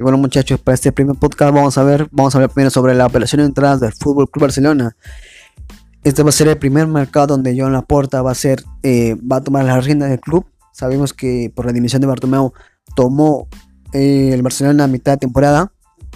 Y 0.00 0.02
bueno 0.02 0.16
muchachos, 0.16 0.58
para 0.58 0.76
este 0.76 0.92
primer 0.92 1.14
podcast 1.16 1.54
vamos 1.54 1.76
a 1.76 1.82
ver, 1.82 2.08
vamos 2.10 2.34
a 2.34 2.38
hablar 2.38 2.48
primero 2.48 2.70
sobre 2.70 2.94
la 2.94 3.04
operación 3.04 3.40
de 3.40 3.48
entradas 3.48 3.80
del 3.80 3.92
Fútbol 3.92 4.30
Club 4.30 4.44
Barcelona. 4.44 4.96
Este 6.02 6.22
va 6.22 6.30
a 6.30 6.32
ser 6.32 6.48
el 6.48 6.56
primer 6.56 6.86
mercado 6.86 7.26
donde 7.26 7.54
Joan 7.54 7.74
Laporta 7.74 8.22
va 8.22 8.30
a 8.30 8.34
ser, 8.34 8.64
eh, 8.82 9.14
va 9.30 9.36
a 9.36 9.40
tomar 9.42 9.62
las 9.66 9.84
riendas 9.84 10.08
del 10.08 10.18
club. 10.18 10.46
Sabemos 10.72 11.12
que 11.12 11.52
por 11.54 11.66
la 11.66 11.72
dimisión 11.72 12.00
de 12.00 12.06
Bartomeu 12.06 12.54
tomó 12.96 13.46
eh, 13.92 14.30
el 14.32 14.40
Barcelona 14.40 14.84
a 14.84 14.86
mitad 14.86 15.12
de 15.12 15.18
temporada, 15.18 15.70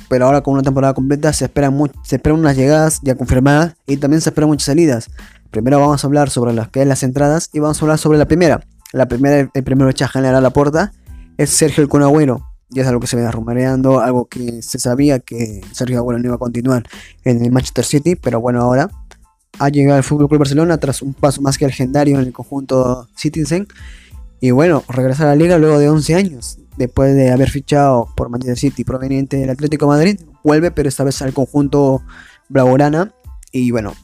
pero 0.08 0.24
ahora 0.24 0.40
con 0.40 0.54
una 0.54 0.62
temporada 0.62 0.94
completa 0.94 1.34
se 1.34 1.44
esperan, 1.44 1.78
se 2.04 2.16
esperan 2.16 2.38
unas 2.38 2.56
llegadas 2.56 3.00
ya 3.02 3.16
confirmadas 3.16 3.74
y 3.86 3.98
también 3.98 4.22
se 4.22 4.30
esperan 4.30 4.48
muchas 4.48 4.64
salidas. 4.64 5.10
Primero 5.50 5.78
vamos 5.78 6.02
a 6.02 6.06
hablar 6.06 6.30
sobre 6.30 6.54
las 6.54 6.70
que 6.70 6.80
es 6.80 6.88
las 6.88 7.02
entradas 7.02 7.50
y 7.52 7.58
vamos 7.58 7.82
a 7.82 7.84
hablar 7.84 7.98
sobre 7.98 8.16
la 8.16 8.24
primera. 8.24 8.66
La 8.94 9.08
primera, 9.08 9.50
el 9.52 9.62
primer 9.62 9.86
fechaje 9.88 10.12
general 10.14 10.36
a 10.36 10.40
la 10.40 10.54
puerta 10.54 10.92
es 11.36 11.50
Sergio 11.50 11.82
el 11.82 11.90
Conagüero. 11.90 12.53
Ya 12.74 12.82
es 12.82 12.88
algo 12.88 13.00
que 13.00 13.06
se 13.06 13.16
venía 13.16 13.30
rumoreando, 13.30 14.00
algo 14.00 14.26
que 14.26 14.60
se 14.60 14.78
sabía 14.78 15.20
que 15.20 15.60
Sergio 15.72 15.98
Agüero 15.98 16.18
no 16.18 16.26
iba 16.26 16.34
a 16.34 16.38
continuar 16.38 16.82
en 17.24 17.44
el 17.44 17.52
Manchester 17.52 17.84
City, 17.84 18.16
pero 18.16 18.40
bueno, 18.40 18.60
ahora 18.60 18.90
ha 19.58 19.68
llegado 19.68 19.96
al 19.96 20.02
Fútbol 20.02 20.28
Club 20.28 20.40
Barcelona 20.40 20.78
tras 20.78 21.00
un 21.00 21.14
paso 21.14 21.40
más 21.40 21.56
que 21.56 21.66
legendario 21.66 22.18
en 22.18 22.26
el 22.26 22.32
conjunto 22.32 23.08
Citizen. 23.16 23.68
Y 24.40 24.50
bueno, 24.50 24.82
regresa 24.88 25.22
a 25.22 25.26
la 25.26 25.36
liga 25.36 25.56
luego 25.58 25.78
de 25.78 25.88
11 25.88 26.14
años, 26.16 26.58
después 26.76 27.14
de 27.14 27.30
haber 27.30 27.48
fichado 27.48 28.08
por 28.16 28.28
Manchester 28.28 28.58
City 28.58 28.84
proveniente 28.84 29.36
del 29.36 29.50
Atlético 29.50 29.86
Madrid. 29.86 30.20
Vuelve, 30.42 30.70
pero 30.70 30.88
esta 30.88 31.04
vez 31.04 31.22
al 31.22 31.32
conjunto 31.32 32.02
Blaugrana. 32.48 33.14
Y 33.52 33.70
bueno, 33.70 33.94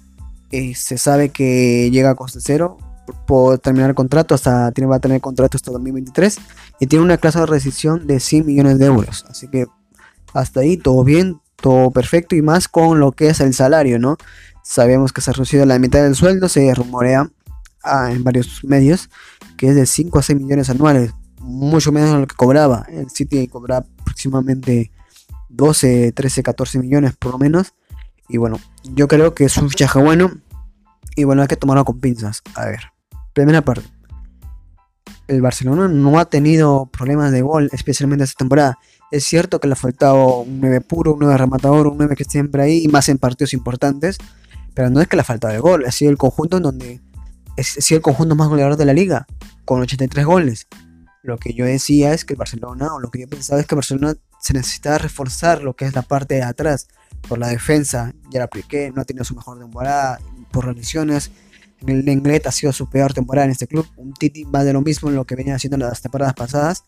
eh, 0.52 0.74
se 0.76 0.96
sabe 0.96 1.30
que 1.30 1.90
llega 1.90 2.10
a 2.10 2.14
coste 2.14 2.38
cero 2.40 2.78
por 3.26 3.58
terminar 3.58 3.90
el 3.90 3.94
contrato 3.94 4.34
hasta 4.34 4.70
tiene, 4.72 4.88
va 4.88 4.96
a 4.96 5.00
tener 5.00 5.20
contrato 5.20 5.56
hasta 5.56 5.70
2023 5.72 6.38
y 6.80 6.86
tiene 6.86 7.04
una 7.04 7.16
clase 7.16 7.40
de 7.40 7.46
rescisión 7.46 8.06
de 8.06 8.20
100 8.20 8.46
millones 8.46 8.78
de 8.78 8.86
euros. 8.86 9.24
Así 9.28 9.48
que 9.48 9.66
hasta 10.32 10.60
ahí 10.60 10.76
todo 10.76 11.02
bien 11.04 11.40
todo 11.56 11.90
perfecto 11.90 12.36
y 12.36 12.42
más 12.42 12.68
con 12.68 13.00
lo 13.00 13.12
que 13.12 13.28
es 13.28 13.40
el 13.40 13.52
salario 13.52 13.98
no 13.98 14.16
sabemos 14.62 15.12
que 15.12 15.20
se 15.20 15.28
ha 15.28 15.34
reducido 15.34 15.66
la 15.66 15.78
mitad 15.78 16.02
del 16.02 16.14
sueldo 16.14 16.48
se 16.48 16.72
rumorea 16.74 17.28
ah, 17.82 18.10
en 18.12 18.24
varios 18.24 18.64
medios 18.64 19.10
que 19.58 19.68
es 19.68 19.74
de 19.74 19.84
5 19.84 20.18
a 20.18 20.22
6 20.22 20.40
millones 20.40 20.70
anuales 20.70 21.12
mucho 21.40 21.90
menos 21.90 22.12
de 22.12 22.20
lo 22.20 22.26
que 22.26 22.36
cobraba. 22.36 22.86
El 22.88 23.10
City 23.10 23.48
cobraba 23.48 23.86
aproximadamente 24.00 24.90
12 25.48 26.12
13 26.12 26.42
14 26.42 26.78
millones 26.78 27.16
por 27.16 27.32
lo 27.32 27.38
menos. 27.38 27.74
Y 28.28 28.36
bueno, 28.36 28.60
yo 28.84 29.08
creo 29.08 29.34
que 29.34 29.44
es 29.44 29.56
un 29.56 29.68
fichaje 29.70 30.00
bueno. 30.00 30.30
Y 31.16 31.24
bueno, 31.24 31.42
hay 31.42 31.48
que 31.48 31.56
tomarlo 31.56 31.84
con 31.84 32.00
pinzas. 32.00 32.42
A 32.54 32.66
ver, 32.66 32.80
primera 33.32 33.62
parte. 33.62 33.88
El 35.28 35.42
Barcelona 35.42 35.88
no 35.88 36.18
ha 36.18 36.24
tenido 36.24 36.86
problemas 36.86 37.30
de 37.32 37.42
gol, 37.42 37.68
especialmente 37.72 38.24
esta 38.24 38.38
temporada. 38.38 38.78
Es 39.10 39.24
cierto 39.24 39.60
que 39.60 39.68
le 39.68 39.74
ha 39.74 39.76
faltado 39.76 40.40
un 40.40 40.60
9 40.60 40.80
puro, 40.80 41.14
un 41.14 41.20
9 41.20 41.36
rematador, 41.36 41.86
un 41.86 41.98
9 41.98 42.16
que 42.16 42.24
siempre 42.24 42.62
ahí, 42.62 42.82
y 42.84 42.88
más 42.88 43.08
en 43.08 43.18
partidos 43.18 43.52
importantes. 43.52 44.18
Pero 44.74 44.90
no 44.90 45.00
es 45.00 45.08
que 45.08 45.16
le 45.16 45.22
ha 45.22 45.24
faltado 45.24 45.52
de 45.52 45.60
gol, 45.60 45.84
ha 45.86 45.92
sido 45.92 46.10
el 46.10 46.18
conjunto 46.18 46.56
en 46.56 46.62
donde 46.62 47.00
es, 47.56 47.68
sido 47.68 47.98
el 47.98 48.02
conjunto 48.02 48.34
más 48.34 48.48
goleador 48.48 48.76
de 48.76 48.84
la 48.84 48.92
liga, 48.92 49.26
con 49.64 49.80
83 49.80 50.24
goles. 50.24 50.68
Lo 51.22 51.38
que 51.38 51.52
yo 51.52 51.64
decía 51.64 52.12
es 52.14 52.24
que 52.24 52.34
el 52.34 52.38
Barcelona, 52.38 52.94
o 52.94 53.00
lo 53.00 53.10
que 53.10 53.20
yo 53.20 53.28
pensaba 53.28 53.60
es 53.60 53.66
que 53.66 53.74
el 53.74 53.78
Barcelona 53.78 54.14
se 54.40 54.54
necesitaba 54.54 54.98
reforzar 54.98 55.62
lo 55.62 55.74
que 55.74 55.84
es 55.84 55.94
la 55.94 56.02
parte 56.02 56.36
de 56.36 56.42
atrás 56.42 56.88
por 57.28 57.38
la 57.38 57.48
defensa, 57.48 58.14
ya 58.30 58.40
la 58.40 58.44
apliqué, 58.46 58.92
no 58.94 59.02
ha 59.02 59.04
tenido 59.04 59.24
su 59.24 59.34
mejor 59.34 59.58
temporada 59.58 60.18
por 60.50 60.74
lesiones. 60.74 61.30
El 61.86 62.04
Lenglet 62.04 62.46
ha 62.46 62.52
sido 62.52 62.72
su 62.72 62.88
peor 62.90 63.14
temporada 63.14 63.46
en 63.46 63.52
este 63.52 63.66
club. 63.66 63.86
Un 63.96 64.12
Titi 64.12 64.44
va 64.44 64.64
de 64.64 64.72
lo 64.72 64.82
mismo 64.82 65.08
en 65.08 65.14
lo 65.14 65.24
que 65.24 65.34
venía 65.34 65.54
haciendo 65.54 65.78
las 65.78 66.02
temporadas 66.02 66.34
pasadas. 66.34 66.84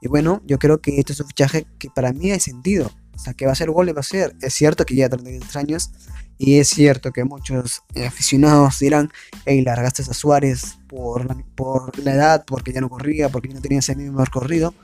Y 0.00 0.08
bueno, 0.08 0.42
yo 0.46 0.58
creo 0.58 0.80
que 0.80 0.98
este 0.98 1.12
es 1.12 1.20
un 1.20 1.28
fichaje 1.28 1.66
que 1.78 1.90
para 1.90 2.12
mí 2.12 2.30
hay 2.30 2.40
sentido. 2.40 2.90
O 3.14 3.18
sea, 3.18 3.34
que 3.34 3.46
va 3.46 3.52
a 3.52 3.54
ser 3.54 3.70
gol, 3.70 3.94
va 3.94 4.00
a 4.00 4.04
ser. 4.04 4.34
Es 4.40 4.54
cierto 4.54 4.84
que 4.84 4.94
ya 4.94 5.08
33 5.08 5.56
años. 5.56 5.90
Y 6.38 6.58
es 6.58 6.68
cierto 6.68 7.12
que 7.12 7.24
muchos 7.24 7.82
aficionados 7.94 8.78
dirán, 8.80 9.12
hey, 9.44 9.62
largaste 9.62 10.02
a 10.02 10.14
Suárez 10.14 10.78
por 10.88 11.26
la, 11.26 11.36
por 11.54 11.96
la 11.98 12.14
edad, 12.14 12.44
porque 12.46 12.72
ya 12.72 12.80
no 12.80 12.88
corría, 12.88 13.28
porque 13.28 13.48
ya 13.48 13.54
no 13.54 13.60
tenía 13.60 13.78
ese 13.78 13.94
mismo 13.94 14.24
recorrido. 14.24 14.74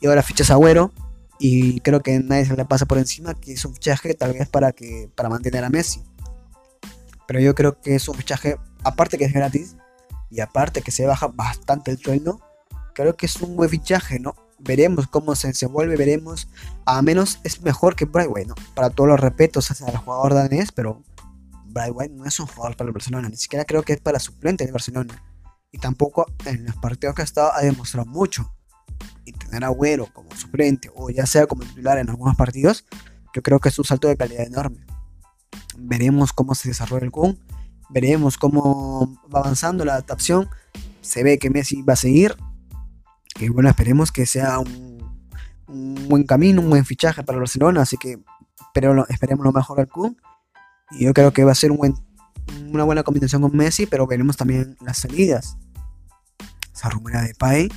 Y 0.00 0.06
ahora 0.06 0.22
fichas 0.22 0.50
a 0.50 0.54
Agüero 0.54 0.92
y 1.38 1.80
creo 1.80 2.00
que 2.00 2.18
nadie 2.18 2.46
se 2.46 2.56
le 2.56 2.64
pasa 2.64 2.86
por 2.86 2.98
encima 2.98 3.34
que 3.34 3.52
es 3.52 3.64
un 3.64 3.74
fichaje 3.74 4.14
tal 4.14 4.32
vez 4.32 4.48
para 4.48 4.72
que 4.72 5.10
para 5.14 5.28
mantener 5.28 5.64
a 5.64 5.70
Messi. 5.70 6.02
Pero 7.26 7.40
yo 7.40 7.54
creo 7.54 7.80
que 7.80 7.94
es 7.94 8.08
un 8.08 8.14
fichaje 8.14 8.56
aparte 8.84 9.18
que 9.18 9.24
es 9.24 9.32
gratis 9.32 9.76
y 10.30 10.40
aparte 10.40 10.82
que 10.82 10.90
se 10.90 11.06
baja 11.06 11.28
bastante 11.28 11.90
el 11.90 11.98
sueldo, 11.98 12.40
creo 12.94 13.16
que 13.16 13.26
es 13.26 13.36
un 13.36 13.56
buen 13.56 13.70
fichaje, 13.70 14.18
¿no? 14.18 14.34
Veremos 14.58 15.06
cómo 15.06 15.36
se 15.36 15.48
desenvuelve, 15.48 15.96
veremos. 15.96 16.48
A 16.84 17.00
menos 17.00 17.38
es 17.44 17.62
mejor 17.62 17.94
que 17.94 18.06
Brightway, 18.06 18.44
¿no? 18.44 18.54
Para 18.74 18.90
todos 18.90 19.08
los 19.08 19.20
respetos 19.20 19.70
hacia 19.70 19.86
el 19.86 19.96
jugador 19.96 20.34
danés, 20.34 20.72
pero 20.72 21.02
Brightway 21.66 22.08
no 22.08 22.24
es 22.24 22.40
un 22.40 22.46
jugador 22.46 22.76
para 22.76 22.88
el 22.88 22.94
Barcelona, 22.94 23.28
ni 23.28 23.36
siquiera 23.36 23.64
creo 23.64 23.82
que 23.82 23.92
es 23.92 24.00
para 24.00 24.18
suplente 24.18 24.66
de 24.66 24.72
Barcelona. 24.72 25.22
Y 25.70 25.78
tampoco 25.78 26.26
en 26.44 26.64
los 26.64 26.76
partidos 26.76 27.14
que 27.14 27.22
ha 27.22 27.24
estado 27.24 27.52
ha 27.54 27.60
demostrado 27.60 28.06
mucho 28.06 28.52
y 29.24 29.32
tener 29.32 29.64
a 29.64 29.68
Agüero 29.68 30.06
como 30.12 30.34
suplente 30.34 30.90
o 30.94 31.10
ya 31.10 31.26
sea 31.26 31.46
como 31.46 31.62
titular 31.62 31.98
en 31.98 32.08
algunos 32.08 32.36
partidos, 32.36 32.84
yo 33.34 33.42
creo 33.42 33.60
que 33.60 33.68
es 33.68 33.78
un 33.78 33.84
salto 33.84 34.08
de 34.08 34.16
calidad 34.16 34.46
enorme. 34.46 34.84
Veremos 35.76 36.32
cómo 36.32 36.54
se 36.54 36.68
desarrolla 36.68 37.04
el 37.04 37.10
Kun, 37.10 37.38
veremos 37.88 38.38
cómo 38.38 39.20
va 39.34 39.40
avanzando 39.40 39.84
la 39.84 39.92
adaptación. 39.92 40.48
Se 41.00 41.22
ve 41.22 41.38
que 41.38 41.50
Messi 41.50 41.82
va 41.82 41.92
a 41.92 41.96
seguir. 41.96 42.36
Y 43.38 43.48
bueno, 43.48 43.68
esperemos 43.68 44.10
que 44.10 44.26
sea 44.26 44.58
un, 44.58 44.98
buen 46.08 46.24
camino, 46.24 46.60
un 46.60 46.70
buen 46.70 46.84
fichaje 46.84 47.22
para 47.22 47.38
Barcelona. 47.38 47.82
Así 47.82 47.96
que 47.96 48.18
esperemos 49.08 49.44
lo 49.44 49.52
mejor 49.52 49.80
al 49.80 49.88
Kun. 49.88 50.16
Y 50.90 51.04
yo 51.04 51.14
creo 51.14 51.32
que 51.32 51.44
va 51.44 51.52
a 51.52 51.54
ser 51.54 51.70
una 51.70 52.84
buena 52.84 53.02
combinación 53.02 53.42
con 53.42 53.56
Messi, 53.56 53.86
pero 53.86 54.06
veremos 54.06 54.36
también 54.36 54.76
las 54.80 54.98
salidas. 54.98 55.56
Esa 56.74 56.88
rumora 56.88 57.22
de 57.22 57.34
Pai 57.34 57.68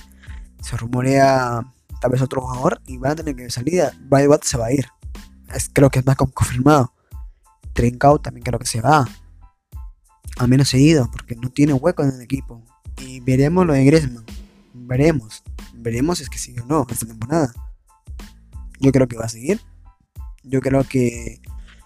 se 0.61 0.77
rumorea 0.77 1.61
tal 1.99 2.11
vez 2.11 2.22
otro 2.22 2.41
jugador 2.41 2.81
y 2.88 2.97
van 2.97 3.11
a 3.11 3.16
tener 3.16 3.35
que 3.35 3.49
salir. 3.49 3.83
Watt 4.09 4.44
se 4.44 4.57
va 4.57 4.67
a 4.67 4.73
ir. 4.73 4.88
creo 5.73 5.89
que 5.89 5.99
es 5.99 6.05
más 6.05 6.16
confirmado. 6.16 6.94
Trincao 7.73 8.19
también 8.19 8.44
creo 8.44 8.59
que 8.59 8.66
se 8.66 8.81
va. 8.81 9.07
Al 10.38 10.47
menos 10.47 10.69
seguido, 10.69 11.09
porque 11.11 11.35
no 11.35 11.50
tiene 11.50 11.73
hueco 11.73 12.03
en 12.03 12.11
el 12.11 12.21
equipo. 12.21 12.63
Y 12.97 13.19
veremos 13.19 13.66
lo 13.66 13.73
de 13.73 13.85
Griezmann. 13.85 14.25
Veremos. 14.73 15.44
Veremos 15.73 16.17
si 16.17 16.23
es 16.23 16.29
que 16.29 16.38
sigue 16.38 16.61
o 16.61 16.66
no 16.66 16.85
esta 16.89 17.05
temporada. 17.05 17.53
Yo 18.79 18.91
creo 18.91 19.07
que 19.07 19.17
va 19.17 19.25
a 19.25 19.29
seguir. 19.29 19.61
Yo 20.44 20.61
creo 20.61 20.83
que 20.83 21.39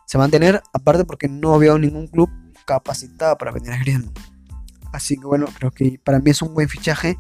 se 0.06 0.18
va 0.18 0.24
a 0.24 0.28
mantener, 0.28 0.62
aparte 0.74 1.04
porque 1.04 1.28
no 1.28 1.58
veo 1.58 1.78
ningún 1.78 2.08
club 2.08 2.30
capacitado 2.66 3.38
para 3.38 3.52
vender 3.52 3.74
a 3.74 3.78
Griezmann. 3.78 4.14
Así 4.94 5.18
que 5.18 5.26
bueno, 5.26 5.48
creo 5.58 5.72
que 5.72 6.00
para 6.04 6.20
mí 6.20 6.32
es 6.32 6.42
un 6.42 6.54
buen 6.54 6.70
fichaje 6.70 7.18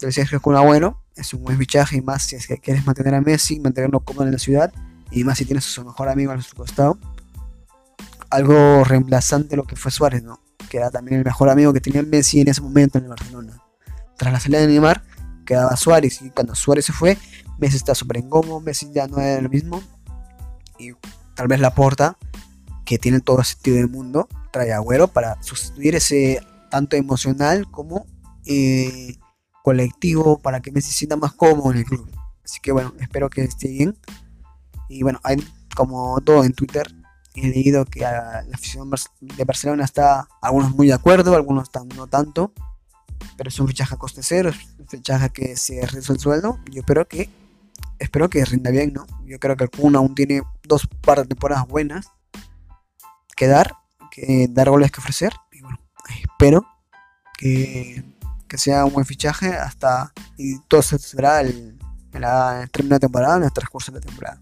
del 0.00 0.12
Sergio 0.12 0.40
Kun 0.40 0.54
bueno 0.64 1.02
Es 1.16 1.34
un 1.34 1.42
buen 1.42 1.58
fichaje 1.58 1.96
y 1.96 2.00
más 2.00 2.22
si 2.22 2.36
es 2.36 2.46
que 2.46 2.58
quieres 2.58 2.84
mantener 2.86 3.14
a 3.14 3.20
Messi, 3.20 3.60
mantenerlo 3.60 4.00
cómodo 4.00 4.26
en 4.26 4.32
la 4.32 4.38
ciudad 4.38 4.72
y 5.10 5.24
más 5.24 5.38
si 5.38 5.44
tienes 5.44 5.66
a 5.66 5.70
su 5.70 5.84
mejor 5.84 6.08
amigo 6.08 6.32
a 6.32 6.40
su 6.42 6.56
costado. 6.56 6.98
Algo 8.30 8.82
reemplazante 8.84 9.56
lo 9.56 9.64
que 9.64 9.76
fue 9.76 9.92
Suárez, 9.92 10.22
¿no? 10.22 10.40
Que 10.68 10.78
era 10.78 10.90
también 10.90 11.18
el 11.18 11.24
mejor 11.24 11.50
amigo 11.50 11.72
que 11.72 11.80
tenía 11.80 12.02
Messi 12.02 12.40
en 12.40 12.48
ese 12.48 12.60
momento 12.60 12.98
en 12.98 13.04
el 13.04 13.10
Barcelona. 13.10 13.62
Tras 14.16 14.32
la 14.32 14.40
salida 14.40 14.60
de 14.60 14.66
Neymar, 14.66 15.04
quedaba 15.46 15.76
Suárez 15.76 16.20
y 16.22 16.30
cuando 16.30 16.54
Suárez 16.54 16.86
se 16.86 16.92
fue, 16.92 17.16
Messi 17.58 17.76
está 17.76 17.94
súper 17.94 18.16
incómodo, 18.16 18.60
Messi 18.60 18.90
ya 18.92 19.06
no 19.06 19.18
era 19.18 19.40
lo 19.40 19.48
mismo. 19.48 19.82
Y 20.78 20.92
tal 21.34 21.46
vez 21.46 21.60
la 21.60 21.74
porta, 21.74 22.16
que 22.84 22.98
tiene 22.98 23.20
todo 23.20 23.38
el 23.38 23.44
sentido 23.44 23.76
del 23.76 23.88
mundo, 23.88 24.28
trae 24.50 24.72
a 24.72 24.76
Agüero 24.76 25.08
para 25.08 25.40
sustituir 25.42 25.94
ese 25.94 26.40
tanto 26.70 26.96
emocional 26.96 27.70
como 27.70 28.06
eh, 28.46 29.16
colectivo 29.64 30.38
para 30.38 30.60
que 30.60 30.70
me 30.70 30.82
sienta 30.82 31.16
más 31.16 31.32
cómodo 31.32 31.72
en 31.72 31.78
el 31.78 31.84
club. 31.86 32.06
Así 32.44 32.60
que 32.60 32.70
bueno, 32.70 32.92
espero 33.00 33.30
que 33.30 33.44
esté 33.44 33.68
bien. 33.68 33.96
Y 34.90 35.02
bueno, 35.02 35.20
como 35.74 36.20
todo 36.20 36.44
en 36.44 36.52
Twitter, 36.52 36.86
he 37.34 37.48
leído 37.48 37.86
que 37.86 38.00
la 38.00 38.44
afición 38.52 38.90
de 39.20 39.44
Barcelona 39.44 39.84
está, 39.86 40.28
algunos 40.42 40.72
muy 40.72 40.88
de 40.88 40.92
acuerdo, 40.92 41.34
algunos 41.34 41.70
no 41.96 42.06
tanto. 42.06 42.52
Pero 43.38 43.48
es 43.48 43.58
un 43.58 43.66
fichaje 43.66 43.96
coste 43.96 44.22
cero, 44.22 44.50
es 44.50 44.78
un 44.78 44.86
fichaje 44.86 45.30
que 45.30 45.56
se 45.56 45.80
reduce 45.86 46.12
el 46.12 46.20
sueldo. 46.20 46.58
Yo 46.70 46.80
espero 46.80 47.08
que, 47.08 47.30
espero 47.98 48.28
que 48.28 48.44
rinda 48.44 48.70
bien, 48.70 48.92
¿no? 48.92 49.06
Yo 49.24 49.38
creo 49.38 49.56
que 49.56 49.64
el 49.64 49.70
Kun 49.70 49.96
aún 49.96 50.14
tiene 50.14 50.42
dos 50.64 50.86
par 51.00 51.26
temporadas 51.26 51.66
buenas 51.66 52.12
que 53.34 53.46
dar, 53.46 53.76
que 54.10 54.46
dar 54.50 54.68
goles 54.68 54.92
que 54.92 55.00
ofrecer. 55.00 55.32
Y 55.52 55.62
bueno, 55.62 55.78
espero 56.20 56.66
que 57.38 58.13
que 58.54 58.58
sea 58.58 58.84
un 58.84 58.92
buen 58.92 59.04
fichaje 59.04 59.48
hasta 59.48 60.12
y 60.38 60.60
todo 60.68 60.80
se 60.80 60.96
será 60.98 61.40
el, 61.40 61.76
en 62.12 62.20
la 62.20 62.68
término 62.70 62.94
de 62.94 63.00
temporada, 63.00 63.38
en 63.38 63.42
el 63.42 63.52
transcurso 63.52 63.90
de 63.90 63.98
la 63.98 64.06
temporada. 64.06 64.38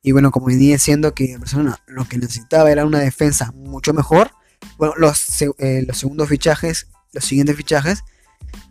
Y 0.00 0.12
bueno, 0.12 0.30
como 0.30 0.46
venía 0.46 0.72
diciendo 0.72 1.12
que 1.12 1.38
persona 1.38 1.78
lo 1.86 2.08
que 2.08 2.16
necesitaba 2.16 2.70
era 2.70 2.86
una 2.86 3.00
defensa 3.00 3.52
mucho 3.52 3.92
mejor. 3.92 4.30
Bueno, 4.78 4.94
los, 4.96 5.26
eh, 5.58 5.84
los 5.86 5.98
segundos 5.98 6.30
fichajes, 6.30 6.88
los 7.12 7.26
siguientes 7.26 7.56
fichajes 7.56 8.04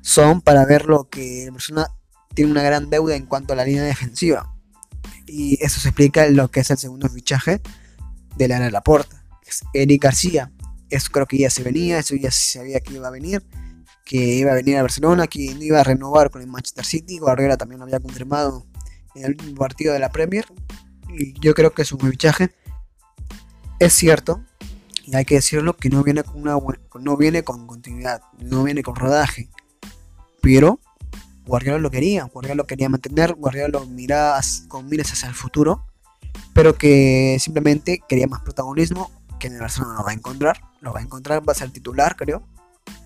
son 0.01 0.41
para 0.41 0.65
ver 0.65 0.85
lo 0.85 1.07
que 1.07 1.47
persona 1.51 1.87
tiene 2.33 2.49
una 2.49 2.63
gran 2.63 2.89
deuda 2.89 3.15
en 3.15 3.27
cuanto 3.27 3.53
a 3.53 3.55
la 3.55 3.65
línea 3.65 3.83
defensiva. 3.83 4.51
Y 5.27 5.63
eso 5.63 5.79
se 5.79 5.89
explica 5.89 6.25
en 6.25 6.37
lo 6.37 6.49
que 6.49 6.61
es 6.61 6.71
el 6.71 6.79
segundo 6.79 7.07
fichaje 7.07 7.61
de 8.35 8.47
la 8.47 8.67
Laporta. 8.71 9.23
Es 9.45 9.61
Eric 9.73 10.01
García. 10.01 10.51
Eso 10.89 11.09
creo 11.11 11.27
que 11.27 11.37
ya 11.37 11.51
se 11.51 11.61
venía, 11.61 11.99
eso 11.99 12.15
ya 12.15 12.31
se 12.31 12.57
sabía 12.57 12.79
que 12.79 12.93
iba 12.93 13.07
a 13.07 13.11
venir, 13.11 13.45
que 14.05 14.17
iba 14.17 14.51
a 14.51 14.55
venir 14.55 14.77
a 14.77 14.83
Barcelona, 14.83 15.27
que 15.27 15.41
iba 15.41 15.81
a 15.81 15.83
renovar 15.83 16.29
con 16.29 16.41
el 16.41 16.47
Manchester 16.47 16.85
City. 16.85 17.17
Guardiola 17.17 17.57
también 17.57 17.79
lo 17.79 17.85
había 17.85 17.99
confirmado 17.99 18.65
en 19.15 19.25
el 19.25 19.35
partido 19.55 19.93
de 19.93 19.99
la 19.99 20.11
Premier. 20.11 20.45
Y 21.09 21.33
yo 21.39 21.53
creo 21.53 21.73
que 21.73 21.83
su 21.83 21.97
fichaje 21.97 22.51
es 23.79 23.93
cierto, 23.93 24.41
y 25.03 25.15
hay 25.15 25.25
que 25.25 25.35
decirlo 25.35 25.75
que 25.75 25.89
no 25.89 26.03
viene 26.03 26.23
con 26.23 26.41
una 26.41 26.57
no 26.99 27.17
viene 27.17 27.43
con 27.43 27.67
continuidad, 27.67 28.21
no 28.39 28.63
viene 28.63 28.83
con 28.83 28.95
rodaje. 28.95 29.49
Pero 30.41 30.79
Guardiola 31.45 31.79
lo 31.79 31.91
quería, 31.91 32.23
Guardiola 32.25 32.55
lo 32.55 32.67
quería 32.67 32.89
mantener, 32.89 33.33
Guardiola 33.33 33.79
lo 33.79 33.85
miraba 33.85 34.39
con 34.67 34.87
miras 34.87 35.11
hacia 35.11 35.29
el 35.29 35.35
futuro, 35.35 35.85
pero 36.53 36.75
que 36.75 37.37
simplemente 37.39 38.01
quería 38.07 38.27
más 38.27 38.41
protagonismo, 38.41 39.11
que 39.39 39.47
en 39.47 39.53
el 39.53 39.59
Barcelona 39.59 39.93
no 39.93 39.99
lo 39.99 40.05
va 40.05 40.11
a 40.11 40.15
encontrar, 40.15 40.61
lo 40.81 40.93
va 40.93 40.99
a 40.99 41.03
encontrar, 41.03 41.47
va 41.47 41.51
a 41.51 41.55
ser 41.55 41.71
titular, 41.71 42.15
creo. 42.15 42.47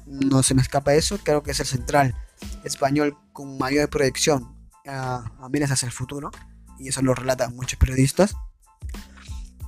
No 0.10 0.44
se 0.44 0.54
me 0.54 0.62
escapa 0.62 0.94
eso, 0.94 1.18
creo 1.20 1.44
que 1.44 1.52
es 1.52 1.60
el 1.60 1.66
central 1.66 2.16
español 2.64 3.18
con 3.34 3.58
mayor 3.58 3.90
proyección 3.90 4.56
a, 4.88 5.32
a 5.40 5.50
hacia 5.72 5.86
el 5.86 5.92
futuro, 5.92 6.32
y 6.78 6.90
eso 6.90 7.02
lo 7.02 7.14
relatan 7.14 7.56
muchos 7.56 7.78
periodistas. 7.78 8.36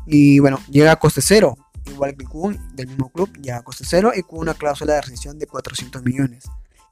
Y 0.08 0.40
bueno, 0.40 0.60
llega 0.70 0.92
a 0.92 0.96
coste 0.96 1.22
cero, 1.22 1.58
igual 1.86 2.16
que 2.18 2.26
Kun, 2.26 2.60
del 2.76 2.88
mismo 2.88 3.12
club, 3.12 3.32
llega 3.38 3.58
a 3.58 3.64
coste 3.64 3.84
cero 3.88 4.12
y 4.16 4.24
con 4.24 4.40
una 4.40 4.56
cláusula 4.56 4.94
de 4.94 5.02
rescisión 5.02 5.38
de 5.38 5.48
400 5.48 6.04
millones, 6.04 6.46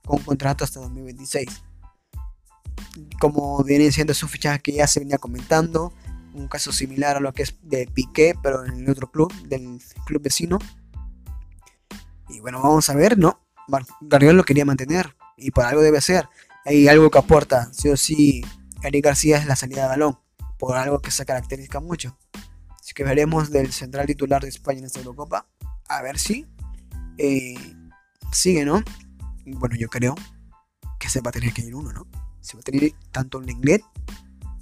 con 0.05 0.19
contrato 0.19 0.63
hasta 0.63 0.79
2026 0.79 1.63
como 3.19 3.63
viene 3.63 3.91
siendo 3.91 4.13
su 4.13 4.27
fichaje 4.27 4.59
que 4.59 4.73
ya 4.73 4.87
se 4.87 4.99
venía 4.99 5.17
comentando, 5.17 5.93
un 6.33 6.47
caso 6.47 6.71
similar 6.71 7.17
a 7.17 7.19
lo 7.19 7.33
que 7.33 7.43
es 7.43 7.55
de 7.63 7.87
Piqué, 7.87 8.35
pero 8.41 8.65
en 8.65 8.79
el 8.79 8.89
otro 8.89 9.11
club, 9.11 9.33
del 9.47 9.81
club 10.05 10.21
vecino. 10.21 10.59
Y 12.29 12.39
bueno, 12.39 12.61
vamos 12.61 12.89
a 12.89 12.95
ver, 12.95 13.17
¿no? 13.17 13.39
Guardiola 14.01 14.33
lo 14.33 14.43
quería 14.43 14.65
mantener 14.65 15.15
y 15.37 15.51
por 15.51 15.65
algo 15.65 15.81
debe 15.81 16.01
ser. 16.01 16.27
Hay 16.65 16.87
algo 16.87 17.09
que 17.09 17.17
aporta, 17.17 17.71
sí 17.73 17.89
o 17.89 17.97
sí, 17.97 18.43
Eric 18.83 19.05
García 19.05 19.37
es 19.37 19.45
la 19.45 19.55
salida 19.55 19.83
de 19.83 19.89
balón, 19.89 20.19
por 20.57 20.77
algo 20.77 20.99
que 20.99 21.11
se 21.11 21.25
caracteriza 21.25 21.79
mucho. 21.79 22.17
Así 22.79 22.93
que 22.93 23.03
veremos 23.03 23.51
del 23.51 23.71
central 23.71 24.05
titular 24.07 24.41
de 24.41 24.49
España 24.49 24.79
en 24.79 24.85
esta 24.85 24.99
Eurocopa, 24.99 25.47
a 25.87 26.01
ver 26.01 26.17
si 26.17 26.45
eh, 27.17 27.55
sigue, 28.31 28.65
¿no? 28.65 28.83
Bueno, 29.45 29.75
yo 29.75 29.89
creo 29.89 30.15
que 30.99 31.09
se 31.09 31.21
va 31.21 31.29
a 31.29 31.33
tener 31.33 31.53
que 31.53 31.61
ir 31.61 31.75
uno, 31.75 31.91
¿no? 31.91 32.07
se 32.41 32.57
va 32.57 32.61
a 32.61 32.63
tener 32.63 32.93
tanto 33.11 33.37
un 33.37 33.45
Lenglet 33.45 33.83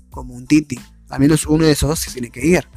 como 0.10 0.34
un 0.34 0.46
Titi. 0.46 0.80
Al 1.10 1.20
menos 1.20 1.46
uno 1.46 1.66
de 1.66 1.72
esos 1.72 2.00
se 2.00 2.12
tiene 2.12 2.30
que 2.30 2.46
ir. 2.46 2.68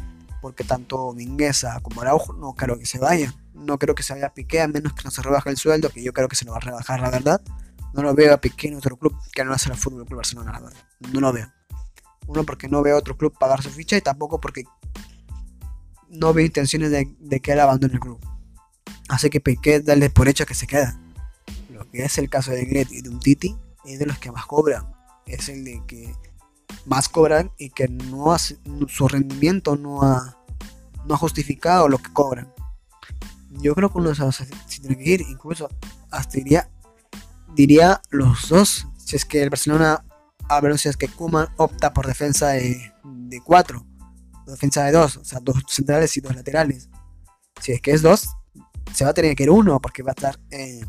Porque 0.40 0.64
tanto 0.64 1.12
Mingueza 1.12 1.80
como 1.80 2.00
Araujo 2.00 2.32
no 2.32 2.54
creo 2.54 2.78
que 2.78 2.86
se 2.86 2.98
vaya. 2.98 3.34
No 3.60 3.78
creo 3.78 3.94
que 3.94 4.02
se 4.02 4.14
vaya 4.14 4.26
a 4.26 4.34
Piqué 4.34 4.62
a 4.62 4.68
menos 4.68 4.94
que 4.94 5.02
no 5.04 5.10
se 5.10 5.22
rebaje 5.22 5.50
el 5.50 5.56
sueldo, 5.56 5.90
que 5.90 6.02
yo 6.02 6.12
creo 6.12 6.28
que 6.28 6.36
se 6.36 6.44
lo 6.44 6.52
va 6.52 6.58
a 6.58 6.60
rebajar, 6.60 7.00
la 7.00 7.10
verdad. 7.10 7.42
No 7.92 8.02
lo 8.02 8.14
veo 8.14 8.32
a 8.32 8.40
Piqué 8.40 8.68
en 8.68 8.76
otro 8.76 8.96
club 8.96 9.14
que 9.32 9.44
no 9.44 9.52
hace 9.52 9.68
el 9.68 9.76
Fútbol 9.76 10.06
Club 10.06 10.18
Barcelona, 10.18 10.52
la 10.52 10.60
verdad. 10.60 10.78
No 11.12 11.20
lo 11.20 11.32
veo. 11.32 11.52
Uno 12.26 12.44
porque 12.44 12.68
no 12.68 12.82
veo 12.82 12.96
otro 12.96 13.16
club 13.16 13.36
pagar 13.38 13.62
su 13.62 13.70
ficha 13.70 13.96
y 13.96 14.00
tampoco 14.00 14.40
porque 14.40 14.64
no 16.08 16.32
veo 16.32 16.46
intenciones 16.46 16.90
de, 16.90 17.40
que 17.40 17.52
él 17.52 17.60
abandone 17.60 17.94
el 17.94 18.00
club. 18.00 18.18
Así 19.08 19.28
que 19.28 19.40
Piqué 19.40 19.80
darle 19.80 20.10
por 20.10 20.28
hecho 20.28 20.46
que 20.46 20.54
se 20.54 20.66
queda. 20.66 20.98
Lo 21.70 21.88
que 21.90 22.04
es 22.04 22.18
el 22.18 22.30
caso 22.30 22.52
de 22.52 22.64
Gret 22.64 22.90
y 22.92 23.02
de 23.02 23.08
un 23.08 23.20
Titi 23.20 23.56
es 23.84 23.98
de 23.98 24.06
los 24.06 24.18
que 24.18 24.30
más 24.30 24.46
cobran. 24.46 24.92
Es 25.26 25.48
el 25.48 25.64
de 25.64 25.82
que 25.86 26.14
más 26.86 27.08
cobran 27.08 27.50
y 27.58 27.70
que 27.70 27.88
no 27.88 28.32
hace, 28.32 28.58
su 28.88 29.08
rendimiento 29.08 29.76
no 29.76 30.02
ha 30.02 31.16
justificado 31.16 31.88
lo 31.88 31.98
que 31.98 32.12
cobran. 32.12 32.52
Yo 33.62 33.74
creo 33.74 33.90
que 33.90 33.98
uno 33.98 34.14
se 34.14 34.46
tiene 34.80 34.96
que 34.96 35.10
ir, 35.10 35.20
incluso 35.22 35.68
hasta 36.10 36.38
diría, 36.38 36.70
diría 37.54 38.00
los 38.10 38.48
dos. 38.48 38.86
Si 38.96 39.16
es 39.16 39.24
que 39.24 39.42
el 39.42 39.50
Barcelona, 39.50 40.04
a 40.48 40.60
ver 40.60 40.78
si 40.78 40.88
es 40.88 40.96
que 40.96 41.08
Kuman 41.08 41.48
opta 41.56 41.92
por 41.92 42.06
defensa 42.06 42.48
de, 42.48 42.92
de 43.04 43.40
cuatro, 43.40 43.84
defensa 44.46 44.84
de 44.84 44.92
dos, 44.92 45.16
o 45.16 45.24
sea, 45.24 45.40
dos 45.40 45.56
centrales 45.68 46.16
y 46.16 46.20
dos 46.20 46.34
laterales. 46.34 46.88
Si 47.60 47.72
es 47.72 47.80
que 47.80 47.92
es 47.92 48.02
dos, 48.02 48.28
se 48.92 49.04
va 49.04 49.10
a 49.10 49.14
tener 49.14 49.34
que 49.36 49.44
ir 49.44 49.50
uno, 49.50 49.80
porque 49.80 50.02
va 50.02 50.10
a 50.10 50.16
estar 50.16 50.38
eh, 50.50 50.80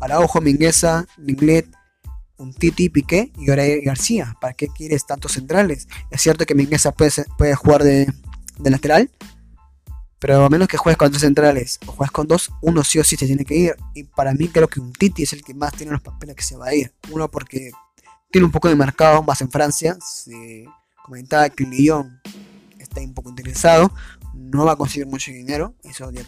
Araujo, 0.00 0.40
Mingueza, 0.40 1.06
Minglet, 1.18 1.68
un 2.38 2.54
Titi, 2.54 2.88
Piqué 2.88 3.32
y 3.36 3.46
García. 3.84 4.34
¿Para 4.40 4.54
qué 4.54 4.68
quieres 4.68 5.06
tantos 5.06 5.32
centrales? 5.32 5.88
Es 6.10 6.22
cierto 6.22 6.46
que 6.46 6.54
Mingueza 6.54 6.92
puede, 6.92 7.10
puede 7.36 7.54
jugar 7.54 7.84
de, 7.84 8.12
lateral, 8.58 9.10
pero 10.20 10.44
a 10.44 10.50
menos 10.50 10.68
que 10.68 10.76
juegues 10.76 10.98
con 10.98 11.10
dos 11.10 11.22
centrales 11.22 11.80
o 11.86 11.92
juegues 11.92 12.12
con 12.12 12.28
dos, 12.28 12.50
uno 12.60 12.84
sí 12.84 12.98
o 12.98 13.04
sí 13.04 13.16
se 13.16 13.26
tiene 13.26 13.44
que 13.44 13.56
ir. 13.56 13.76
Y 13.94 14.04
para 14.04 14.34
mí 14.34 14.48
creo 14.48 14.68
que 14.68 14.78
un 14.78 14.92
Titi 14.92 15.22
es 15.22 15.32
el 15.32 15.42
que 15.42 15.54
más 15.54 15.72
tiene 15.72 15.92
los 15.92 16.02
papeles 16.02 16.36
que 16.36 16.42
se 16.42 16.56
va 16.56 16.66
a 16.66 16.74
ir. 16.74 16.92
Uno 17.10 17.30
porque 17.30 17.72
tiene 18.30 18.44
un 18.44 18.52
poco 18.52 18.68
de 18.68 18.76
mercado 18.76 19.22
más 19.22 19.40
en 19.40 19.50
Francia. 19.50 19.96
Se 20.00 20.66
comentaba 21.06 21.48
que 21.48 21.64
Lyon 21.64 22.20
está 22.78 23.00
un 23.00 23.14
poco 23.14 23.30
interesado. 23.30 23.90
No 24.34 24.66
va 24.66 24.72
a 24.72 24.76
conseguir 24.76 25.06
mucho 25.06 25.30
dinero. 25.30 25.74
Eso 25.84 26.10
ya, 26.10 26.22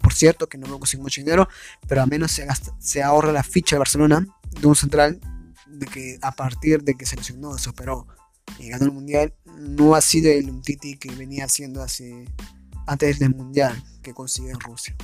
por 0.00 0.12
cierto, 0.12 0.48
que 0.48 0.58
no 0.58 0.68
va 0.68 0.74
a 0.74 0.78
conseguir 0.80 1.04
mucho 1.04 1.20
dinero. 1.20 1.48
Pero 1.86 2.02
al 2.02 2.08
menos 2.08 2.32
se, 2.32 2.44
se 2.80 3.02
ahorra 3.04 3.30
la 3.30 3.44
ficha 3.44 3.76
de 3.76 3.78
Barcelona 3.78 4.26
de 4.60 4.66
un 4.66 4.74
central 4.74 5.20
de 5.68 5.86
que 5.86 6.18
a 6.22 6.32
partir 6.32 6.82
de 6.82 6.94
que 6.94 7.06
seleccionó, 7.06 7.56
se 7.56 7.70
operó 7.70 8.06
y 8.58 8.68
ganó 8.68 8.86
el 8.86 8.92
mundial, 8.92 9.34
no 9.58 9.94
ha 9.94 10.00
sido 10.00 10.30
el 10.30 10.48
Umtiti 10.50 10.96
que 10.96 11.10
venía 11.12 11.44
haciendo 11.44 11.82
hace 11.82 12.26
antes 12.88 13.18
del 13.18 13.34
mundial 13.34 13.82
que 14.02 14.14
consiguió 14.14 14.52
en 14.52 14.60
Rusia. 14.60 14.96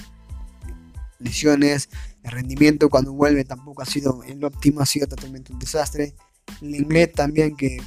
Lesiones, 1.18 1.90
el 2.22 2.32
rendimiento 2.32 2.88
cuando 2.88 3.12
vuelve 3.12 3.44
tampoco 3.44 3.82
ha 3.82 3.86
sido 3.86 4.22
el 4.24 4.42
óptimo, 4.42 4.80
ha 4.80 4.86
sido 4.86 5.06
totalmente 5.06 5.52
un 5.52 5.58
desastre. 5.58 6.14
El 6.62 6.74
inglés 6.74 7.12
también 7.12 7.56
que 7.56 7.78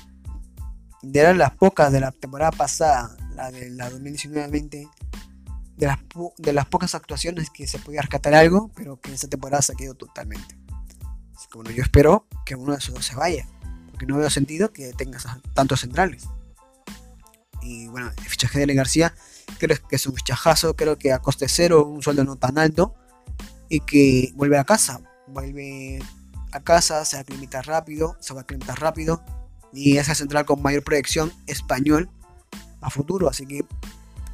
de 1.02 1.34
las 1.34 1.52
pocas 1.56 1.92
de 1.92 2.00
la 2.00 2.12
temporada 2.12 2.52
pasada, 2.52 3.18
la 3.34 3.52
de 3.52 3.70
la 3.72 3.90
2019-20, 3.90 4.90
de 5.78 5.86
las, 5.88 6.00
de 6.38 6.54
las 6.54 6.66
pocas 6.66 6.96
actuaciones 6.96 7.50
que 7.50 7.68
se 7.68 7.80
podía 7.80 8.02
rescatar 8.02 8.34
algo, 8.36 8.72
pero 8.76 9.00
que 9.00 9.10
en 9.10 9.16
esta 9.16 9.28
temporada 9.28 9.62
se 9.62 9.74
ha 9.74 9.76
quedado 9.76 9.96
totalmente. 9.96 10.58
Bueno, 11.54 11.72
yo 11.72 11.82
espero 11.82 12.28
que 12.46 12.56
uno 12.56 12.74
de 12.74 12.80
esos 12.80 12.94
dos 12.94 13.06
se 13.06 13.16
vaya, 13.16 13.48
porque 13.90 14.06
no 14.06 14.18
veo 14.18 14.30
sentido 14.30 14.72
que 14.72 14.94
tengas 14.94 15.26
tantos 15.54 15.80
centrales. 15.80 16.28
Y 17.62 17.88
bueno, 17.88 18.12
el 18.16 18.24
fichaje 18.26 18.66
de 18.66 18.74
García 18.74 19.14
creo 19.60 19.78
que 19.88 19.96
es 19.96 20.08
un 20.08 20.16
fichajazo, 20.16 20.76
creo 20.76 20.98
que 20.98 21.14
a 21.14 21.20
coste 21.20 21.48
cero, 21.48 21.86
un 21.86 22.02
sueldo 22.02 22.24
no 22.24 22.36
tan 22.36 22.58
alto, 22.58 22.96
y 23.70 23.80
que 23.82 24.32
vuelve 24.36 24.58
a 24.58 24.64
casa, 24.64 25.02
vuelve 25.28 26.00
a 26.52 26.62
casa, 26.62 27.04
se 27.06 27.18
aclimata 27.18 27.62
rápido, 27.62 28.18
se 28.20 28.34
va 28.34 28.42
a 28.42 28.44
aclimatar 28.44 28.80
rápido, 28.80 29.24
y 29.74 29.98
es 29.98 30.10
el 30.10 30.16
central 30.16 30.46
con 30.46 30.62
mayor 30.62 30.84
proyección 30.84 31.32
español 31.46 32.10
a 32.82 32.90
futuro, 32.90 33.30
así 33.30 33.46
que 33.46 33.66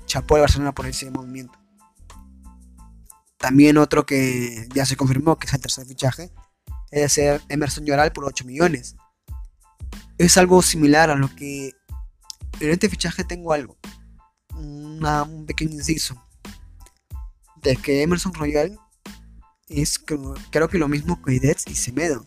chapó 0.06 0.38
a 0.38 0.42
Barcelona 0.42 0.74
por 0.74 0.86
ese 0.86 1.10
movimiento. 1.10 1.58
También 3.38 3.78
otro 3.78 4.06
que 4.06 4.68
ya 4.74 4.86
se 4.86 4.96
confirmó 4.96 5.38
que 5.38 5.48
es 5.48 5.54
el 5.54 5.60
tercer 5.60 5.86
fichaje 5.86 6.32
es 6.92 7.14
ser 7.14 7.42
Emerson 7.50 7.86
Lloral 7.86 8.14
por 8.14 8.26
8 8.26 8.46
millones. 8.46 8.96
Es 10.18 10.38
algo 10.38 10.62
similar 10.62 11.10
a 11.10 11.16
lo 11.16 11.34
que 11.36 11.74
en 12.60 12.70
este 12.70 12.88
fichaje 12.88 13.24
tengo 13.24 13.52
algo, 13.52 13.78
un 14.56 15.46
pequeño 15.46 15.72
inciso, 15.74 16.22
de 17.62 17.76
que 17.76 18.02
Emerson 18.02 18.34
Royal 18.34 18.78
es 19.68 20.00
creo 20.00 20.70
que 20.70 20.78
lo 20.78 20.88
mismo 20.88 21.22
que 21.22 21.36
Idets 21.36 21.66
y 21.68 21.76
Semedo. 21.76 22.26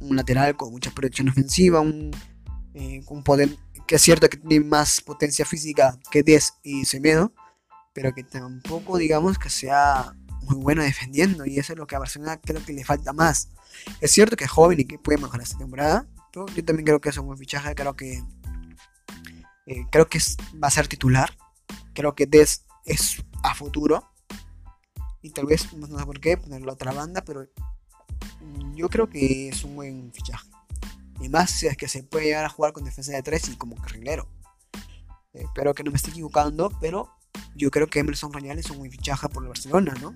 Un 0.00 0.16
lateral 0.16 0.56
con 0.56 0.70
mucha 0.70 0.90
proyección 0.90 1.28
ofensiva, 1.28 1.80
un, 1.80 2.10
eh, 2.74 3.02
poder 3.24 3.56
que 3.86 3.96
es 3.96 4.02
cierto 4.02 4.28
que 4.28 4.36
tiene 4.36 4.64
más 4.64 5.00
potencia 5.00 5.46
física 5.46 5.98
que 6.10 6.22
Dez 6.22 6.52
y 6.62 6.84
Semedo, 6.84 7.32
pero 7.94 8.14
que 8.14 8.22
tampoco 8.22 8.98
digamos 8.98 9.38
que 9.38 9.48
sea 9.48 10.14
muy 10.42 10.56
bueno 10.56 10.82
defendiendo 10.82 11.46
y 11.46 11.58
eso 11.58 11.72
es 11.72 11.78
lo 11.78 11.86
que 11.86 11.96
a 11.96 11.98
Barcelona 11.98 12.38
creo 12.38 12.64
que 12.64 12.72
le 12.72 12.84
falta 12.84 13.12
más. 13.12 13.48
Es 14.00 14.12
cierto 14.12 14.36
que 14.36 14.44
es 14.44 14.50
joven 14.50 14.80
y 14.80 14.84
que 14.84 14.98
puede 14.98 15.18
mejorar 15.18 15.42
esta 15.42 15.58
temporada. 15.58 16.06
Yo, 16.34 16.44
también 16.64 16.84
creo 16.84 17.00
que 17.00 17.08
es 17.08 17.16
un 17.16 17.26
buen 17.26 17.38
fichaje, 17.38 17.74
creo 17.74 17.96
que 17.96 18.22
eh, 19.68 19.86
creo 19.90 20.08
que 20.08 20.18
va 20.62 20.68
a 20.68 20.72
ser 20.72 20.88
titular. 20.88 21.36
Creo 21.94 22.14
que 22.14 22.26
Des 22.26 22.64
es 22.84 23.22
a 23.42 23.54
futuro. 23.54 24.10
Y 25.20 25.30
tal 25.30 25.46
vez, 25.46 25.72
no 25.74 25.86
sé 25.86 26.06
por 26.06 26.20
qué, 26.20 26.36
ponerlo 26.36 26.70
a 26.70 26.74
otra 26.74 26.92
banda, 26.92 27.22
pero 27.22 27.46
yo 28.74 28.88
creo 28.88 29.08
que 29.10 29.48
es 29.48 29.64
un 29.64 29.76
buen 29.76 30.12
fichaje. 30.12 30.48
Y 31.20 31.28
más 31.28 31.50
si 31.50 31.66
es 31.66 31.76
que 31.76 31.88
se 31.88 32.02
puede 32.02 32.26
llegar 32.26 32.44
a 32.44 32.48
jugar 32.48 32.72
con 32.72 32.84
defensa 32.84 33.12
de 33.12 33.22
3 33.22 33.50
y 33.50 33.56
como 33.56 33.76
carrilero. 33.76 34.28
Eh, 35.34 35.42
espero 35.44 35.74
que 35.74 35.82
no 35.82 35.90
me 35.90 35.96
esté 35.96 36.10
equivocando, 36.10 36.70
pero 36.80 37.10
yo 37.54 37.70
creo 37.70 37.88
que 37.88 37.98
Emerson 37.98 38.32
Royal 38.32 38.58
es 38.58 38.70
un 38.70 38.78
buen 38.78 38.90
fichaje 38.90 39.28
por 39.28 39.42
el 39.42 39.48
Barcelona, 39.48 39.94
¿no? 40.00 40.14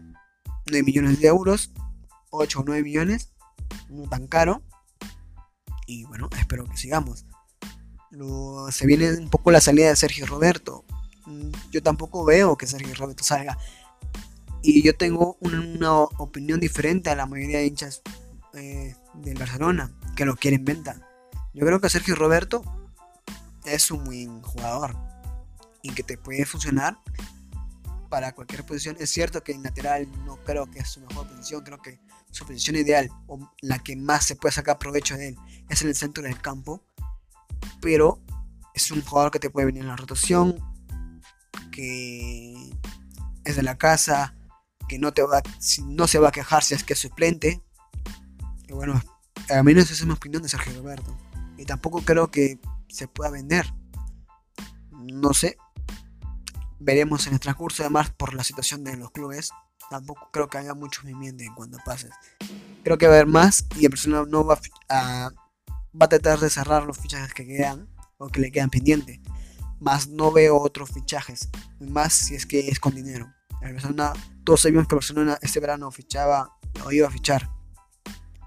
9 0.66 0.84
millones 0.84 1.20
de 1.20 1.26
euros, 1.26 1.72
8 2.30 2.60
o 2.60 2.64
9 2.64 2.82
millones, 2.84 3.34
no 3.90 4.08
tan 4.08 4.28
caro. 4.28 4.62
Y 5.86 6.04
bueno, 6.04 6.30
espero 6.38 6.64
que 6.64 6.76
sigamos. 6.76 7.26
Se 8.70 8.86
viene 8.86 9.12
un 9.12 9.30
poco 9.30 9.50
la 9.50 9.60
salida 9.60 9.88
de 9.88 9.96
Sergio 9.96 10.26
Roberto. 10.26 10.84
Mm, 11.26 11.50
yo 11.70 11.82
tampoco 11.82 12.24
veo 12.24 12.56
que 12.56 12.66
Sergio 12.66 12.94
Roberto 12.94 13.24
salga. 13.24 13.58
Y 14.62 14.82
yo 14.82 14.96
tengo 14.96 15.36
una, 15.40 15.92
opinión 16.18 16.60
diferente 16.60 17.10
a 17.10 17.16
la 17.16 17.26
mayoría 17.26 17.58
de 17.58 17.66
hinchas 17.66 18.02
eh, 18.54 18.94
del 19.14 19.38
Barcelona 19.38 19.92
que 20.14 20.24
lo 20.24 20.36
quieren 20.36 20.64
venta. 20.64 21.00
Yo 21.54 21.66
creo 21.66 21.80
que 21.80 21.88
Sergio 21.88 22.14
Roberto 22.14 22.62
es 23.64 23.90
un 23.90 24.04
buen 24.04 24.42
jugador 24.42 24.96
y 25.82 25.92
que 25.92 26.02
te 26.02 26.16
puede 26.16 26.44
funcionar 26.44 26.98
para 28.08 28.34
cualquier 28.34 28.64
posición. 28.64 28.96
Es 29.00 29.10
cierto 29.10 29.42
que 29.42 29.52
en 29.52 29.62
lateral 29.62 30.08
no 30.24 30.36
creo 30.44 30.70
que 30.70 30.80
es 30.80 30.90
su 30.90 31.00
mejor 31.00 31.26
posición, 31.28 31.62
creo 31.64 31.80
que 31.80 31.98
su 32.30 32.44
posición 32.46 32.76
ideal 32.76 33.08
o 33.26 33.50
la 33.62 33.78
que 33.78 33.96
más 33.96 34.24
se 34.26 34.36
puede 34.36 34.52
sacar 34.52 34.78
provecho 34.78 35.16
de 35.16 35.28
él 35.28 35.36
es 35.68 35.82
en 35.82 35.88
el 35.88 35.94
centro 35.94 36.22
del 36.22 36.40
campo, 36.40 36.84
pero 37.80 38.22
es 38.74 38.90
un 38.90 39.02
jugador 39.02 39.30
que 39.30 39.38
te 39.38 39.50
puede 39.50 39.66
venir 39.66 39.82
en 39.82 39.88
la 39.88 39.96
rotación, 39.96 40.56
que 41.70 42.70
es 43.44 43.56
de 43.56 43.62
la 43.62 43.76
casa, 43.76 44.34
que 44.88 44.98
no, 44.98 45.12
te 45.12 45.22
va, 45.22 45.42
no 45.86 46.06
se 46.06 46.18
va 46.18 46.28
a 46.28 46.32
quejar 46.32 46.62
si 46.62 46.74
es 46.74 46.84
que 46.84 46.92
es 46.92 46.98
suplente. 46.98 47.62
Y 48.68 48.72
bueno, 48.72 49.00
a 49.50 49.62
menos 49.62 49.84
esa 49.84 49.94
es 49.94 50.06
mi 50.06 50.12
opinión 50.12 50.42
de 50.42 50.48
Sergio 50.48 50.74
Roberto. 50.74 51.16
Y 51.56 51.64
tampoco 51.64 52.02
creo 52.02 52.30
que 52.30 52.60
se 52.88 53.08
pueda 53.08 53.30
vender. 53.30 53.72
No 54.90 55.34
sé. 55.34 55.56
Veremos 56.78 57.26
en 57.26 57.34
el 57.34 57.40
transcurso, 57.40 57.82
además 57.82 58.10
por 58.10 58.34
la 58.34 58.44
situación 58.44 58.84
de 58.84 58.96
los 58.96 59.10
clubes. 59.10 59.50
Tampoco 59.90 60.28
creo 60.32 60.48
que 60.48 60.58
haya 60.58 60.74
mucho 60.74 61.02
movimiento 61.02 61.44
en 61.44 61.54
cuanto 61.54 61.78
pases. 61.84 62.10
Creo 62.82 62.98
que 62.98 63.06
va 63.06 63.12
a 63.12 63.16
haber 63.16 63.28
más 63.28 63.66
y 63.76 63.84
el 63.84 63.90
personal 63.90 64.28
no 64.28 64.44
va 64.44 64.58
a, 64.88 65.30
va 66.00 66.06
a 66.06 66.08
tratar 66.08 66.38
de 66.38 66.50
cerrar 66.50 66.84
los 66.84 66.98
fichajes 66.98 67.34
que 67.34 67.46
quedan 67.46 67.88
o 68.18 68.28
que 68.28 68.40
le 68.40 68.50
quedan 68.50 68.70
pendientes. 68.70 69.20
Más 69.80 70.08
no 70.08 70.30
veo 70.30 70.60
otros 70.60 70.90
fichajes. 70.90 71.48
Más 71.80 72.12
si 72.12 72.34
es 72.34 72.46
que 72.46 72.68
es 72.68 72.78
con 72.78 72.94
dinero. 72.94 73.32
El 73.60 73.74
Barcelona, 73.74 74.12
todos 74.44 74.62
sabíamos 74.62 74.88
que 74.88 74.94
Barcelona 74.94 75.38
este 75.40 75.60
verano 75.60 75.90
fichaba 75.90 76.56
o 76.84 76.92
iba 76.92 77.08
a 77.08 77.10
fichar 77.10 77.48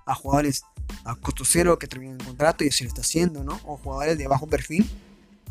a 0.06 0.16
jugadores 0.16 0.64
a 1.04 1.16
costo 1.16 1.44
cero 1.46 1.80
que 1.80 1.88
terminan 1.88 2.20
el 2.20 2.26
contrato 2.26 2.64
y 2.64 2.68
así 2.68 2.84
lo 2.84 2.90
está 2.90 3.02
haciendo, 3.02 3.44
¿no? 3.44 3.60
O 3.66 3.78
jugadores 3.78 4.18
de 4.18 4.28
bajo 4.28 4.48
perfil 4.48 4.90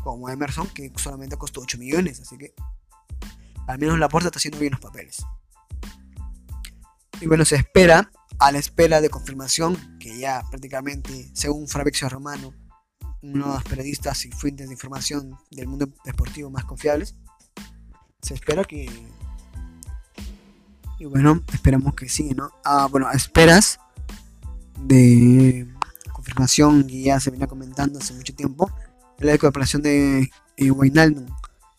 como 0.05 0.29
Emerson 0.29 0.67
que 0.67 0.91
solamente 0.97 1.35
costó 1.35 1.61
8 1.61 1.79
millones, 1.79 2.19
así 2.19 2.37
que 2.37 2.53
al 3.67 3.79
menos 3.79 3.97
la 3.97 4.07
puerta 4.07 4.27
está 4.27 4.37
haciendo 4.37 4.59
bien 4.59 4.71
los 4.71 4.79
papeles. 4.79 5.25
Y 7.19 7.27
bueno, 7.27 7.43
se 7.43 7.55
espera, 7.55 8.11
a 8.39 8.51
la 8.51 8.59
espera 8.59 9.01
de 9.01 9.09
confirmación, 9.09 9.97
que 9.99 10.17
ya 10.17 10.43
prácticamente, 10.49 11.29
según 11.33 11.67
Fabrizio 11.67 12.09
Romano, 12.09 12.53
uno 13.21 13.47
de 13.47 13.53
los 13.55 13.63
periodistas 13.63 14.25
y 14.25 14.31
fuentes 14.31 14.67
de 14.67 14.73
información 14.73 15.37
del 15.51 15.67
mundo 15.67 15.87
deportivo 16.03 16.49
más 16.49 16.65
confiables, 16.65 17.15
se 18.21 18.33
espera 18.33 18.63
que... 18.63 18.89
Y 20.97 21.05
bueno, 21.05 21.41
esperamos 21.53 21.93
que 21.95 22.07
sí, 22.07 22.31
¿no? 22.35 22.51
Ah, 22.63 22.87
bueno, 22.89 23.11
esperas 23.11 23.79
de 24.79 25.67
confirmación 26.13 26.87
que 26.87 27.01
ya 27.01 27.19
se 27.19 27.31
venía 27.31 27.47
comentando 27.47 27.99
hace 27.99 28.13
mucho 28.13 28.33
tiempo, 28.33 28.71
la 29.19 29.33
incorporación 29.33 29.81
de 29.81 30.29
eh, 30.57 30.71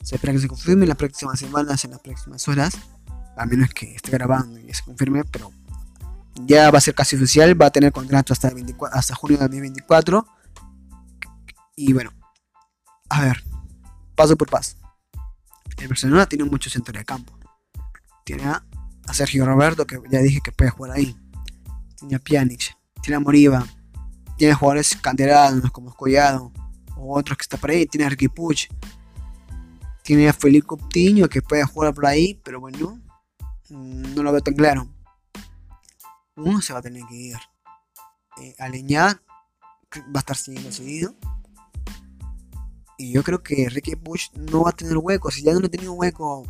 Se 0.03 0.15
espera 0.15 0.33
que 0.33 0.39
se 0.39 0.49
confirme 0.49 0.85
en 0.85 0.89
las 0.89 0.99
próximas 0.99 1.39
semanas, 1.39 1.85
en 1.85 1.93
las 1.93 2.01
próximas 2.01 2.47
horas, 2.49 2.77
a 3.37 3.47
menos 3.47 3.71
que 3.71 3.95
esté 3.95 4.11
grabando 4.11 4.59
y 4.59 4.73
se 4.73 4.83
confirme, 4.83 5.25
pero 5.25 5.53
ya 6.45 6.71
va 6.71 6.79
a 6.79 6.81
ser 6.81 6.95
casi 6.95 7.17
oficial, 7.17 7.61
va 7.61 7.67
a 7.67 7.71
tener 7.71 7.93
contrato 7.93 8.33
hasta, 8.33 8.51
junio 9.15 9.39
de 9.39 9.45
2024. 9.45 10.27
Y 11.77 11.93
bueno, 11.93 12.11
a 13.09 13.23
ver, 13.23 13.43
paso 14.15 14.37
por 14.37 14.49
paso. 14.49 14.77
El 15.79 15.89
Barcelona 15.89 16.27
tiene 16.27 16.45
mucho 16.45 16.71
centro 16.71 16.97
de 16.97 17.05
campo. 17.05 17.39
Tiene 18.25 18.45
a, 18.45 18.65
Sergio 19.13 19.47
Roberto, 19.47 19.87
que 19.87 20.01
ya 20.11 20.21
dije 20.21 20.41
que 20.43 20.53
puede 20.53 20.71
jugar 20.71 20.93
ahí. 20.97 21.17
Tiene 21.97 22.17
a 22.17 22.19
Pjanic, 22.19 22.77
tiene 23.03 23.17
a 23.17 23.21
Moriba, 23.21 23.67
tiene 24.37 24.55
jugadores 24.55 24.97
canteranos 25.01 25.71
como 25.71 25.91
Escollado, 25.91 26.53
o 26.97 27.17
otros 27.17 27.39
que 27.39 27.43
está 27.43 27.57
por 27.57 27.71
ahí, 27.71 27.87
tiene 27.87 28.07
a 28.07 28.09
Ricky 28.09 28.29
Puch, 28.29 28.69
tiene 30.03 30.29
a 30.29 30.33
Felipe 30.33 30.67
Coutinho 30.67 31.29
que 31.29 31.41
puede 31.41 31.65
jugar 31.65 31.95
por 31.95 32.07
ahí, 32.07 32.41
pero 32.45 32.61
bueno, 32.61 33.01
no 33.71 34.23
lo 34.23 34.33
veo 34.33 34.41
tan 34.41 34.55
claro. 34.55 34.89
Uno 36.37 36.61
se 36.61 36.73
va 36.73 36.81
a 36.81 36.83
tener 36.83 37.03
que 37.09 37.15
ir. 37.15 37.37
Eh, 38.41 38.55
Aleñá 38.59 39.21
va 39.95 40.17
a 40.17 40.19
estar 40.19 40.37
siguiendo 40.37 40.71
seguido. 40.73 41.15
Y 42.99 43.13
yo 43.13 43.23
creo 43.23 43.43
que 43.43 43.69
Ricky 43.69 43.97
Puch 43.97 44.33
no 44.35 44.63
va 44.63 44.71
a 44.71 44.77
tener 44.77 44.97
hueco. 44.97 45.31
Si 45.31 45.43
ya 45.43 45.53
no 45.53 45.67
ha 45.67 45.69
tenido 45.69 45.93
hueco 45.93 46.45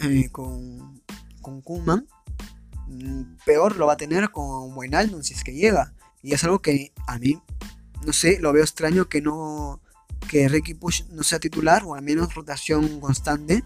eh, 0.00 0.28
con, 0.30 1.02
con 1.40 1.60
Kuman, 1.62 2.06
Mm, 2.86 3.36
peor 3.44 3.76
lo 3.76 3.86
va 3.86 3.94
a 3.94 3.96
tener 3.96 4.30
con 4.30 4.74
Buenaldo 4.74 5.22
si 5.22 5.34
es 5.34 5.44
que 5.44 5.54
llega. 5.54 5.92
Y 6.22 6.34
es 6.34 6.44
algo 6.44 6.60
que 6.60 6.92
a 7.06 7.18
mí, 7.18 7.40
no 8.04 8.12
sé, 8.12 8.38
lo 8.40 8.52
veo 8.52 8.62
extraño 8.62 9.08
que 9.08 9.20
no 9.20 9.80
que 10.28 10.48
Ricky 10.48 10.74
Push 10.74 11.04
no 11.10 11.22
sea 11.22 11.38
titular 11.38 11.84
o 11.84 11.94
al 11.94 12.02
menos 12.02 12.34
rotación 12.34 13.00
constante 13.00 13.62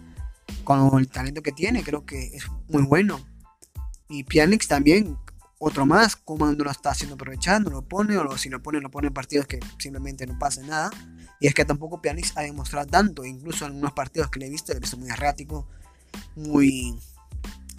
con 0.63 0.99
el 0.99 1.07
talento 1.09 1.41
que 1.41 1.51
tiene, 1.51 1.83
creo 1.83 2.05
que 2.05 2.35
es 2.35 2.43
muy 2.67 2.83
bueno. 2.83 3.19
Y 4.09 4.23
Pjanic 4.25 4.67
también, 4.67 5.17
otro 5.63 5.85
más, 5.85 6.15
como 6.15 6.47
no 6.47 6.63
lo 6.63 6.71
está 6.71 6.89
haciendo 6.89 7.13
aprovechando, 7.13 7.69
lo 7.69 7.87
pone, 7.87 8.17
o 8.17 8.35
si 8.35 8.49
lo 8.49 8.63
pone, 8.63 8.81
lo 8.81 8.89
pone 8.89 9.07
en 9.07 9.13
partidos 9.13 9.45
que 9.45 9.59
simplemente 9.77 10.25
no 10.25 10.37
pasa 10.39 10.61
nada. 10.63 10.89
Y 11.39 11.45
es 11.45 11.53
que 11.53 11.63
tampoco 11.65 12.01
Pjanic 12.01 12.31
ha 12.35 12.41
demostrado 12.41 12.87
tanto, 12.87 13.23
incluso 13.23 13.67
en 13.67 13.75
unos 13.75 13.93
partidos 13.93 14.31
que 14.31 14.39
le 14.39 14.47
he 14.47 14.49
visto, 14.49 14.73
le 14.73 14.77
he 14.77 14.81
visto 14.81 14.97
muy 14.97 15.09
errático, 15.09 15.67
muy 16.35 16.99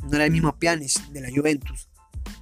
no 0.04 0.14
era 0.14 0.26
el 0.26 0.30
mismo 0.30 0.56
Pianis 0.56 1.12
de 1.12 1.22
la 1.22 1.28
Juventus. 1.34 1.88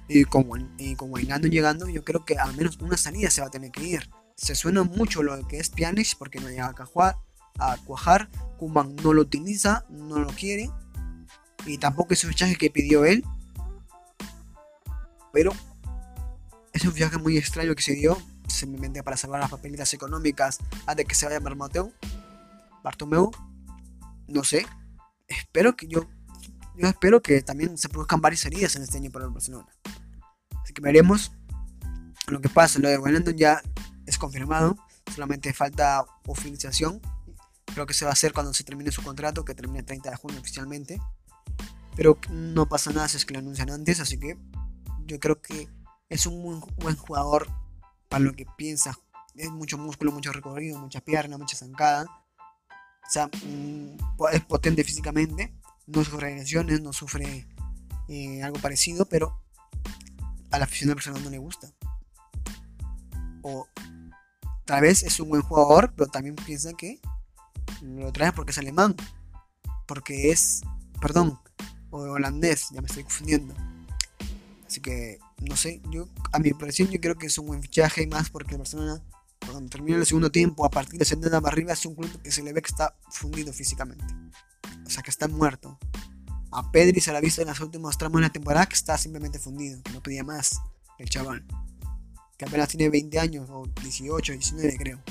Y 0.07 0.25
con, 0.25 0.75
y 0.77 0.95
con 0.95 1.11
llegando, 1.11 1.87
yo 1.87 2.03
creo 2.03 2.23
que 2.23 2.37
al 2.37 2.55
menos 2.55 2.77
una 2.79 2.97
salida 2.97 3.31
se 3.31 3.41
va 3.41 3.47
a 3.47 3.51
tener 3.51 3.71
que 3.71 3.83
ir. 3.83 4.09
Se 4.35 4.53
suena 4.53 4.83
mucho 4.83 5.23
lo 5.23 5.47
que 5.47 5.57
es 5.57 5.69
Pjanic 5.69 6.17
porque 6.19 6.39
no 6.39 6.49
llega 6.49 6.67
a 6.67 6.73
cuajar. 6.73 7.17
A 7.57 7.77
cuajar. 7.77 8.29
Kuman 8.57 8.95
no 8.97 9.13
lo 9.13 9.21
utiliza, 9.21 9.85
no 9.89 10.19
lo 10.19 10.27
quiere. 10.27 10.69
Y 11.65 11.79
tampoco 11.79 12.13
es 12.13 12.23
un 12.23 12.29
fichaje 12.29 12.55
que 12.57 12.69
pidió 12.69 13.05
él. 13.05 13.23
Pero 15.31 15.53
es 16.73 16.85
un 16.85 16.93
fichaje 16.93 17.17
muy 17.17 17.37
extraño 17.37 17.75
que 17.75 17.83
se 17.83 17.93
dio. 17.93 18.17
Simplemente 18.47 19.01
para 19.01 19.15
salvar 19.15 19.39
las 19.39 19.49
papelitas 19.49 19.93
económicas 19.93 20.59
antes 20.85 21.05
que 21.05 21.15
se 21.15 21.25
vaya 21.25 21.39
Bartomeu. 21.39 21.93
Bartomeu. 22.83 23.31
No 24.27 24.43
sé. 24.43 24.65
Espero 25.27 25.75
que 25.75 25.87
yo 25.87 26.07
yo 26.75 26.87
espero 26.87 27.21
que 27.21 27.41
también 27.41 27.77
se 27.77 27.89
produzcan 27.89 28.21
varias 28.21 28.45
heridas 28.45 28.75
en 28.75 28.83
este 28.83 28.97
año 28.97 29.11
para 29.11 29.25
el 29.25 29.31
Barcelona. 29.31 29.67
Así 30.63 30.73
que 30.73 30.81
veremos 30.81 31.31
lo 32.27 32.39
que 32.41 32.49
pasa. 32.49 32.79
Lo 32.79 32.89
de 32.89 32.97
Wijnaldum 32.97 33.35
ya 33.35 33.61
es 34.05 34.17
confirmado, 34.17 34.75
solamente 35.13 35.53
falta 35.53 36.05
oficialización. 36.25 37.01
Creo 37.65 37.85
que 37.85 37.93
se 37.93 38.05
va 38.05 38.11
a 38.11 38.13
hacer 38.13 38.33
cuando 38.33 38.53
se 38.53 38.63
termine 38.63 38.91
su 38.91 39.03
contrato, 39.03 39.45
que 39.45 39.53
termina 39.53 39.79
el 39.79 39.85
30 39.85 40.11
de 40.11 40.15
junio 40.15 40.39
oficialmente. 40.39 40.99
Pero 41.95 42.17
no 42.29 42.67
pasa 42.67 42.91
nada 42.91 43.07
si 43.07 43.17
es 43.17 43.25
que 43.25 43.33
lo 43.33 43.39
anuncian 43.39 43.69
antes, 43.69 43.99
así 43.99 44.17
que 44.17 44.37
yo 45.11 45.19
creo 45.19 45.41
que 45.41 45.67
es 46.09 46.25
un 46.25 46.41
muy 46.41 46.61
buen 46.77 46.95
jugador 46.95 47.47
para 48.09 48.23
lo 48.23 48.33
que 48.33 48.45
piensa. 48.57 48.97
Es 49.35 49.49
mucho 49.49 49.77
músculo, 49.77 50.11
mucho 50.11 50.31
recorrido, 50.31 50.79
mucha 50.79 51.01
pierna, 51.01 51.37
mucha 51.37 51.57
zancada. 51.57 52.05
O 53.07 53.11
sea, 53.11 53.27
mm, 53.27 53.97
es 54.31 54.41
potente 54.45 54.83
físicamente 54.83 55.53
no 55.87 56.03
sufre 56.03 56.27
agresiones, 56.27 56.81
no 56.81 56.93
sufre 56.93 57.47
eh, 58.07 58.43
algo 58.43 58.59
parecido, 58.59 59.05
pero 59.05 59.41
a 60.51 60.57
la 60.57 60.65
afición 60.65 60.89
de 60.89 60.95
persona 60.95 61.19
no 61.19 61.29
le 61.29 61.37
gusta. 61.37 61.71
O 63.41 63.67
tal 64.65 64.81
vez 64.81 65.03
es 65.03 65.19
un 65.19 65.29
buen 65.29 65.41
jugador, 65.41 65.93
pero 65.95 66.09
también 66.09 66.35
piensa 66.35 66.73
que 66.73 66.99
lo 67.81 68.11
trae 68.11 68.31
porque 68.31 68.51
es 68.51 68.57
alemán, 68.57 68.95
porque 69.87 70.31
es, 70.31 70.61
perdón, 71.01 71.39
o 71.89 71.99
holandés, 72.01 72.69
ya 72.71 72.81
me 72.81 72.87
estoy 72.87 73.03
confundiendo. 73.03 73.53
Así 74.71 74.79
que, 74.79 75.19
no 75.41 75.57
sé, 75.57 75.81
yo 75.91 76.07
a 76.31 76.39
mi 76.39 76.47
impresión 76.47 76.87
yo 76.87 77.01
creo 77.01 77.17
que 77.17 77.25
es 77.25 77.37
un 77.37 77.47
buen 77.47 77.61
fichaje 77.61 78.07
más 78.07 78.29
porque 78.29 78.55
Barcelona 78.55 79.03
cuando 79.45 79.69
termina 79.69 79.97
el 79.97 80.05
segundo 80.05 80.31
tiempo, 80.31 80.63
a 80.63 80.69
partir 80.69 80.97
de 80.97 81.03
70 81.03 81.41
para 81.41 81.51
arriba, 81.51 81.73
es 81.73 81.85
un 81.85 81.95
club 81.95 82.21
que 82.21 82.31
se 82.31 82.41
le 82.41 82.53
ve 82.53 82.61
que 82.61 82.69
está 82.69 82.95
fundido 83.09 83.51
físicamente 83.51 84.05
o 84.85 84.89
sea, 84.89 85.03
que 85.03 85.09
está 85.09 85.27
muerto. 85.27 85.77
A 86.51 86.71
Pedri 86.71 87.01
se 87.01 87.11
la 87.11 87.17
ha 87.17 87.21
visto 87.21 87.41
en 87.41 87.49
los 87.49 87.59
últimos 87.59 87.97
tramos 87.97 88.21
de 88.21 88.27
la 88.27 88.31
temporada 88.31 88.65
que 88.65 88.75
está 88.75 88.97
simplemente 88.97 89.39
fundido, 89.39 89.81
que 89.83 89.91
no 89.91 90.01
pedía 90.01 90.23
más 90.23 90.61
el 90.99 91.09
chaval. 91.09 91.45
Que 92.37 92.45
apenas 92.45 92.69
tiene 92.69 92.89
20 92.89 93.19
años, 93.19 93.49
o 93.49 93.67
18, 93.81 94.31
19 94.31 94.77
creo. 94.77 95.01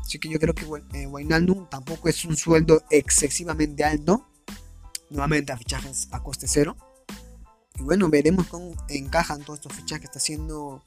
Así 0.00 0.18
que 0.18 0.28
yo 0.28 0.40
creo 0.40 0.52
que 0.52 0.64
eh, 0.94 1.08
tampoco 1.70 2.08
es 2.08 2.24
un 2.24 2.36
sueldo 2.36 2.82
excesivamente 2.90 3.84
alto. 3.84 4.26
Nuevamente 5.10 5.52
a 5.52 5.56
fichajes 5.56 6.08
a 6.10 6.22
coste 6.24 6.48
cero. 6.48 6.76
Y 7.78 7.82
bueno, 7.82 8.08
veremos 8.08 8.46
cómo 8.48 8.74
encajan 8.88 9.42
todos 9.42 9.60
estos 9.60 9.72
fichajes 9.72 10.00
que 10.00 10.06
está 10.06 10.18
haciendo 10.18 10.82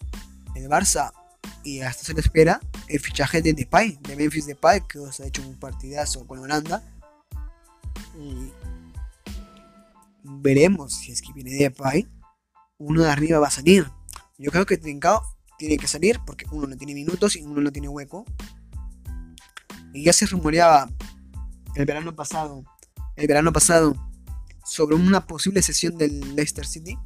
el 0.56 0.68
Barça. 0.70 1.12
Y 1.64 1.82
hasta 1.82 2.04
se 2.04 2.14
le 2.14 2.22
espera 2.22 2.60
el 2.88 3.00
fichaje 3.00 3.42
de 3.42 3.54
Depay, 3.54 3.98
de 4.02 4.16
Memphis 4.16 4.46
Depay, 4.46 4.82
que 4.88 5.00
os 5.00 5.20
ha 5.20 5.26
hecho 5.26 5.42
un 5.42 5.58
partidazo 5.58 6.28
con 6.28 6.40
Holanda. 6.40 6.84
Y 8.18 8.52
veremos 10.24 10.94
si 10.94 11.12
es 11.12 11.22
que 11.22 11.34
viene 11.34 11.52
Depay. 11.52 12.08
Uno 12.78 13.04
de 13.04 13.10
arriba 13.10 13.40
va 13.40 13.48
a 13.48 13.52
salir. 13.52 13.90
Yo 14.38 14.52
creo 14.52 14.66
que 14.66 14.78
Trincao 14.78 15.22
tiene 15.58 15.78
que 15.78 15.88
salir 15.88 16.20
porque 16.26 16.46
uno 16.52 16.68
no 16.68 16.76
tiene 16.76 16.94
minutos 16.94 17.36
y 17.36 17.44
uno 17.44 17.62
no 17.62 17.72
tiene 17.72 17.88
hueco. 17.88 18.26
Y 19.94 20.04
ya 20.04 20.12
se 20.12 20.26
rumoreaba 20.26 20.90
el 21.76 21.86
verano 21.86 22.16
pasado, 22.16 22.64
el 23.16 23.28
verano 23.28 23.54
pasado, 23.54 23.96
sobre 24.64 24.96
una 24.96 25.26
posible 25.28 25.62
sesión 25.62 25.98
del 25.98 26.36
Leicester 26.36 26.66
City. 26.66 26.98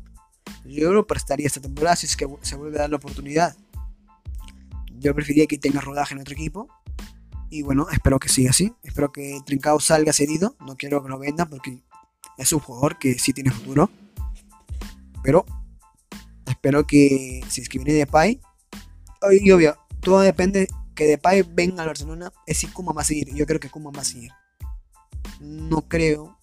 Yo 0.65 0.93
lo 0.93 1.07
prestaría 1.07 1.47
esta 1.47 1.61
temporada 1.61 1.95
si 1.95 2.05
es 2.05 2.15
que 2.15 2.27
se 2.41 2.55
vuelve 2.55 2.77
a 2.77 2.81
dar 2.81 2.89
la 2.89 2.97
oportunidad. 2.97 3.55
Yo 4.99 5.13
preferiría 5.13 5.47
que 5.47 5.57
tenga 5.57 5.81
rodaje 5.81 6.13
en 6.13 6.21
otro 6.21 6.33
equipo. 6.33 6.67
Y 7.49 7.61
bueno, 7.61 7.87
espero 7.91 8.19
que 8.19 8.29
siga 8.29 8.49
así. 8.49 8.73
Espero 8.83 9.11
que 9.11 9.39
Trincao 9.45 9.79
salga 9.79 10.11
cedido. 10.11 10.55
No 10.65 10.75
quiero 10.75 11.01
que 11.03 11.09
lo 11.09 11.19
venda 11.19 11.45
porque 11.45 11.81
es 12.37 12.51
un 12.51 12.59
jugador 12.59 12.97
que 12.97 13.17
sí 13.19 13.33
tiene 13.33 13.51
futuro. 13.51 13.89
Pero 15.23 15.45
espero 16.45 16.85
que 16.85 17.41
si 17.49 17.61
es 17.61 17.69
que 17.69 17.79
viene 17.79 17.93
Depay. 17.93 18.41
Y 19.41 19.51
obvio, 19.51 19.77
todo 20.01 20.19
depende 20.19 20.67
que 20.95 21.05
Depay 21.05 21.43
venga 21.43 21.83
al 21.83 21.89
Barcelona. 21.89 22.31
Es 22.45 22.57
si 22.57 22.67
Kuma 22.67 22.91
va 22.91 23.01
a 23.01 23.05
seguir. 23.05 23.33
Yo 23.33 23.45
creo 23.45 23.59
que 23.59 23.69
Kuma 23.69 23.91
va 23.91 24.01
a 24.01 24.05
seguir. 24.05 24.31
No 25.39 25.87
creo. 25.87 26.36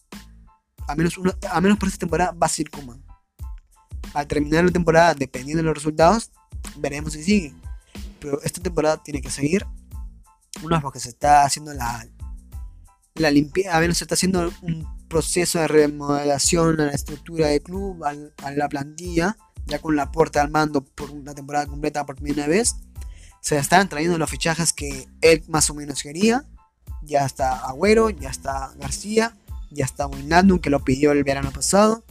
A 0.87 0.95
menos, 0.95 1.19
a 1.51 1.61
menos 1.61 1.79
por 1.79 1.89
esta 1.89 2.01
temporada 2.01 2.33
va 2.33 2.47
a 2.47 2.51
seguir 2.51 2.71
Kuma. 2.71 2.99
Al 4.13 4.27
terminar 4.27 4.65
la 4.65 4.71
temporada, 4.71 5.15
dependiendo 5.15 5.63
de 5.63 5.67
los 5.67 5.75
resultados, 5.75 6.31
veremos 6.77 7.15
si 7.15 7.23
sigue 7.23 7.55
pero 8.25 8.41
esta 8.43 8.63
temporada 8.63 8.97
tiene 9.03 9.21
que 9.21 9.31
seguir. 9.31 9.67
Uno 10.63 10.77
es 10.77 10.83
porque 10.83 10.99
se 10.99 11.11
está 11.11 11.45
haciendo 11.45 11.75
la, 11.75 12.09
la 13.17 13.31
limpieza, 13.31 13.77
a 13.77 13.81
ver, 13.81 13.95
se 13.95 14.05
está 14.05 14.15
haciendo 14.15 14.51
un 14.63 14.89
proceso 15.09 15.59
de 15.59 15.69
remodelación 15.69 16.81
a 16.81 16.87
la 16.87 16.93
estructura 16.93 17.49
del 17.49 17.63
club, 17.63 18.03
a, 18.03 18.51
la 18.51 18.69
plantilla, 18.71 19.37
ya 19.67 19.79
con 19.79 19.95
la 19.95 20.11
puerta 20.11 20.41
al 20.41 20.51
mando 20.51 20.83
por 20.83 21.11
una 21.11 21.35
temporada 21.35 21.67
completa 21.67 22.07
por 22.07 22.17
primera 22.17 22.47
vez. 22.47 22.77
Se 23.43 23.59
están 23.59 23.91
trayendo 23.91 24.17
los 24.17 24.31
fichajes 24.31 24.73
que 24.73 25.07
él 25.21 25.45
más 25.49 25.69
o 25.69 25.75
menos 25.75 26.03
quería. 26.03 26.47
Ya 27.03 27.27
está 27.27 27.59
Agüero, 27.59 28.09
ya 28.09 28.31
está 28.31 28.73
García, 28.79 29.37
ya 29.75 29.85
está 29.85 30.07
Wijnaldum 30.07 30.59
que 30.59 30.71
lo 30.71 30.83
pidió 30.85 31.13
el 31.13 31.25
verano 31.25 31.51
pasado. 31.51 32.05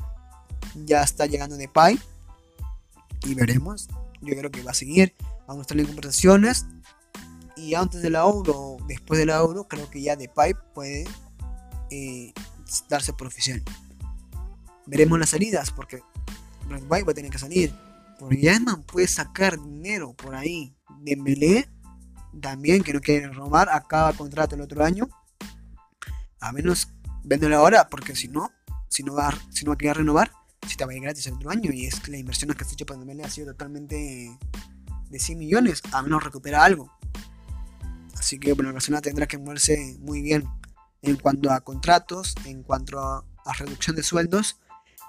Ya 0.86 1.02
está 1.02 1.26
llegando 1.26 1.58
Depay. 1.58 2.00
Y 3.26 3.34
veremos. 3.34 3.88
Yo 4.22 4.36
creo 4.36 4.52
que 4.52 4.64
va 4.64 4.72
a 4.72 4.76
seguir 4.76 5.16
vamos 5.48 5.62
a 5.62 5.64
estar 5.64 5.80
en 5.80 5.86
conversaciones. 5.86 6.66
Y 7.56 7.76
antes 7.76 8.02
de 8.02 8.10
la 8.10 8.22
Euro, 8.22 8.78
después 8.88 9.20
de 9.20 9.26
la 9.26 9.38
Euro, 9.38 9.68
creo 9.68 9.90
que 9.90 10.02
ya 10.02 10.16
Depay 10.16 10.54
puede 10.74 11.06
eh, 11.90 12.34
darse 12.90 13.14
por 13.14 13.28
oficial. 13.28 13.62
Veremos 14.86 15.20
las 15.20 15.30
salidas, 15.30 15.72
porque 15.72 16.02
Depay 16.68 17.04
va 17.04 17.12
a 17.12 17.16
tener 17.16 17.32
que 17.32 17.38
salir. 17.38 17.74
Porque 18.20 18.42
Yasman 18.42 18.84
puede 18.84 19.08
sacar 19.08 19.62
dinero 19.62 20.14
por 20.14 20.36
ahí. 20.36 20.76
Dembélé 21.02 21.70
también, 22.42 22.84
que 22.84 22.94
no 22.94 23.02
quiere 23.02 23.28
robar, 23.28 23.70
acaba 23.70 24.14
contrato 24.14 24.56
el 24.56 24.62
otro 24.62 24.84
año. 24.84 25.08
A 26.40 26.52
menos 26.52 26.90
véndelo 27.24 27.58
ahora, 27.58 27.88
porque 27.90 28.16
si 28.16 28.28
no, 28.28 28.52
si 28.90 29.04
no 29.04 29.14
va, 29.16 29.34
si 29.50 29.66
no 29.66 29.72
va 29.72 29.76
a 29.76 29.78
querer 29.78 29.98
renovar, 29.98 30.32
si 30.68 30.76
te 30.76 30.86
va 30.86 30.92
a 30.92 30.96
ir 30.96 31.02
gratis 31.02 31.28
el 31.28 31.34
otro 31.34 31.50
año. 31.50 31.72
Y 31.72 31.86
es 31.86 32.00
que 32.00 32.12
la 32.12 32.18
inversión 32.18 32.54
que 32.54 32.64
has 32.64 32.72
hecho 32.72 32.86
para 32.86 33.00
Dembélé 33.00 33.24
ha 33.24 33.30
sido 33.30 33.48
totalmente 33.48 34.38
de 35.10 35.20
100 35.20 35.38
millones, 35.38 35.82
a 35.92 36.02
menos 36.02 36.24
recupera 36.24 36.64
algo. 36.64 36.92
Así 38.18 38.40
que 38.40 38.54
bueno, 38.54 38.72
persona 38.72 39.02
tendrá 39.02 39.28
que 39.28 39.38
moverse 39.38 39.98
muy 40.00 40.22
bien 40.22 40.48
en 41.02 41.18
cuanto 41.18 41.52
a 41.52 41.62
contratos, 41.62 42.36
en 42.46 42.64
cuanto 42.64 43.00
a, 43.00 43.26
reducción 43.58 43.96
de 43.96 44.04
sueldos, 44.04 44.60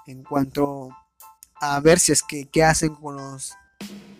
en 0.05 0.23
cuanto 0.23 0.89
a 1.55 1.79
ver 1.79 1.99
si 1.99 2.11
es 2.11 2.21
que 2.21 2.49
qué 2.49 2.63
hacen 2.63 2.93
con 2.95 3.15
los 3.15 3.53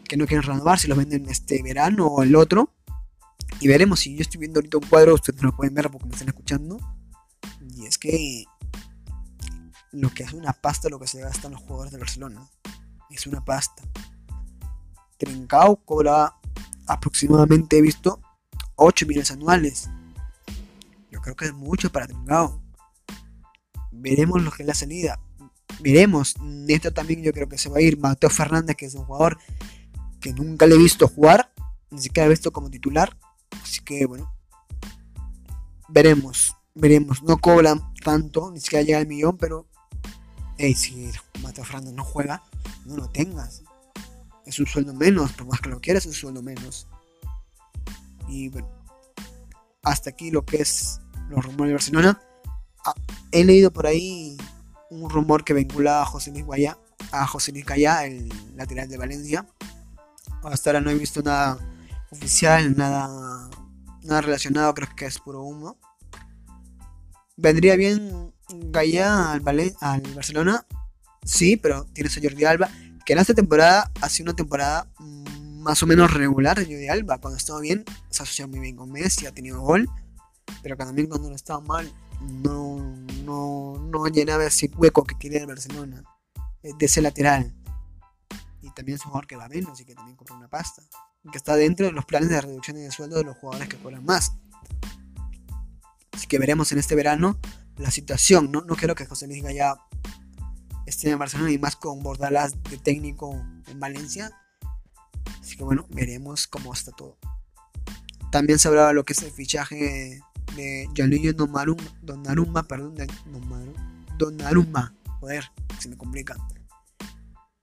que 0.07 0.15
no 0.15 0.25
quieren 0.25 0.43
renovar, 0.43 0.79
si 0.79 0.87
los 0.87 0.97
venden 0.97 1.29
este 1.29 1.61
verano 1.61 2.07
o 2.07 2.23
el 2.23 2.35
otro. 2.35 2.71
Y 3.59 3.67
veremos 3.67 3.99
si 3.99 4.15
yo 4.15 4.21
estoy 4.21 4.39
viendo 4.39 4.59
ahorita 4.59 4.77
un 4.77 4.87
cuadro, 4.87 5.13
ustedes 5.13 5.41
no 5.41 5.49
lo 5.49 5.55
pueden 5.55 5.73
ver 5.73 5.91
porque 5.91 6.07
me 6.07 6.13
están 6.13 6.29
escuchando. 6.29 6.79
Y 7.73 7.85
es 7.85 7.97
que 7.97 8.45
lo 9.91 10.09
que 10.13 10.23
es 10.23 10.33
una 10.33 10.53
pasta 10.53 10.89
lo 10.89 10.99
que 10.99 11.07
se 11.07 11.21
gastan 11.21 11.51
los 11.51 11.61
jugadores 11.61 11.91
de 11.91 11.99
Barcelona. 11.99 12.47
Es 13.09 13.27
una 13.27 13.43
pasta. 13.43 13.83
Trincao 15.17 15.77
cobra 15.77 16.35
aproximadamente, 16.85 17.77
he 17.77 17.81
visto, 17.81 18.19
8 18.75 19.05
millones 19.05 19.31
anuales. 19.31 19.89
Yo 21.11 21.21
creo 21.21 21.35
que 21.35 21.45
es 21.45 21.53
mucho 21.53 21.91
para 21.91 22.07
Trincao. 22.07 22.61
Veremos 23.91 24.43
lo 24.43 24.51
que 24.51 24.63
es 24.63 24.67
la 24.67 24.73
salida. 24.73 25.19
Veremos. 25.79 26.35
Esto 26.67 26.93
también 26.93 27.23
yo 27.23 27.31
creo 27.31 27.47
que 27.47 27.57
se 27.57 27.69
va 27.69 27.77
a 27.77 27.81
ir. 27.81 27.97
Mateo 27.97 28.29
Fernández, 28.29 28.75
que 28.75 28.85
es 28.85 28.95
un 28.95 29.05
jugador 29.05 29.37
que 30.19 30.33
nunca 30.33 30.67
le 30.67 30.75
he 30.75 30.77
visto 30.77 31.07
jugar. 31.07 31.53
Ni 31.89 32.01
siquiera 32.01 32.27
he 32.27 32.29
visto 32.29 32.51
como 32.51 32.69
titular. 32.69 33.17
Así 33.63 33.81
que 33.81 34.05
bueno. 34.05 34.33
Veremos. 35.87 36.55
Veremos. 36.75 37.23
No 37.23 37.37
cobran 37.37 37.93
tanto. 38.03 38.51
Ni 38.51 38.59
siquiera 38.59 38.83
llega 38.83 38.99
al 38.99 39.07
millón. 39.07 39.37
Pero. 39.37 39.67
Si 40.57 41.11
Mateo 41.41 41.65
Fernández 41.65 41.93
no 41.93 42.03
juega. 42.03 42.43
No 42.85 42.95
lo 42.95 43.09
tengas 43.09 43.63
es 44.45 44.59
un 44.59 44.67
sueldo 44.67 44.93
menos, 44.93 45.31
por 45.33 45.47
más 45.47 45.59
que 45.59 45.69
lo 45.69 45.81
quieras, 45.81 46.03
es 46.03 46.07
un 46.07 46.13
sueldo 46.13 46.41
menos. 46.41 46.87
Y 48.27 48.49
bueno, 48.49 48.69
hasta 49.83 50.11
aquí 50.11 50.31
lo 50.31 50.45
que 50.45 50.61
es 50.61 51.01
los 51.29 51.43
rumores 51.43 51.69
de 51.69 51.73
Barcelona. 51.73 52.21
Ah, 52.85 52.93
he 53.31 53.43
leído 53.43 53.71
por 53.71 53.87
ahí 53.87 54.37
un 54.91 55.09
rumor 55.09 55.43
que 55.43 55.53
vincula 55.53 56.01
a 56.01 56.05
José 56.05 56.31
Luis 56.31 56.45
Guaya, 56.45 56.77
a 57.11 57.25
José 57.25 57.51
Luis 57.51 57.65
Callá, 57.65 58.05
el 58.05 58.31
lateral 58.55 58.87
de 58.87 58.97
Valencia. 58.97 59.47
Hasta 60.43 60.69
ahora 60.69 60.81
no 60.81 60.91
he 60.91 60.95
visto 60.95 61.23
nada 61.23 61.57
oficial, 62.11 62.77
nada, 62.77 63.49
nada 64.03 64.21
relacionado, 64.21 64.73
creo 64.75 64.89
que 64.95 65.05
es 65.05 65.19
puro 65.19 65.41
humo. 65.41 65.77
¿Vendría 67.37 67.75
bien 67.75 68.33
Gallá 68.49 69.33
al, 69.33 69.41
Barcelona? 69.41 70.65
Sí, 71.23 71.57
pero 71.57 71.85
tiene 71.93 72.09
a 72.09 72.21
Jordi 72.21 72.45
Alba 72.45 72.69
que 73.05 73.13
en 73.13 73.19
esta 73.19 73.33
temporada 73.33 73.91
ha 74.01 74.09
sido 74.09 74.25
una 74.25 74.35
temporada 74.35 74.87
más 74.99 75.81
o 75.83 75.87
menos 75.87 76.13
regular 76.13 76.57
de 76.57 76.65
Jordi 76.65 76.87
Alba. 76.87 77.19
Cuando 77.19 77.37
estaba 77.37 77.59
bien, 77.59 77.83
se 78.09 78.23
asocia 78.23 78.47
muy 78.47 78.59
bien 78.59 78.75
con 78.75 78.91
Messi, 78.91 79.25
ha 79.25 79.31
tenido 79.31 79.61
gol. 79.61 79.89
Pero 80.61 80.77
también 80.77 81.07
cuando 81.07 81.29
no 81.29 81.35
estaba 81.35 81.59
mal, 81.59 81.91
no, 82.21 82.77
no, 83.23 83.77
no 83.79 84.07
llenaba 84.07 84.45
ese 84.45 84.69
hueco 84.75 85.03
que 85.03 85.17
quería 85.17 85.41
el 85.41 85.47
Barcelona. 85.47 86.03
Eh, 86.65 86.71
de 86.77 86.85
ese 86.87 87.01
lateral. 87.01 87.53
Y 88.61 88.71
también 88.71 88.95
es 88.95 89.05
un 89.05 89.11
jugador 89.11 89.27
que 89.27 89.35
va 89.35 89.47
menos 89.47 89.79
y 89.79 89.85
que 89.85 89.93
también 89.93 90.17
compra 90.17 90.35
una 90.35 90.47
pasta. 90.47 90.81
que 91.31 91.37
está 91.37 91.55
dentro 91.55 91.85
de 91.85 91.91
los 91.91 92.05
planes 92.05 92.29
de 92.29 92.41
reducción 92.41 92.77
de 92.77 92.89
sueldo 92.91 93.17
de 93.17 93.23
los 93.23 93.37
jugadores 93.37 93.69
que 93.69 93.77
cobran 93.77 94.03
más. 94.03 94.33
Así 96.15 96.27
que 96.27 96.39
veremos 96.39 96.71
en 96.71 96.79
este 96.79 96.95
verano 96.95 97.37
la 97.77 97.91
situación. 97.91 98.51
No, 98.51 98.61
no 98.61 98.75
quiero 98.75 98.95
que 98.95 99.05
José 99.05 99.27
Luis 99.27 99.43
Gaya 99.43 99.75
esté 100.85 101.11
en 101.11 101.19
Barcelona 101.19 101.51
y 101.51 101.59
más 101.59 101.75
con 101.75 102.01
Bordalas 102.01 102.53
de 102.63 102.77
técnico 102.77 103.33
en 103.67 103.79
Valencia. 103.79 104.31
Así 105.41 105.57
que 105.57 105.63
bueno, 105.63 105.85
veremos 105.89 106.47
cómo 106.47 106.73
está 106.73 106.91
todo. 106.91 107.17
También 108.31 108.59
se 108.59 108.69
hablaba 108.69 108.93
lo 108.93 109.03
que 109.03 109.13
es 109.13 109.21
el 109.23 109.31
fichaje 109.31 110.21
de 110.55 110.89
Gianluigi 110.93 111.33
Donnarumma, 111.33 112.63
perdón, 112.63 112.95
de 112.95 113.07
Donnarumma, 114.17 114.93
joder, 115.19 115.45
se 115.79 115.89
me 115.89 115.97
complica. 115.97 116.35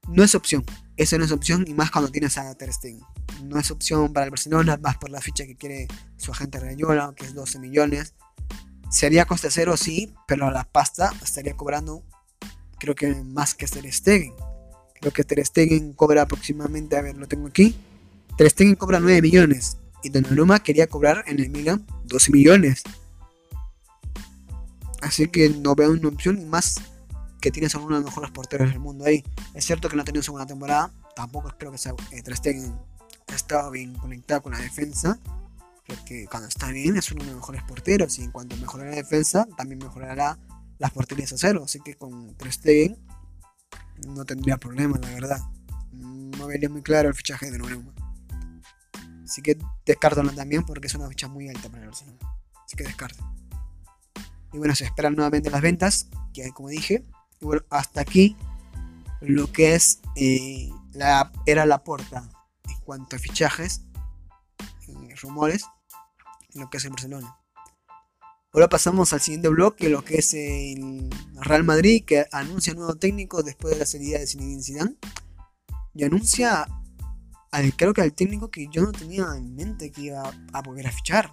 No 0.09 0.23
es 0.23 0.35
opción, 0.35 0.65
eso 0.97 1.17
no 1.17 1.25
es 1.25 1.33
opción 1.33 1.65
y 1.67 1.75
más 1.75 1.91
cuando 1.91 2.11
tienes 2.11 2.37
a 2.37 2.55
Ter 2.55 2.73
Stegen. 2.73 3.01
No 3.45 3.59
es 3.59 3.71
opción 3.71 4.13
para 4.13 4.25
el 4.25 4.31
Barcelona, 4.31 4.77
más 4.77 4.99
por 4.99 5.11
la 5.11 5.21
ficha 5.21 5.47
que 5.47 5.57
quiere 5.57 5.89
su 6.17 6.33
agente 6.33 6.61
Rayola, 6.61 7.13
que 7.17 7.25
es 7.25 7.35
12 7.35 7.59
millones. 7.59 8.15
Sería 8.93 9.25
coste 9.25 9.51
cero, 9.51 9.77
sí, 9.79 10.13
pero 10.29 10.51
la 10.51 10.65
pasta 10.65 11.13
estaría 11.25 11.57
cobrando 11.57 12.05
creo 12.79 12.95
que 12.95 13.15
más 13.15 13.55
que 13.55 13.67
Ter 13.67 13.91
Stegen. 13.91 14.35
Creo 15.01 15.13
que 15.13 15.25
Ter 15.25 15.45
Stegen 15.47 15.95
cobra 15.95 16.23
aproximadamente, 16.23 16.97
a 16.97 17.01
ver, 17.01 17.17
lo 17.17 17.27
tengo 17.27 17.47
aquí. 17.47 17.75
Ter 18.37 18.51
Stegen 18.51 18.75
cobra 18.75 19.01
9 19.01 19.23
millones 19.23 19.79
y 20.03 20.11
Donnarumma 20.11 20.63
quería 20.63 20.87
cobrar 20.89 21.25
en 21.27 21.41
el 21.41 21.49
Milan 21.49 21.87
12 22.05 22.33
millones. 22.33 22.83
Así 25.01 25.27
que 25.29 25.49
no 25.49 25.75
veo 25.75 25.93
una 25.93 26.09
opción 26.09 26.49
más 26.51 26.83
que 27.41 27.51
tienes 27.51 27.75
a 27.75 27.79
uno 27.79 27.97
de 27.97 28.03
los 28.03 28.11
mejores 28.11 28.31
porteros 28.31 28.69
del 28.69 28.79
mundo 28.79 29.07
ahí. 29.07 29.25
Es 29.55 29.65
cierto 29.65 29.89
que 29.89 29.97
no 29.97 30.03
ha 30.03 30.05
tenido 30.05 30.23
segunda 30.23 30.47
temporada, 30.47 30.93
tampoco 31.17 31.51
creo 31.59 31.73
que 31.73 31.79
sea, 31.79 31.95
eh, 32.11 32.21
Ter 32.23 32.37
Stegen 32.37 32.75
ha 33.29 33.35
estado 33.35 33.71
bien 33.71 33.95
conectado 33.95 34.43
con 34.43 34.53
la 34.53 34.59
defensa. 34.59 35.19
Porque 35.95 36.27
cuando 36.31 36.49
está 36.49 36.69
bien 36.69 36.97
es 36.97 37.11
uno 37.13 37.23
de 37.23 37.31
los 37.31 37.37
mejores 37.37 37.63
porteros 37.65 38.19
y 38.19 38.23
en 38.23 38.31
cuanto 38.31 38.57
mejore 38.57 38.89
la 38.89 38.97
defensa 38.97 39.47
también 39.57 39.79
mejorará 39.79 40.39
las 40.79 40.91
porterías 40.91 41.33
a 41.33 41.39
cero. 41.39 41.63
Así 41.65 41.81
que 41.81 41.95
con 41.97 42.35
Ter 42.37 42.97
no 44.07 44.25
tendría 44.25 44.57
problema, 44.57 44.99
la 44.99 45.11
verdad. 45.11 45.41
No 45.93 46.47
vería 46.47 46.69
muy 46.69 46.83
claro 46.83 47.09
el 47.09 47.15
fichaje 47.15 47.51
de 47.51 47.59
nuevo. 47.59 47.93
Así 49.25 49.43
que 49.43 49.59
descarto 49.85 50.23
también 50.31 50.65
porque 50.65 50.87
es 50.87 50.95
una 50.95 51.09
ficha 51.09 51.29
muy 51.29 51.49
alta 51.49 51.69
para 51.69 51.83
el 51.83 51.89
Barcelona. 51.89 52.19
Así 52.65 52.77
que 52.77 52.85
descarto. 52.85 53.23
Y 54.53 54.59
bueno, 54.59 54.75
se 54.75 54.85
esperan 54.85 55.15
nuevamente 55.15 55.51
las 55.51 55.61
ventas, 55.61 56.09
que 56.33 56.51
como 56.53 56.69
dije. 56.69 57.05
Y 57.41 57.45
bueno, 57.45 57.63
hasta 57.71 58.01
aquí 58.01 58.37
lo 59.21 59.53
que 59.53 59.75
es 59.75 60.01
eh, 60.17 60.71
la, 60.93 61.33
era 61.47 61.67
la 61.67 61.85
puerta 61.85 62.29
en 62.69 62.79
cuanto 62.81 63.17
a 63.17 63.19
fichajes, 63.19 63.83
rumores, 65.23 65.65
lo 66.55 66.71
que 66.71 66.79
es 66.79 66.85
el 66.85 66.91
Barcelona. 66.91 67.37
Ahora 68.55 68.69
pasamos 68.69 69.15
al 69.15 69.21
siguiente 69.21 69.49
bloque, 69.49 69.89
lo 69.89 70.05
que 70.05 70.17
es 70.17 70.35
el 70.35 71.09
Real 71.41 71.65
Madrid, 71.65 72.05
que 72.05 72.27
anuncia 72.33 72.75
nuevo 72.75 72.95
técnico 72.97 73.43
después 73.43 73.73
de 73.73 73.81
la 73.81 73.87
salida 73.87 74.19
de 74.19 74.27
Zinedine 74.27 74.63
Zidane. 74.63 74.97
Y 75.95 76.05
anuncia, 76.05 76.69
al, 77.51 77.77
creo 77.77 77.95
que 77.95 78.03
al 78.03 78.13
técnico 78.13 78.51
que 78.51 78.69
yo 78.71 78.83
no 78.83 78.93
tenía 78.93 79.25
en 79.37 79.55
mente 79.55 79.91
que 79.91 80.03
iba 80.03 80.23
a 80.53 80.63
volver 80.63 80.87
a 80.87 80.93
fichar, 80.93 81.33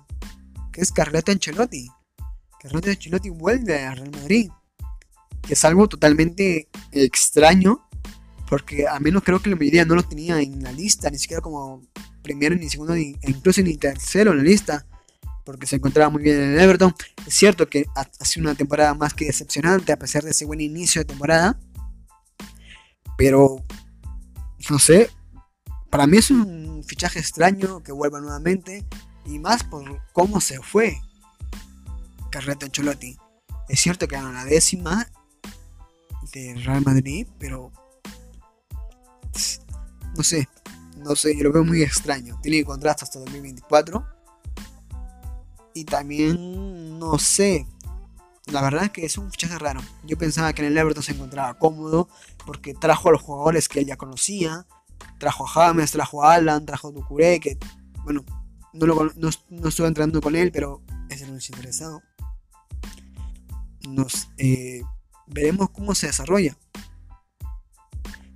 que 0.72 0.80
es 0.80 0.94
Carleto 0.94 1.34
Ancelotti. 1.34 1.90
Carleto 2.62 2.90
Ancelotti 2.90 3.30
vuelve 3.30 3.86
al 3.86 3.98
Real 3.98 4.12
Madrid, 4.12 4.52
que 5.42 5.54
es 5.54 5.66
algo 5.66 5.90
totalmente 5.90 6.70
extraño, 6.94 7.86
porque 8.48 8.88
a 8.88 8.98
menos 9.02 9.24
creo 9.24 9.42
que 9.42 9.50
la 9.50 9.58
mayoría 9.58 9.84
no 9.84 9.96
lo 9.96 10.04
tenía 10.04 10.40
en 10.40 10.64
la 10.64 10.72
lista, 10.72 11.10
ni 11.10 11.18
siquiera 11.18 11.42
como 11.42 11.82
primero, 12.22 12.56
ni 12.56 12.70
segundo, 12.70 12.96
ni, 12.96 13.18
incluso 13.24 13.62
ni 13.62 13.76
tercero 13.76 14.32
en 14.32 14.38
la 14.38 14.44
lista 14.44 14.86
porque 15.50 15.66
se 15.66 15.78
encontraba 15.78 16.12
muy 16.12 16.22
bien 16.22 16.40
en 16.40 16.60
Everton. 16.60 16.94
Es 17.26 17.34
cierto 17.34 17.68
que 17.68 17.88
ha 17.96 18.06
sido 18.24 18.46
una 18.46 18.54
temporada 18.54 18.94
más 18.94 19.16
que 19.16 19.26
decepcionante 19.26 19.92
a 19.92 19.98
pesar 19.98 20.22
de 20.22 20.30
ese 20.30 20.46
buen 20.46 20.62
inicio 20.62 21.02
de 21.02 21.06
temporada. 21.06 21.60
Pero, 23.18 23.66
no 24.70 24.78
sé, 24.78 25.10
para 25.90 26.06
mí 26.06 26.18
es 26.18 26.30
un 26.30 26.84
fichaje 26.86 27.18
extraño 27.18 27.82
que 27.82 27.92
vuelva 27.92 28.22
nuevamente. 28.22 28.86
Y 29.26 29.40
más 29.40 29.64
por 29.64 30.04
cómo 30.14 30.40
se 30.40 30.62
fue 30.62 31.02
Carreta 32.30 32.68
Ancelotti. 32.68 33.18
Es 33.70 33.80
cierto 33.80 34.08
que 34.08 34.18
ganó 34.18 34.32
la 34.32 34.46
décima 34.46 35.10
de 36.32 36.62
Real 36.64 36.84
Madrid, 36.86 37.26
pero 37.40 37.72
no 40.16 40.24
sé, 40.24 40.48
no 40.98 41.16
sé, 41.16 41.34
lo 41.42 41.52
veo 41.52 41.64
muy 41.64 41.82
extraño. 41.82 42.40
Tiene 42.44 42.64
contrato 42.64 43.04
hasta 43.04 43.18
2024 43.18 44.19
y 45.80 45.86
también, 45.86 47.00
no 47.00 47.18
sé, 47.18 47.66
la 48.48 48.62
verdad 48.62 48.84
es 48.84 48.90
que 48.92 49.06
es 49.06 49.18
un 49.18 49.32
fichaje 49.32 49.58
raro. 49.58 49.80
Yo 50.04 50.18
pensaba 50.18 50.52
que 50.52 50.62
en 50.62 50.74
el 50.74 50.78
Everton 50.78 51.02
se 51.02 51.14
encontraba 51.14 51.58
cómodo 51.58 52.10
porque 52.46 52.74
trajo 52.74 53.08
a 53.08 53.12
los 53.14 53.22
jugadores 53.22 53.70
que 53.70 53.80
él 53.80 53.86
ya 53.86 53.96
conocía. 53.96 54.66
Trajo 55.20 55.46
a 55.46 55.48
James, 55.48 55.92
trajo 55.92 56.24
a 56.24 56.34
Alan, 56.34 56.66
trajo 56.66 56.90
a 56.90 56.92
Ducuré, 56.92 57.40
que, 57.40 57.58
bueno, 58.04 58.26
no, 58.74 59.10
no, 59.16 59.70
estuve 59.70 59.88
entrenando 59.88 60.20
con 60.20 60.36
él, 60.36 60.52
pero 60.52 60.82
es 61.10 61.22
el 61.22 61.32
más 61.32 61.50
interesado. 61.50 62.02
Nos, 63.88 64.28
eh, 64.38 64.82
veremos 65.28 65.70
cómo 65.70 65.96
se 65.96 66.08
desarrolla. 66.08 66.58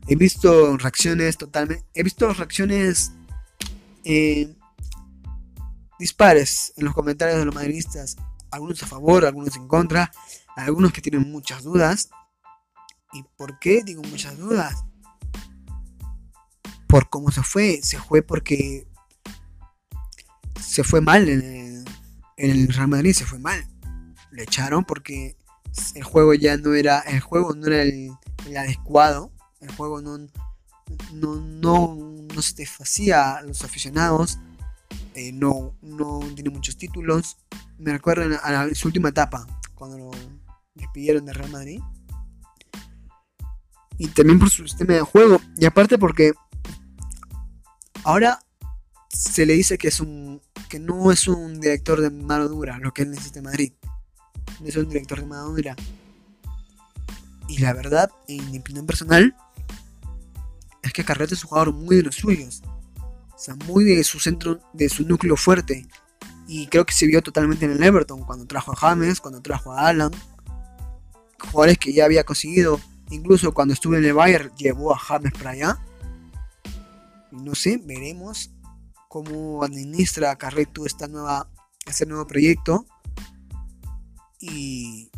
He 0.08 0.16
visto 0.16 0.78
reacciones 0.78 1.38
totalmente. 1.38 1.84
He 1.94 2.04
visto 2.04 2.34
reacciones 2.34 3.12
eh, 4.06 4.56
dispares 6.04 6.74
en 6.76 6.84
los 6.84 6.94
comentarios 6.94 7.40
de 7.40 7.46
los 7.46 7.56
madridistas, 7.56 8.18
algunos 8.52 8.84
a 8.84 8.88
favor, 8.88 9.26
algunos 9.26 9.56
en 9.56 9.70
contra, 9.70 10.12
algunos 10.58 10.92
que 10.92 11.02
tienen 11.02 11.32
muchas 11.32 11.64
dudas. 11.64 12.10
¿Y 13.14 13.24
por 13.38 13.58
qué 13.58 13.84
digo 13.86 14.02
muchas 14.04 14.38
dudas? 14.38 14.84
Por 16.88 17.10
cómo 17.10 17.32
se 17.32 17.42
fue, 17.42 17.80
se 17.82 17.98
fue 18.00 18.22
porque 18.22 18.86
se 20.60 20.84
fue 20.84 21.00
mal 21.00 21.30
en 21.30 21.86
el, 22.36 22.68
Real 22.68 22.90
Madrid, 22.90 23.14
se 23.14 23.26
fue 23.26 23.40
mal. 23.40 23.66
Le 24.32 24.44
echaron 24.44 24.84
porque 24.84 25.38
el 25.96 26.04
juego 26.04 26.34
ya 26.34 26.58
no 26.58 26.74
era, 26.74 27.00
el 27.00 27.22
juego 27.22 27.56
no 27.56 27.68
era 27.68 27.82
el, 27.82 28.12
adecuado, 28.58 29.32
el 29.62 29.72
juego 29.74 30.02
no, 30.02 30.18
no, 31.14 31.36
no, 31.38 31.96
no 31.96 32.42
satisfacía 32.42 33.38
a 33.38 33.42
los 33.42 33.64
aficionados 33.64 34.38
eh, 35.16 35.32
no, 35.32 35.76
no 35.82 36.20
tiene 36.36 36.50
muchos 36.50 36.78
títulos. 36.78 37.38
Me 37.78 37.92
recuerdo 37.92 38.38
a, 38.44 38.74
su 38.74 38.88
última 38.88 39.10
etapa, 39.10 39.46
cuando 39.76 39.98
lo 39.98 40.12
despidieron 40.74 41.26
de 41.26 41.34
Real 41.34 41.52
Madrid. 41.52 41.80
Y 43.98 44.08
también 44.08 44.40
por 44.40 44.50
su 44.50 44.68
sistema 44.68 44.94
de 44.94 45.02
juego. 45.02 45.40
Y 45.58 45.66
aparte 45.66 45.98
porque 45.98 46.34
ahora 48.04 48.40
se 49.10 49.46
le 49.46 49.54
dice 49.54 49.78
que 49.78 49.90
es 49.90 50.00
un 50.00 50.42
que 50.70 50.80
no 50.80 51.12
es 51.12 51.28
un 51.28 51.60
director 51.60 52.02
de 52.02 52.10
mano 52.10 52.48
dura, 52.48 52.80
lo 52.80 52.92
que 52.92 53.04
él 53.04 53.12
necesita 53.12 53.40
en 53.40 53.46
Madrid. 53.46 53.74
No 54.60 54.68
es 54.68 54.76
un 54.76 54.90
director 54.90 55.20
de 55.20 55.28
mano 55.28 55.50
dura. 55.50 55.76
Y 57.48 57.60
la 57.60 57.74
verdad, 57.74 58.10
en 58.28 58.50
mi 58.50 58.58
opinión 58.58 58.88
personal, 58.88 59.36
es 60.82 60.92
que 60.92 61.06
Carrete 61.06 61.36
es 61.36 61.44
un 61.44 61.50
jugador 61.50 61.74
muy 61.74 61.98
de 61.98 62.04
los 62.04 62.16
suyos 62.16 62.64
sea, 63.38 63.56
muy 63.68 63.84
de 63.84 64.04
su 64.04 64.20
centro, 64.20 64.60
de 64.74 64.90
su 64.90 65.06
núcleo 65.06 65.36
fuerte. 65.36 65.86
Y 66.48 66.68
creo 66.68 66.86
que 66.86 66.94
se 66.94 67.08
vio 67.08 67.22
totalmente 67.22 67.66
en 67.66 67.72
el 67.72 67.84
Everton, 67.84 68.24
cuando 68.24 68.46
trajo 68.46 68.72
a 68.72 68.76
James, 68.76 69.22
cuando 69.22 69.42
trajo 69.42 69.74
a 69.74 69.88
Alan. 69.88 70.12
Jugadores 71.40 71.78
que 71.78 71.94
ya 71.94 72.06
había 72.06 72.24
conseguido. 72.24 72.80
Incluso 73.10 73.54
cuando 73.54 73.74
estuvo 73.74 73.96
en 73.96 74.06
el 74.06 74.14
Bayern, 74.14 74.52
llevó 74.58 74.94
a 74.94 74.98
James 74.98 75.34
para 75.34 75.52
allá. 75.52 75.80
Y 77.32 77.38
no 77.38 77.56
sé, 77.56 77.82
veremos 77.84 78.52
cómo 79.10 79.64
administra 79.64 80.36
Carreto 80.36 80.86
esta 80.86 81.08
nueva, 81.08 81.50
este 81.86 82.06
nuevo 82.06 82.26
proyecto. 82.28 82.86
Y, 84.40 85.10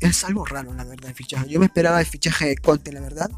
es 0.00 0.24
algo 0.24 0.44
raro, 0.44 0.74
la 0.74 0.84
verdad, 0.84 1.08
el 1.08 1.14
fichaje. 1.14 1.48
Yo 1.48 1.58
me 1.58 1.66
esperaba 1.66 2.00
el 2.00 2.06
fichaje 2.06 2.48
de 2.48 2.56
Conte, 2.56 2.92
la 2.92 3.00
verdad. 3.00 3.30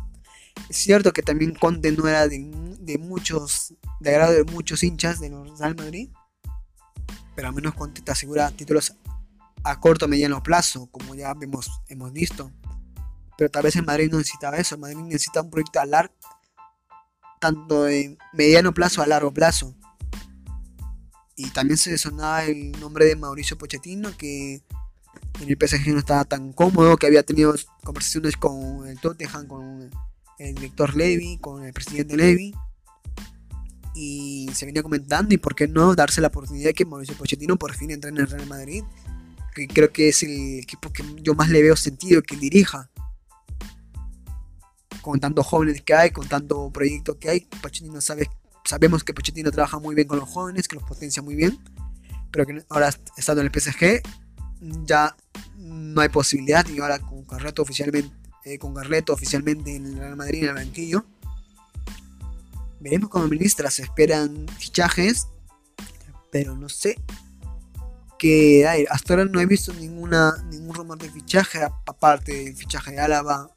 Es 0.68 0.76
cierto 0.76 1.12
que 1.12 1.22
también 1.22 1.54
Conte 1.54 1.90
no 1.92 2.06
era 2.06 2.28
de, 2.28 2.38
de 2.78 2.98
muchos, 2.98 3.74
de 4.00 4.10
agrado 4.10 4.32
de 4.32 4.44
muchos 4.44 4.82
hinchas 4.82 5.20
de 5.20 5.30
los 5.30 5.58
Real 5.58 5.74
Madrid, 5.74 6.10
pero 7.34 7.48
al 7.48 7.54
menos 7.54 7.74
Conte 7.74 8.02
te 8.02 8.12
asegura 8.12 8.50
títulos 8.50 8.94
a 9.64 9.78
corto 9.80 10.06
o 10.06 10.08
mediano 10.08 10.42
plazo, 10.42 10.88
como 10.90 11.14
ya 11.14 11.34
hemos, 11.40 11.70
hemos 11.88 12.12
visto. 12.12 12.50
Pero 13.36 13.50
tal 13.50 13.62
vez 13.62 13.76
el 13.76 13.84
Madrid 13.84 14.10
no 14.10 14.18
necesitaba 14.18 14.58
eso, 14.58 14.74
el 14.74 14.80
Madrid 14.80 14.98
necesita 14.98 15.42
un 15.42 15.50
proyecto 15.50 15.80
a 15.80 15.86
largo, 15.86 16.14
tanto 17.40 17.84
de 17.84 18.16
mediano 18.32 18.72
plazo 18.72 19.02
a 19.02 19.06
largo 19.06 19.32
plazo. 19.32 19.74
Y 21.36 21.48
también 21.50 21.78
se 21.78 21.96
sonaba 21.96 22.44
el 22.44 22.72
nombre 22.72 23.06
de 23.06 23.16
Mauricio 23.16 23.56
Pochettino, 23.56 24.14
que 24.16 24.62
en 25.40 25.48
el 25.48 25.56
PSG 25.56 25.92
no 25.92 25.98
estaba 25.98 26.24
tan 26.26 26.52
cómodo, 26.52 26.96
que 26.98 27.06
había 27.06 27.22
tenido 27.22 27.54
conversaciones 27.82 28.36
con 28.36 28.86
el 28.86 29.00
Tottenham, 29.00 29.46
con 29.46 29.90
el 30.40 30.55
director 30.55 30.96
Levy, 30.96 31.38
con 31.38 31.64
el 31.64 31.72
presidente 31.72 32.16
Levy. 32.16 32.55
Y 33.94 34.48
se 34.55 34.66
venía 34.66 34.83
comentando, 34.83 35.35
y 35.35 35.38
por 35.38 35.55
qué 35.55 35.68
no 35.68 35.94
darse 35.94 36.20
la 36.20 36.29
oportunidad 36.29 36.68
de 36.68 36.74
que 36.74 36.85
Mauricio 36.85 37.14
Pochettino 37.16 37.57
por 37.57 37.74
fin 37.74 37.90
entre 37.90 38.11
en 38.11 38.18
el 38.18 38.29
Real 38.29 38.46
Madrid, 38.46 38.83
que 39.55 39.68
creo 39.68 39.92
que 39.92 40.09
es 40.09 40.22
el 40.22 40.61
equipo 40.61 40.92
que 40.92 41.05
yo 41.22 41.35
más 41.35 41.50
le 41.50 41.62
veo 41.62 41.76
sentido 41.76 42.22
que 42.22 42.37
dirija. 42.37 42.90
Con 45.03 45.18
tantos 45.20 45.46
jóvenes 45.46 45.83
que 45.83 45.94
hay, 45.94 46.11
con 46.11 46.29
tanto 46.29 46.70
proyecto 46.72 47.18
que 47.18 47.29
hay, 47.29 47.40
Pochettino 47.62 48.00
sabe, 48.00 48.31
sabemos 48.64 49.05
que 49.05 49.12
Pochettino 49.12 49.50
trabaja 49.50 49.79
muy 49.79 49.94
bien 49.94 50.09
con 50.09 50.18
los 50.18 50.29
jóvenes, 50.29 50.68
que 50.68 50.76
los 50.76 50.85
potencia 50.85 51.22
muy 51.22 51.35
bien, 51.35 51.59
pero 52.31 52.46
que 52.46 52.64
ahora 52.68 52.90
estando 53.16 53.42
en 53.42 53.50
el 53.53 53.61
PSG 53.61 54.03
ya 54.85 55.16
no 55.57 56.00
hay 56.00 56.09
posibilidad 56.09 56.66
y 56.68 56.79
ahora 56.79 56.98
con 56.98 57.24
Carreto 57.24 57.62
oficialmente 57.62 58.19
eh, 58.44 58.59
con 58.59 58.74
Garleto 58.74 59.12
oficialmente 59.12 59.76
en 59.76 59.87
el 59.87 59.98
Real 59.98 60.16
Madrid 60.16 60.42
en 60.42 60.48
el 60.50 60.55
banquillo. 60.55 61.05
Veremos 62.81 63.11
cómo 63.11 63.29
ministra 63.29 63.70
se 63.70 63.83
esperan 63.83 64.46
fichajes, 64.59 65.29
pero 66.31 66.57
no 66.57 66.68
sé 66.68 66.96
hay. 68.66 68.87
Hasta 68.90 69.14
ahora 69.14 69.24
no 69.24 69.40
he 69.40 69.46
visto 69.46 69.72
ninguna, 69.72 70.35
ningún 70.50 70.74
rumor 70.74 70.98
de 70.98 71.11
fichaje, 71.11 71.62
aparte 71.62 72.33
del 72.44 72.57
fichaje 72.57 72.92
de 72.92 73.00
Álava 73.00 73.50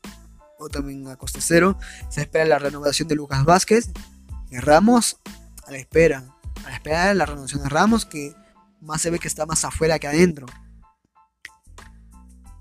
o 0.57 0.69
también 0.69 1.07
a 1.07 1.15
coste 1.17 1.39
cero. 1.41 1.77
Se 2.09 2.21
espera 2.21 2.45
la 2.45 2.59
renovación 2.59 3.07
de 3.07 3.15
Lucas 3.15 3.43
Vázquez 3.43 3.91
y 4.49 4.57
Ramos 4.57 5.17
a 5.67 5.71
la 5.71 5.77
espera. 5.77 6.23
A 6.65 6.69
la 6.69 6.75
espera 6.75 7.07
de 7.07 7.15
la 7.15 7.25
renovación 7.25 7.63
de 7.63 7.69
Ramos 7.69 8.05
que 8.05 8.33
más 8.79 9.01
se 9.01 9.09
ve 9.09 9.19
que 9.19 9.27
está 9.27 9.45
más 9.45 9.65
afuera 9.65 9.99
que 9.99 10.07
adentro. 10.07 10.45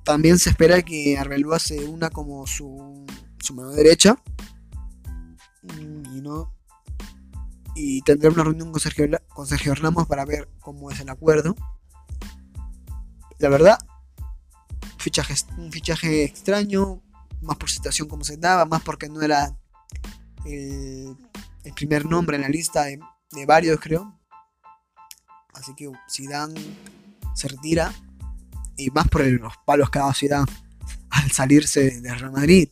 También 0.05 0.38
se 0.38 0.51
espera 0.51 0.83
que 0.83 1.17
Arbeloa 1.17 1.59
se 1.59 1.85
una 1.85 2.11
como 2.11 2.47
su, 2.47 3.07
su 3.38 3.55
mano 3.55 3.71
derecha. 3.71 4.17
Y, 5.79 6.21
no, 6.21 6.53
y 7.75 8.03
tendrá 8.03 8.31
una 8.31 8.45
reunión 8.45 8.73
con 8.73 8.81
Sergio, 8.81 9.09
con 9.29 9.47
Sergio 9.47 9.75
Ramos 9.75 10.07
para 10.07 10.25
ver 10.25 10.49
cómo 10.61 10.91
es 10.91 11.01
el 11.01 11.09
acuerdo. 11.09 11.55
La 13.38 13.49
verdad, 13.49 13.79
fichaje, 14.99 15.35
un 15.57 15.73
fichaje 15.73 16.25
extraño, 16.25 17.03
más 17.41 17.57
por 17.57 17.71
situación 17.71 18.09
como 18.09 18.25
se 18.25 18.37
daba, 18.37 18.65
más 18.65 18.83
porque 18.83 19.09
no 19.09 19.21
era 19.23 19.57
el, 20.45 21.17
primer 21.75 22.07
nombre 22.07 22.37
en 22.37 22.43
la 22.43 22.49
lista 22.49 22.85
de, 22.85 23.01
varios, 23.47 23.81
creo. 23.81 24.19
Así 25.55 25.75
que 25.75 25.91
Zidane 26.11 26.61
se 27.35 27.49
retira 27.49 27.93
y 28.77 28.91
más 28.91 29.09
por 29.09 29.25
los 29.25 29.55
palos 29.65 29.91
que 29.91 29.99
ha 29.99 30.03
dado 30.03 30.15
Zidane 30.15 30.51
al 31.11 31.31
salirse 31.31 32.01
de 32.01 32.15
Real 32.15 32.33
Madrid. 32.33 32.69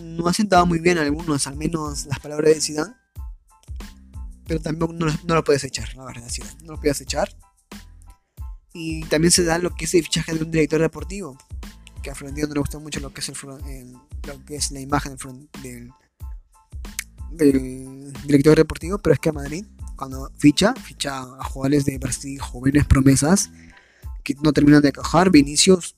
No 0.00 0.28
ha 0.28 0.32
sentado 0.32 0.64
muy 0.64 0.78
bien 0.78 0.98
algunos, 0.98 1.46
al 1.46 1.56
menos 1.56 2.06
las 2.06 2.20
palabras 2.20 2.54
de 2.54 2.60
Zidane. 2.60 2.94
Pero 4.46 4.60
también 4.60 4.98
no, 4.98 5.34
lo 5.34 5.44
puedes 5.44 5.64
echar, 5.64 5.94
la 5.94 6.04
verdad, 6.04 6.28
Zidane. 6.28 6.64
No 6.64 6.72
lo 6.72 6.80
puedes 6.80 7.00
echar. 7.00 7.36
Y 8.72 9.04
también 9.04 9.30
se 9.30 9.44
da 9.44 9.58
lo 9.58 9.74
que 9.74 9.84
es 9.84 9.94
el 9.94 10.04
fichaje 10.04 10.34
de 10.34 10.44
un 10.44 10.50
director 10.50 10.80
deportivo. 10.80 11.36
Que 12.02 12.10
a 12.10 12.14
Florentino 12.14 12.48
no 12.48 12.54
le 12.54 12.60
gusta 12.60 12.78
mucho 12.78 13.00
lo 13.00 13.12
que 13.12 13.20
es, 13.20 13.32
lo 14.26 14.44
que 14.44 14.56
es 14.56 14.70
la 14.70 14.80
imagen 14.80 15.16
del, 15.62 15.90
del 17.30 18.12
director 18.24 18.56
deportivo. 18.56 18.98
Pero 18.98 19.14
es 19.14 19.20
que 19.20 19.28
a 19.28 19.32
Madrid, 19.32 19.66
cuando 19.96 20.30
ficha, 20.38 20.74
ficha 20.74 21.20
a 21.20 21.44
jugadores 21.44 21.84
de 21.84 21.98
Brasil, 21.98 22.40
jóvenes 22.40 22.86
promesas, 22.86 23.50
que 24.22 24.34
no 24.42 24.52
terminan 24.52 24.82
de 24.82 24.92
cajar. 24.92 25.30
Vinicius, 25.30 25.94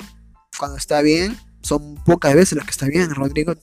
cuando 0.59 0.77
está 0.77 1.03
bien, 1.03 1.37
son 1.63 1.97
pocas 2.05 2.35
veces 2.35 2.57
las 2.57 2.65
que 2.67 2.73
está 2.73 2.87
bien. 2.87 3.15
Rodrigo 3.15 3.55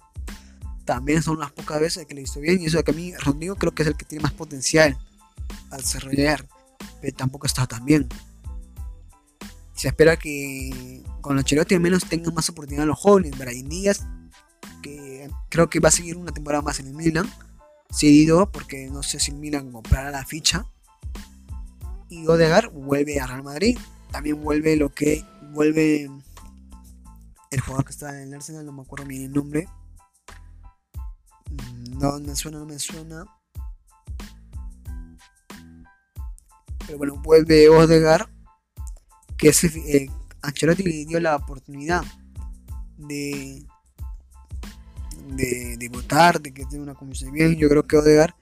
también 0.86 1.22
son 1.24 1.40
las 1.40 1.52
pocas 1.52 1.80
veces 1.80 2.06
que 2.06 2.16
le 2.16 2.22
hizo 2.22 2.40
bien. 2.40 2.62
Y 2.62 2.66
eso 2.66 2.84
que 2.84 2.92
a 2.92 2.94
mí, 2.94 3.14
Rodrigo 3.16 3.56
creo 3.56 3.74
que 3.74 3.84
es 3.84 3.88
el 3.88 3.96
que 3.96 4.06
tiene 4.06 4.24
más 4.24 4.34
potencial 4.34 4.98
a 5.70 5.78
desarrollar. 5.78 6.48
Pero 7.00 7.16
tampoco 7.16 7.48
está 7.48 7.68
tan 7.68 7.86
bien. 7.86 8.08
Se 9.74 9.88
espera 9.88 10.18
que 10.18 11.04
con 11.22 11.38
Ancelotti 11.38 11.76
al 11.76 11.82
menos 11.82 12.06
tengan 12.06 12.34
más 12.34 12.50
oportunidad 12.50 12.86
los 12.86 13.00
jóvenes. 13.00 13.38
Brian 13.38 13.70
Díaz, 13.70 14.06
que 14.82 15.30
creo 15.50 15.70
que 15.70 15.80
va 15.80 15.90
a 15.90 15.92
seguir 15.92 16.18
una 16.18 16.32
temporada 16.32 16.62
más 16.62 16.80
en 16.80 16.88
el 16.88 16.94
Milan. 16.94 17.32
Seguido, 17.90 18.52
porque 18.52 18.90
no 18.90 19.04
sé 19.04 19.20
si 19.20 19.32
Milan 19.32 19.72
comprará 19.72 20.12
la 20.12 20.26
ficha. 20.26 20.66
Y 22.10 22.28
Odegar 22.28 22.70
vuelve 22.70 23.20
a 23.20 23.28
Real 23.28 23.44
Madrid. 23.44 23.78
También 24.12 24.42
vuelve 24.42 24.76
lo 24.76 24.90
que 24.90 25.26
vuelve 25.52 26.10
el 27.52 27.60
jugador 27.60 27.86
que 27.86 27.92
está 27.92 28.10
en 28.16 28.30
el 28.30 28.34
Arsenal, 28.34 28.66
no 28.66 28.72
me 28.72 28.82
acuerdo 28.82 29.06
el 29.10 29.32
nombre. 29.32 29.68
Mm, 31.50 32.00
no, 32.00 32.20
me 32.20 32.36
suena, 32.36 32.60
no 32.60 32.66
me 32.66 32.80
suena. 32.80 33.26
Pero 36.86 36.98
bueno, 36.98 37.18
vuelve 37.18 37.70
Odegar, 37.70 38.30
que 39.38 39.50
es, 39.50 39.64
eh, 39.64 40.10
Ancelotti 40.42 40.84
le 40.84 41.06
dio 41.06 41.20
la 41.20 41.36
oportunidad 41.36 42.04
de, 42.98 43.66
de, 45.28 45.78
de 45.78 45.90
votar, 45.90 46.42
de 46.42 46.54
que 46.54 46.66
tenga 46.66 46.84
una 46.84 46.96
comisión 46.96 47.32
bien. 47.34 47.56
Yo 47.56 47.70
creo 47.70 47.86
que 47.86 47.98
Odegar 47.98 48.36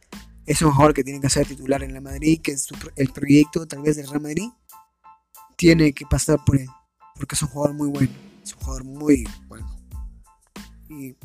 es 0.45 0.61
un 0.61 0.71
jugador 0.71 0.93
que 0.93 1.03
tiene 1.03 1.19
que 1.19 1.29
ser 1.29 1.47
titular 1.47 1.83
en 1.83 1.93
la 1.93 2.01
Madrid, 2.01 2.41
que 2.41 2.51
es 2.51 2.67
el 2.95 3.09
proyecto 3.09 3.67
tal 3.67 3.81
vez 3.81 3.97
del 3.97 4.07
Real 4.07 4.21
Madrid 4.21 4.49
tiene 5.59 5.91
que 5.91 6.05
pasar 6.05 6.39
por 6.45 6.55
él, 6.55 6.69
porque 7.15 7.35
es 7.35 7.41
un 7.41 7.49
jugador 7.49 7.75
muy 7.75 7.89
bueno, 7.89 8.13
es 8.41 8.53
un 8.53 8.59
jugador 8.61 8.85
muy 8.85 9.27
bueno. 9.49 9.67
Y 10.87 11.17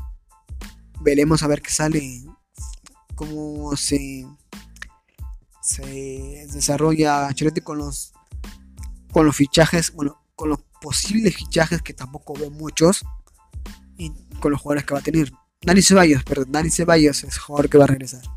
veremos 1.00 1.44
a 1.44 1.46
ver 1.46 1.62
qué 1.62 1.70
sale, 1.70 2.24
cómo 3.14 3.76
se, 3.76 4.26
se 5.62 6.48
desarrolla 6.52 7.28
Ancelotti 7.28 7.60
con 7.60 7.78
los 7.78 8.12
con 9.12 9.24
los 9.24 9.36
fichajes, 9.36 9.92
bueno, 9.92 10.20
con 10.34 10.48
los 10.48 10.58
posibles 10.82 11.36
fichajes 11.36 11.80
que 11.80 11.94
tampoco 11.94 12.34
veo 12.34 12.50
muchos 12.50 13.04
y 13.96 14.10
con 14.40 14.50
los 14.50 14.60
jugadores 14.60 14.84
que 14.84 14.94
va 14.94 15.00
a 15.00 15.04
tener. 15.04 15.32
Dani 15.62 15.80
Ceballos, 15.80 16.24
perdón, 16.24 16.50
Dani 16.50 16.70
Ceballos 16.70 17.22
es 17.22 17.34
el 17.34 17.38
jugador 17.38 17.70
que 17.70 17.78
va 17.78 17.84
a 17.84 17.86
regresar. 17.86 18.33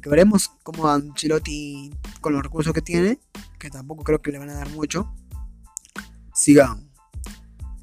Que 0.00 0.08
veremos 0.08 0.50
cómo 0.62 0.88
Ancelotti 0.88 1.90
con 2.20 2.32
los 2.32 2.42
recursos 2.42 2.72
que 2.72 2.82
tiene 2.82 3.18
que 3.60 3.70
tampoco 3.70 4.02
creo 4.02 4.20
que 4.20 4.32
le 4.32 4.38
van 4.38 4.50
a 4.50 4.54
dar 4.54 4.70
mucho, 4.70 5.14
siga, 6.34 6.80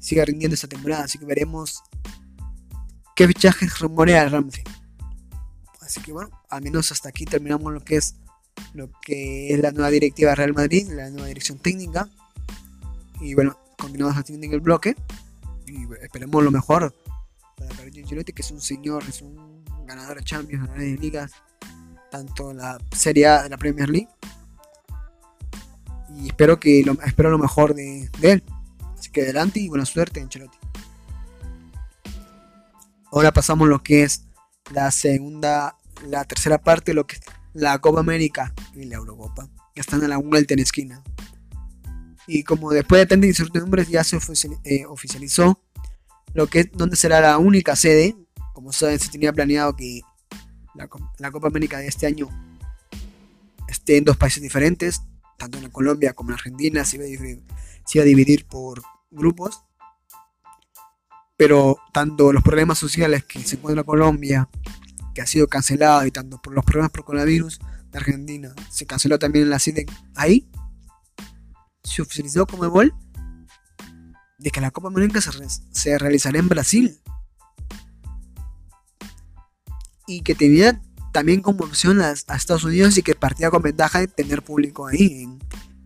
siga 0.00 0.24
rindiendo 0.24 0.54
esta 0.54 0.68
temporada. 0.68 1.04
Así 1.04 1.18
que 1.18 1.24
veremos 1.24 1.82
qué 3.16 3.26
fichajes 3.26 3.78
rumorea 3.78 4.28
Ramsey. 4.28 4.64
Así 5.80 6.02
que 6.02 6.12
bueno, 6.12 6.30
al 6.50 6.62
menos 6.62 6.92
hasta 6.92 7.08
aquí 7.08 7.24
terminamos 7.24 7.72
lo 7.72 7.80
que 7.80 7.96
es 7.96 8.16
lo 8.74 8.90
que 9.00 9.54
es 9.54 9.60
la 9.60 9.70
nueva 9.70 9.88
directiva 9.88 10.34
Real 10.34 10.52
Madrid, 10.52 10.88
la 10.90 11.08
nueva 11.10 11.28
dirección 11.28 11.58
técnica. 11.58 12.10
Y 13.20 13.34
bueno, 13.34 13.56
continuamos 13.78 14.28
en 14.28 14.52
el 14.52 14.60
bloque. 14.60 14.96
Y 15.66 15.86
esperemos 16.02 16.42
lo 16.42 16.50
mejor 16.50 16.94
para 17.56 17.70
Carlos 17.76 17.96
Ancelotti, 17.96 18.32
que 18.32 18.42
es 18.42 18.50
un 18.50 18.60
señor, 18.60 19.04
es 19.08 19.22
un 19.22 19.64
ganador 19.86 20.18
de 20.18 20.24
Champions, 20.24 20.66
ganador 20.66 20.82
de 20.82 20.96
ligas, 20.96 21.32
tanto 22.10 22.52
la 22.52 22.78
Serie 22.92 23.26
A 23.26 23.42
de 23.42 23.48
la 23.48 23.56
Premier 23.56 23.88
League 23.88 24.08
y 26.18 26.28
espero 26.28 26.58
que 26.58 26.82
lo, 26.84 26.96
espero 27.04 27.30
lo 27.30 27.38
mejor 27.38 27.74
de, 27.74 28.10
él. 28.22 28.42
Así 28.98 29.10
que 29.10 29.22
adelante 29.22 29.60
y 29.60 29.68
buena 29.68 29.84
suerte, 29.84 30.20
Ancelotti. 30.20 30.58
Ahora 33.12 33.32
pasamos 33.32 33.68
lo 33.68 33.82
que 33.82 34.02
es 34.02 34.24
la 34.72 34.90
segunda, 34.90 35.76
la 36.06 36.24
tercera 36.24 36.58
parte, 36.58 36.92
lo 36.92 37.06
que 37.06 37.16
es 37.16 37.22
la 37.54 37.78
Copa 37.78 38.00
América 38.00 38.52
y 38.74 38.84
la 38.84 38.96
Eurocopa. 38.96 39.48
Ya 39.76 39.80
están 39.80 40.02
a 40.02 40.08
la 40.08 40.16
vuelta 40.16 40.54
en 40.54 40.60
esquina. 40.60 41.02
Y 42.26 42.42
como 42.42 42.70
después 42.70 43.00
de 43.00 43.06
tantas 43.06 43.28
incertidumbres 43.28 43.88
ya 43.88 44.04
se 44.04 44.18
eh, 44.64 44.84
oficializó 44.86 45.62
lo 46.34 46.46
que 46.46 46.60
es 46.60 46.72
donde 46.72 46.96
será 46.96 47.20
la 47.20 47.38
única 47.38 47.76
sede. 47.76 48.16
Como 48.52 48.72
saben, 48.72 48.98
se 48.98 49.08
tenía 49.08 49.32
planeado 49.32 49.76
que 49.76 50.02
la, 50.78 50.88
la 51.18 51.30
Copa 51.30 51.48
América 51.48 51.78
de 51.78 51.88
este 51.88 52.06
año 52.06 52.28
esté 53.68 53.98
en 53.98 54.04
dos 54.04 54.16
países 54.16 54.42
diferentes 54.42 55.02
tanto 55.38 55.56
en 55.58 55.70
Colombia 55.70 56.12
como 56.12 56.30
en 56.30 56.34
Argentina, 56.34 56.84
se 56.84 56.96
iba 56.96 57.04
a 57.04 57.08
dividir, 57.08 57.42
se 57.86 57.98
iba 57.98 58.02
a 58.02 58.06
dividir 58.06 58.46
por 58.46 58.82
grupos. 59.10 59.62
Pero 61.36 61.78
tanto 61.92 62.32
los 62.32 62.42
problemas 62.42 62.78
sociales 62.78 63.24
que 63.24 63.38
se 63.44 63.56
encuentra 63.56 63.82
en 63.82 63.86
Colombia, 63.86 64.48
que 65.14 65.22
ha 65.22 65.26
sido 65.26 65.46
cancelado, 65.46 66.04
y 66.04 66.10
tanto 66.10 66.42
por 66.42 66.52
los 66.52 66.64
problemas 66.64 66.90
por 66.90 67.04
coronavirus 67.04 67.60
de 67.90 67.98
Argentina, 67.98 68.54
se 68.68 68.84
canceló 68.84 69.18
también 69.18 69.48
la 69.48 69.60
sede 69.60 69.86
ahí, 70.16 70.50
se 71.84 72.02
oficializó 72.02 72.44
como 72.46 72.68
gol 72.68 72.92
de 74.38 74.50
que 74.50 74.60
la 74.60 74.72
Copa 74.72 74.88
América 74.88 75.20
se, 75.20 75.30
se 75.70 75.98
realizará 75.98 76.40
en 76.40 76.48
Brasil. 76.48 77.00
Y 80.08 80.22
que 80.22 80.34
tenía 80.34 80.80
también 81.12 81.40
como 81.40 81.64
opción 81.64 82.00
a, 82.00 82.10
Estados 82.10 82.64
Unidos 82.64 82.98
y 82.98 83.02
que 83.02 83.14
partía 83.14 83.50
con 83.50 83.62
ventaja 83.62 84.00
de 84.00 84.08
tener 84.08 84.42
público 84.42 84.88
ahí 84.88 85.22
en, 85.22 85.38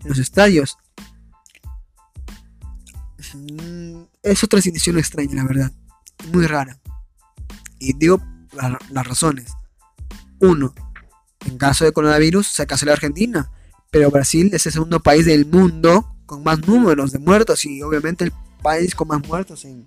los 0.05 0.19
estadios. 0.19 0.79
Mm, 3.35 4.03
es 4.23 4.43
otra 4.43 4.61
situación 4.61 4.99
extraña, 4.99 5.35
la 5.35 5.45
verdad. 5.45 5.73
Muy 6.33 6.47
rara. 6.47 6.81
Y 7.79 7.93
digo 7.93 8.23
las 8.91 9.07
razones. 9.07 9.53
Uno, 10.41 10.75
en 11.47 11.59
caso 11.59 11.85
de 11.85 11.93
coronavirus 11.93 12.47
se 12.47 12.67
canceló 12.67 12.93
Argentina, 12.93 13.51
pero 13.91 14.11
Brasil 14.11 14.51
es 14.53 14.67
el 14.67 14.73
segundo 14.73 15.01
país 15.01 15.27
del 15.27 15.47
mundo 15.47 16.17
con 16.27 16.43
más 16.43 16.67
números 16.67 17.13
de 17.13 17.19
muertos 17.19 17.65
y 17.65 17.83
obviamente 17.83 18.25
el 18.25 18.33
país 18.63 18.95
con 18.95 19.09
más 19.09 19.27
muertos 19.27 19.65
en 19.65 19.87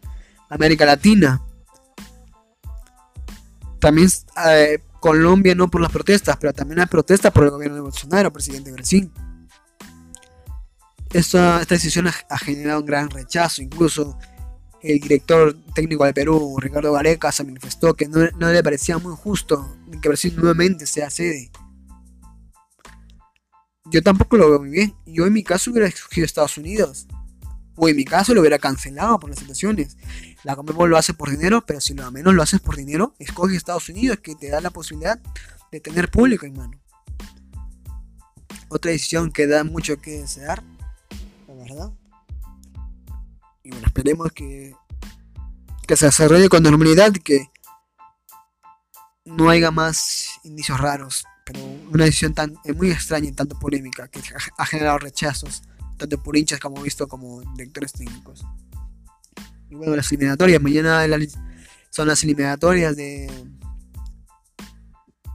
América 0.50 0.86
Latina. 0.86 1.42
También 3.80 4.10
eh, 4.48 4.80
Colombia 5.00 5.54
no 5.56 5.70
por 5.70 5.82
las 5.82 5.92
protestas, 5.92 6.38
pero 6.38 6.54
también 6.54 6.80
hay 6.80 6.88
protestas 6.88 7.32
por 7.32 7.44
el 7.44 7.52
gobierno 7.52 7.76
de 7.76 7.82
Bolsonaro, 7.82 8.34
presidente 8.34 8.70
de 8.70 8.76
Brasil. 8.76 9.12
Esta, 11.14 11.62
esta 11.62 11.76
decisión 11.76 12.08
ha, 12.08 12.38
generado 12.38 12.82
un 12.82 12.86
gran 12.86 13.10
rechazo, 13.10 13.62
incluso 13.62 14.18
el 14.82 15.00
director 15.00 15.56
técnico 15.74 16.06
de 16.06 16.14
Perú, 16.14 16.58
Ricardo 16.60 16.92
Gareca, 16.94 17.32
se 17.32 17.44
manifestó 17.44 17.94
que 17.94 18.08
no, 18.08 18.20
no 18.38 18.52
le 18.52 18.64
parecía 18.64 18.98
muy 18.98 19.16
justo 19.16 19.78
que 20.02 20.10
Brasil 20.10 20.36
nuevamente 20.36 20.86
sea 20.86 21.10
sede. 21.10 21.52
Yo 23.86 24.02
tampoco 24.02 24.38
lo 24.38 24.50
veo 24.50 24.60
muy 24.60 24.70
bien. 24.70 24.96
Yo 25.06 25.26
en 25.26 25.34
mi 25.34 25.44
caso 25.44 25.72
hubiera 25.72 25.88
escogido 25.88 26.26
Estados 26.26 26.58
Unidos. 26.58 27.08
O 27.76 27.88
en 27.88 27.96
mi 27.96 28.06
caso 28.06 28.34
lo 28.34 28.42
hubiera 28.42 28.58
cancelado 28.58 29.20
por 29.20 29.30
las 29.30 29.40
situaciones. 29.40 29.98
La 30.46 30.56
Conmebol 30.56 30.92
lo 30.92 30.98
hace 30.98 31.16
por 31.16 31.32
dinero, 31.32 31.66
pero 31.66 31.82
si 31.82 31.96
lo 31.96 32.10
menos 32.12 32.36
lo 32.36 32.44
haces 32.44 32.60
por 32.60 32.76
dinero, 32.76 33.16
escoge 33.18 33.56
Estados 33.56 33.90
Unidos 33.90 34.20
que 34.20 34.36
te 34.36 34.50
da 34.50 34.62
la 34.62 34.70
posibilidad 34.70 35.20
de 35.72 35.80
tener 35.80 36.12
público 36.12 36.46
en 36.46 36.56
mano. 36.56 36.80
Otra 38.70 38.92
decisión 38.92 39.32
que 39.32 39.48
da 39.48 39.64
mucho 39.64 40.00
que 40.00 40.22
desear, 40.22 40.64
la 41.48 41.54
verdad. 41.56 41.92
Y 43.64 43.72
bueno, 43.72 43.88
esperemos 43.88 44.32
que, 44.34 44.76
que 45.88 45.98
se 45.98 46.06
desarrolle 46.06 46.48
con 46.48 46.62
normalidad 46.62 47.12
y 47.16 47.20
que 47.22 47.50
no 49.26 49.50
haya 49.50 49.72
más 49.72 50.40
indicios 50.44 50.80
raros. 50.80 51.26
Pero 51.44 51.60
una 51.92 52.06
decisión 52.06 52.36
tan 52.36 52.56
muy 52.76 52.92
extraña 52.92 53.30
y 53.30 53.32
tanto 53.32 53.58
polémica 53.58 54.08
que 54.10 54.22
ha 54.60 54.66
generado 54.68 55.00
rechazos 55.00 55.64
tanto 55.98 56.22
por 56.22 56.38
hinchas 56.38 56.60
como 56.60 56.84
visto 56.84 57.08
como 57.08 57.42
directores 57.54 57.94
técnicos. 57.94 58.46
Bueno, 59.76 59.96
las 59.96 60.12
eliminatorias, 60.12 60.62
mañana 60.62 61.06
son 61.90 62.08
las 62.08 62.24
eliminatorias 62.24 62.96
de, 62.96 63.30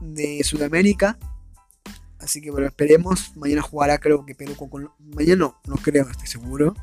de 0.01 0.43
Sudamérica. 0.43 1.17
Así 2.19 2.41
que 2.41 2.51
bueno, 2.51 2.67
esperemos. 2.67 3.35
Mañana 3.35 3.61
jugará, 3.61 3.97
creo 3.97 4.25
que 4.25 4.35
Perú 4.35 4.55
con 4.55 4.69
Colombia. 4.69 4.95
Mañana 4.99 5.35
no, 5.35 5.61
no 5.65 5.75
creo, 5.75 6.09
estoy 6.09 6.27
seguro. 6.27 6.75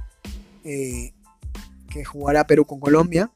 Eh, 0.64 1.12
que 1.88 2.05
jugará 2.05 2.47
Perú 2.47 2.64
con 2.64 2.81
Colombia. 2.81 3.31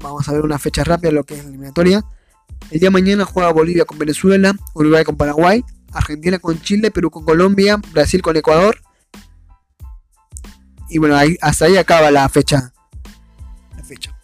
vamos 0.00 0.28
a 0.28 0.32
ver 0.32 0.42
una 0.42 0.58
fecha 0.58 0.82
rápida 0.82 1.12
lo 1.12 1.24
que 1.24 1.34
es 1.34 1.42
la 1.42 1.48
eliminatoria. 1.48 2.04
El 2.70 2.80
día 2.80 2.88
de 2.88 2.90
mañana 2.90 3.24
juega 3.24 3.52
Bolivia 3.52 3.84
con 3.84 3.98
Venezuela, 3.98 4.54
Uruguay 4.74 5.04
con 5.04 5.16
Paraguay, 5.16 5.64
Argentina 5.92 6.38
con 6.38 6.60
Chile, 6.60 6.90
Perú 6.90 7.10
con 7.10 7.24
Colombia, 7.24 7.80
Brasil 7.92 8.22
con 8.22 8.36
Ecuador. 8.36 8.80
Y 10.92 10.98
bueno, 10.98 11.16
ahí, 11.16 11.38
hasta 11.40 11.64
ahí 11.64 11.78
acaba 11.78 12.10
la 12.10 12.28
fecha. 12.28 12.70
La 13.74 13.82
fecha. 13.82 14.14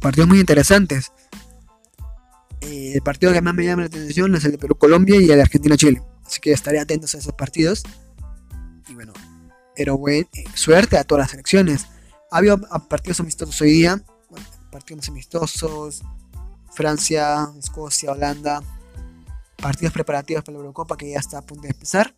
Partidos 0.00 0.26
muy 0.26 0.40
interesantes. 0.40 1.12
Eh, 2.62 2.92
el 2.94 3.02
partido 3.02 3.34
que 3.34 3.42
más 3.42 3.52
me 3.52 3.66
llama 3.66 3.82
la 3.82 3.88
atención 3.88 4.34
es 4.34 4.44
el 4.46 4.52
de 4.52 4.58
Perú-Colombia 4.58 5.16
y 5.20 5.30
el 5.30 5.36
de 5.36 5.42
Argentina-Chile. 5.42 6.02
Así 6.24 6.40
que 6.40 6.52
estaré 6.52 6.80
atentos 6.80 7.14
a 7.14 7.18
esos 7.18 7.34
partidos. 7.34 7.82
Y 8.88 8.94
bueno, 8.94 9.12
pero 9.76 9.98
buen, 9.98 10.26
eh, 10.32 10.44
suerte 10.54 10.96
a 10.96 11.04
todas 11.04 11.24
las 11.24 11.30
selecciones. 11.32 11.86
Ha 12.30 12.38
habido 12.38 12.58
partidos 12.88 13.20
amistosos 13.20 13.60
hoy 13.60 13.72
día. 13.72 14.02
partidos 14.72 15.10
amistosos. 15.10 16.00
Francia, 16.72 17.50
Escocia, 17.58 18.12
Holanda. 18.12 18.62
Partidos 19.58 19.92
preparativos 19.92 20.42
para 20.42 20.54
la 20.54 20.60
Eurocopa 20.60 20.96
que 20.96 21.10
ya 21.10 21.18
está 21.18 21.36
a 21.36 21.42
punto 21.42 21.64
de 21.64 21.68
empezar. 21.68 22.14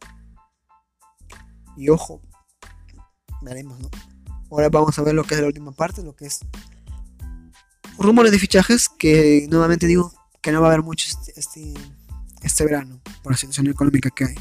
Y 1.76 1.88
ojo, 1.88 2.22
Ahora 4.50 4.68
vamos 4.68 4.98
a 4.98 5.02
ver 5.02 5.14
lo 5.14 5.24
que 5.24 5.34
es 5.34 5.40
la 5.40 5.46
última 5.46 5.72
parte, 5.72 6.02
lo 6.02 6.14
que 6.14 6.26
es 6.26 6.40
rumores 7.98 8.32
de 8.32 8.38
fichajes 8.38 8.88
que 8.88 9.46
nuevamente 9.50 9.86
digo 9.86 10.12
que 10.40 10.52
no 10.52 10.60
va 10.60 10.68
a 10.68 10.70
haber 10.70 10.82
mucho 10.82 11.06
este, 11.08 11.38
este, 11.38 11.74
este, 12.42 12.64
verano 12.64 13.00
por 13.22 13.32
la 13.32 13.38
situación 13.38 13.66
económica 13.68 14.10
que 14.10 14.24
hay. 14.24 14.34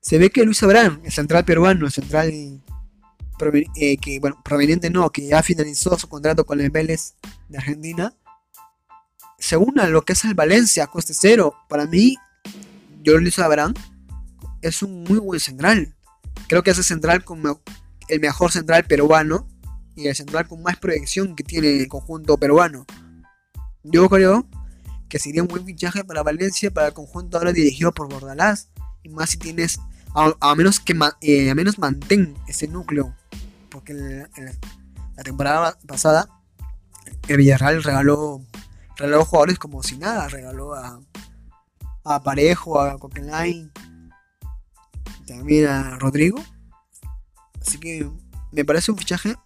Se 0.00 0.18
ve 0.18 0.30
que 0.30 0.44
Luis 0.44 0.62
Abraham, 0.62 1.00
el 1.04 1.12
central 1.12 1.44
peruano, 1.44 1.86
el 1.86 1.92
central 1.92 2.30
eh, 2.30 3.96
que, 3.96 4.20
bueno, 4.20 4.40
proveniente 4.44 4.90
no, 4.90 5.10
que 5.10 5.26
ya 5.26 5.42
finalizó 5.42 5.98
su 5.98 6.08
contrato 6.08 6.46
con 6.46 6.60
el 6.60 6.70
Vélez 6.70 7.14
de 7.48 7.58
Argentina, 7.58 8.14
según 9.38 9.80
a 9.80 9.86
lo 9.86 10.02
que 10.02 10.12
es 10.12 10.24
el 10.24 10.34
Valencia, 10.34 10.86
coste 10.86 11.12
cero, 11.14 11.54
para 11.68 11.86
mí, 11.86 12.16
yo 13.02 13.18
Luis 13.18 13.38
Abraham 13.38 13.74
es 14.62 14.82
un 14.82 15.04
muy 15.04 15.18
buen 15.18 15.40
central. 15.40 15.94
Creo 16.48 16.62
que 16.62 16.70
es 16.70 16.78
el 16.78 16.84
central 16.84 17.24
como 17.24 17.60
el 18.08 18.20
mejor 18.20 18.52
central 18.52 18.84
peruano 18.84 19.48
y 19.96 20.08
el 20.08 20.14
central 20.14 20.46
con 20.48 20.62
más 20.62 20.76
proyección 20.76 21.36
que 21.36 21.44
tiene 21.44 21.80
el 21.80 21.88
conjunto 21.88 22.36
peruano. 22.36 22.84
Yo 23.82 24.08
creo 24.08 24.46
que 25.08 25.18
sería 25.18 25.42
un 25.42 25.48
buen 25.48 25.64
fichaje 25.64 26.04
para 26.04 26.22
Valencia, 26.22 26.70
para 26.70 26.88
el 26.88 26.92
conjunto 26.92 27.38
ahora 27.38 27.52
dirigido 27.52 27.92
por 27.92 28.08
Bordalás. 28.08 28.68
Y 29.02 29.10
más 29.10 29.30
si 29.30 29.38
tienes, 29.38 29.78
a, 30.14 30.54
menos 30.54 30.80
que 30.80 30.94
eh, 31.20 31.50
a 31.50 31.54
menos 31.54 31.78
mantén 31.78 32.34
ese 32.48 32.66
núcleo. 32.68 33.14
Porque 33.70 33.92
la 33.94 35.22
temporada 35.22 35.78
pasada 35.86 36.28
el 37.28 37.36
Villarreal 37.36 37.82
regaló, 37.82 38.42
regaló 38.96 39.24
jugadores 39.24 39.58
como 39.58 39.82
si 39.82 39.98
nada. 39.98 40.28
Regaló 40.28 40.74
a, 40.74 41.00
a 42.04 42.22
Parejo, 42.22 42.80
a 42.80 42.98
Coquelin, 42.98 43.70
también 45.26 45.66
a 45.66 45.98
Rodrigo. 45.98 46.42
Así 47.60 47.78
que 47.78 48.08
me 48.52 48.64
parece 48.64 48.90
un 48.90 48.98
fichaje. 48.98 49.36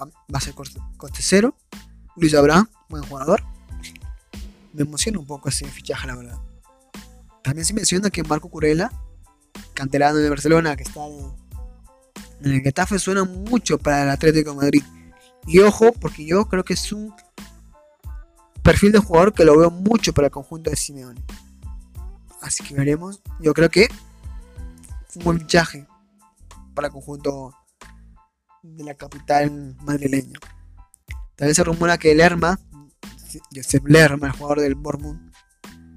Va 0.00 0.38
a 0.38 0.40
ser 0.40 0.54
coste, 0.54 0.80
cero. 1.20 1.56
Luis 2.16 2.34
Abraham, 2.34 2.68
buen 2.88 3.02
jugador 3.04 3.42
me 4.78 4.84
emociona 4.84 5.18
un 5.18 5.26
poco 5.26 5.48
ese 5.48 5.66
fichaje, 5.66 6.06
la 6.06 6.16
verdad. 6.16 6.38
También 7.42 7.64
se 7.64 7.74
menciona 7.74 8.10
que 8.10 8.22
Marco 8.22 8.48
Curela, 8.48 8.92
canterano 9.74 10.18
de 10.18 10.30
Barcelona, 10.30 10.76
que 10.76 10.84
está 10.84 11.00
en, 11.06 12.52
el 12.52 12.60
Getafe, 12.60 12.98
suena 12.98 13.24
mucho 13.24 13.78
para 13.78 14.04
el 14.04 14.10
Atlético 14.10 14.54
Madrid. 14.54 14.82
Y 15.46 15.60
ojo, 15.60 15.92
porque 15.92 16.26
yo 16.26 16.46
creo 16.46 16.64
que 16.64 16.74
es 16.74 16.92
un 16.92 17.12
perfil 18.62 18.92
de 18.92 18.98
jugador 18.98 19.32
que 19.32 19.44
lo 19.44 19.58
veo 19.58 19.70
mucho 19.70 20.12
para 20.12 20.26
el 20.26 20.32
conjunto 20.32 20.70
de 20.70 20.76
Simeone. 20.76 21.22
Así 22.40 22.62
que 22.62 22.74
veremos. 22.74 23.20
Yo 23.40 23.54
creo 23.54 23.70
que 23.70 23.88
un 25.14 25.24
buen 25.24 25.40
fichaje 25.40 25.86
para 26.74 26.88
el 26.88 26.92
conjunto 26.92 27.52
de 28.62 28.84
la 28.84 28.94
capital 28.94 29.76
madrileña. 29.82 30.38
También 31.36 31.54
se 31.54 31.64
rumora 31.64 31.98
que 31.98 32.14
Lerma 32.14 32.58
Joseph 33.54 33.84
Lerma, 33.86 34.28
el 34.28 34.32
jugador 34.32 34.60
del 34.60 34.74
Bournemouth 34.74 35.18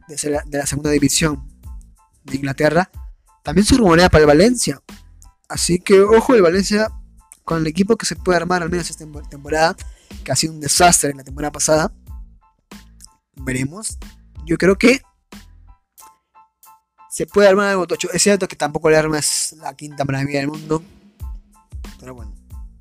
de 0.07 0.57
la 0.57 0.65
segunda 0.65 0.89
división 0.91 1.47
de 2.23 2.35
Inglaterra, 2.35 2.89
también 3.43 3.65
se 3.65 3.77
rumorea 3.77 4.09
para 4.09 4.23
el 4.23 4.27
Valencia. 4.27 4.81
Así 5.47 5.79
que 5.79 6.01
ojo 6.01 6.35
el 6.35 6.41
Valencia 6.41 6.89
con 7.43 7.59
el 7.59 7.67
equipo 7.67 7.95
que 7.95 8.05
se 8.05 8.15
puede 8.15 8.37
armar 8.37 8.61
al 8.61 8.69
menos 8.69 8.89
esta 8.89 9.05
temporada, 9.29 9.75
que 10.23 10.31
ha 10.31 10.35
sido 10.35 10.53
un 10.53 10.59
desastre 10.59 11.11
en 11.11 11.17
la 11.17 11.23
temporada 11.23 11.51
pasada. 11.51 11.93
Veremos. 13.35 13.97
Yo 14.45 14.57
creo 14.57 14.77
que 14.77 15.01
se 17.11 17.27
puede 17.27 17.49
armar 17.49 17.67
algo 17.67 17.85
tocho. 17.87 18.09
Es 18.11 18.23
cierto 18.23 18.47
que 18.47 18.55
tampoco 18.55 18.87
el 18.89 18.95
arma 18.95 19.19
es 19.19 19.53
la 19.57 19.75
quinta 19.75 20.05
maravilla 20.05 20.39
del 20.39 20.47
mundo. 20.47 20.81
Pero 21.99 22.15
bueno, 22.15 22.33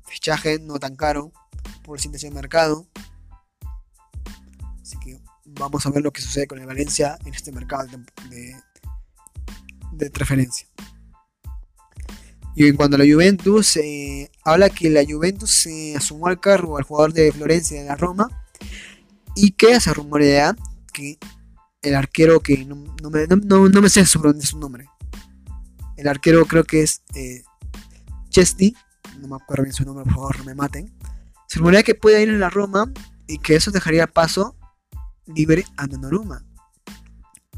fichaje 0.05 0.57
no 0.59 0.79
tan 0.79 0.95
caro 0.95 1.33
por 1.83 1.99
situación 1.99 2.33
de 2.33 2.39
mercado. 2.39 2.87
Así 4.81 4.97
que 4.99 5.19
vamos 5.45 5.85
a 5.85 5.89
ver 5.89 6.01
lo 6.01 6.11
que 6.11 6.21
sucede 6.21 6.47
con 6.47 6.59
el 6.59 6.65
Valencia 6.65 7.19
en 7.25 7.33
este 7.33 7.51
mercado 7.51 7.89
de, 8.29 10.09
transferencia. 10.09 10.65
Y 12.55 12.67
en 12.67 12.75
cuanto 12.77 12.95
a 12.95 12.99
la 12.99 13.05
Juventus, 13.05 13.75
eh, 13.77 14.31
habla 14.45 14.69
que 14.69 14.89
la 14.89 15.03
Juventus 15.05 15.51
se 15.51 15.95
asumió 15.95 16.27
al 16.27 16.39
cargo 16.39 16.77
al 16.77 16.83
jugador 16.83 17.11
de 17.11 17.31
Florencia 17.33 17.81
de 17.81 17.87
la 17.87 17.95
Roma 17.95 18.29
y 19.35 19.51
que 19.51 19.79
se 19.79 19.93
rumorea 19.93 20.55
que 20.93 21.17
el 21.81 21.95
arquero 21.95 22.39
que 22.39 22.65
no, 22.65 22.75
me, 23.09 23.27
no, 23.27 23.81
me, 23.81 23.89
sé 23.89 24.05
su, 24.05 24.19
su, 24.41 24.59
nombre. 24.59 24.87
El 25.97 26.07
arquero 26.07 26.45
creo 26.45 26.63
que 26.63 26.83
es 26.83 27.01
eh, 27.15 27.43
no 29.19 29.27
me 29.27 29.35
acuerdo 29.35 29.63
bien 29.63 29.73
su 29.73 29.83
nombre, 29.83 30.03
por 30.05 30.13
favor, 30.13 30.37
no 30.39 30.43
me 30.45 30.55
maten. 30.55 30.93
Se 31.47 31.59
rumorea 31.59 31.83
que 31.83 31.95
puede 31.95 32.21
ir 32.21 32.29
en 32.29 32.39
la 32.39 32.49
Roma 32.49 32.91
y 33.27 33.37
que 33.39 33.55
eso 33.55 33.71
dejaría 33.71 34.07
paso 34.07 34.55
libre 35.27 35.65
a 35.77 35.87
Donnarumma. 35.87 36.45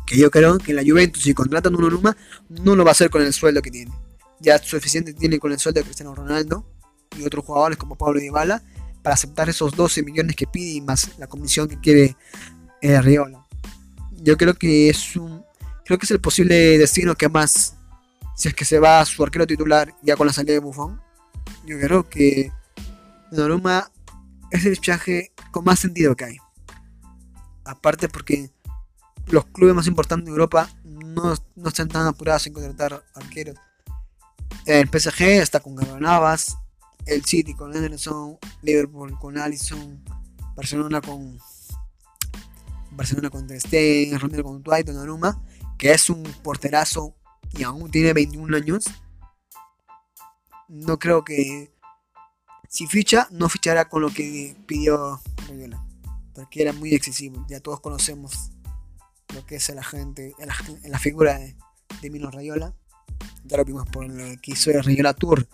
Que 0.06 0.18
yo 0.18 0.32
creo 0.32 0.58
que 0.58 0.74
la 0.74 0.84
Juventus, 0.84 1.24
si 1.24 1.34
contrata 1.34 1.70
a 1.70 1.72
Donnarumma, 1.72 2.18
no 2.50 2.76
lo 2.76 2.84
va 2.84 2.92
a 2.92 2.94
hacer 2.94 3.10
con 3.10 3.22
el 3.22 3.34
sueldo 3.34 3.62
que 3.62 3.72
tiene. 3.72 3.92
Ya 4.40 4.58
suficiente 4.58 5.14
tiene 5.14 5.40
con 5.40 5.52
el 5.52 5.60
sueldo 5.60 5.80
de 5.80 5.86
Cristiano 5.86 6.16
Ronaldo 6.16 6.70
y 7.18 7.26
otros 7.26 7.46
jugadores 7.46 7.78
como 7.78 7.98
Pablo 7.98 8.20
Dybala 8.20 8.64
para 9.02 9.14
aceptar 9.14 9.50
esos 9.50 9.76
12 9.76 10.04
millones 10.04 10.36
que 10.36 10.48
pide 10.48 10.72
y 10.72 10.82
más 10.82 11.18
la 11.18 11.28
comisión 11.28 11.68
que 11.68 11.80
quiere 11.80 12.18
eh, 12.82 13.02
Riola. 13.02 13.42
Yo 14.24 14.38
creo 14.38 14.54
que 14.54 14.90
es 14.90 15.18
un 15.18 15.44
creo 15.84 16.00
que 16.00 16.06
es 16.06 16.12
el 16.12 16.22
posible 16.22 16.78
destino 16.78 17.14
que 17.14 17.28
más 17.28 17.76
si 18.36 18.48
es 18.48 18.54
que 18.54 18.64
se 18.64 18.80
va 18.80 19.02
a 19.02 19.06
su 19.06 19.22
arquero 19.22 19.46
titular 19.46 19.94
ya 20.02 20.16
con 20.16 20.26
la 20.26 20.34
salida 20.34 20.54
de 20.54 20.60
Buffon. 20.60 21.00
Yo 21.66 21.78
creo 21.78 22.10
que 22.10 22.52
Donnarumma 23.32 23.92
es 24.50 24.66
el 24.66 24.76
fichaje 24.76 25.34
con 25.52 25.66
más 25.66 25.80
sentido 25.80 26.16
que 26.16 26.26
hay. 26.26 26.38
Aparte 27.66 28.08
porque 28.08 28.50
los 29.28 29.46
clubes 29.46 29.76
más 29.76 29.88
importantes 29.88 30.26
de 30.26 30.32
Europa 30.32 30.70
no, 30.86 31.34
están 31.67 31.90
tan 31.90 32.08
apurados 32.08 32.48
en 32.48 32.54
contratar 32.54 33.04
arqueros. 33.15 33.58
El 34.65 34.88
PSG 34.88 35.21
está 35.42 35.60
con 35.60 35.76
Navas, 36.00 36.58
el 37.06 37.26
City 37.26 37.54
con 37.54 37.76
Anderson, 37.76 38.38
Liverpool 38.62 39.19
con 39.19 39.38
Allison, 39.38 40.02
Barcelona 40.56 41.02
con 41.02 41.38
Barcelona 42.96 43.29
con 43.29 43.48
Ter 43.48 43.60
Stegen, 43.60 44.19
Romero 44.19 44.44
con 44.44 44.63
Dwight, 44.63 44.87
Donnarumma, 44.87 45.41
que 45.77 45.91
es 45.91 46.10
un 46.10 46.23
porterazo 46.44 47.15
y 47.58 47.63
aún 47.63 47.91
tiene 47.91 48.13
21 48.13 48.56
años. 48.58 48.85
No 50.67 50.98
creo 50.98 51.23
que 51.23 51.73
si 52.69 52.87
ficha, 52.87 53.27
no 53.31 53.50
fichará 53.50 53.89
con 53.89 54.02
lo 54.02 54.10
que 54.10 54.56
pidió 54.65 55.21
Rivera 55.48 55.83
porque 56.33 56.62
era 56.62 56.73
muy 56.73 56.94
excesivo. 56.94 57.46
Ya 57.48 57.60
todos 57.60 57.79
conocemos 57.79 58.52
lo 59.33 59.46
que 59.46 59.56
es 59.56 59.69
la 59.69 59.83
gente, 59.83 60.35
en 60.39 60.91
la, 60.91 61.00
figura 61.00 61.39
de, 61.39 61.56
de, 62.02 62.31
Rayola. 62.31 62.75
Ya 63.46 63.58
lo 63.58 63.65
vimos 63.65 63.87
por 63.87 64.08
lo 64.08 64.41
que 64.41 64.52
hizo 64.52 64.71
el 64.71 64.83
Rayola 64.83 65.13
Tour, 65.13 65.48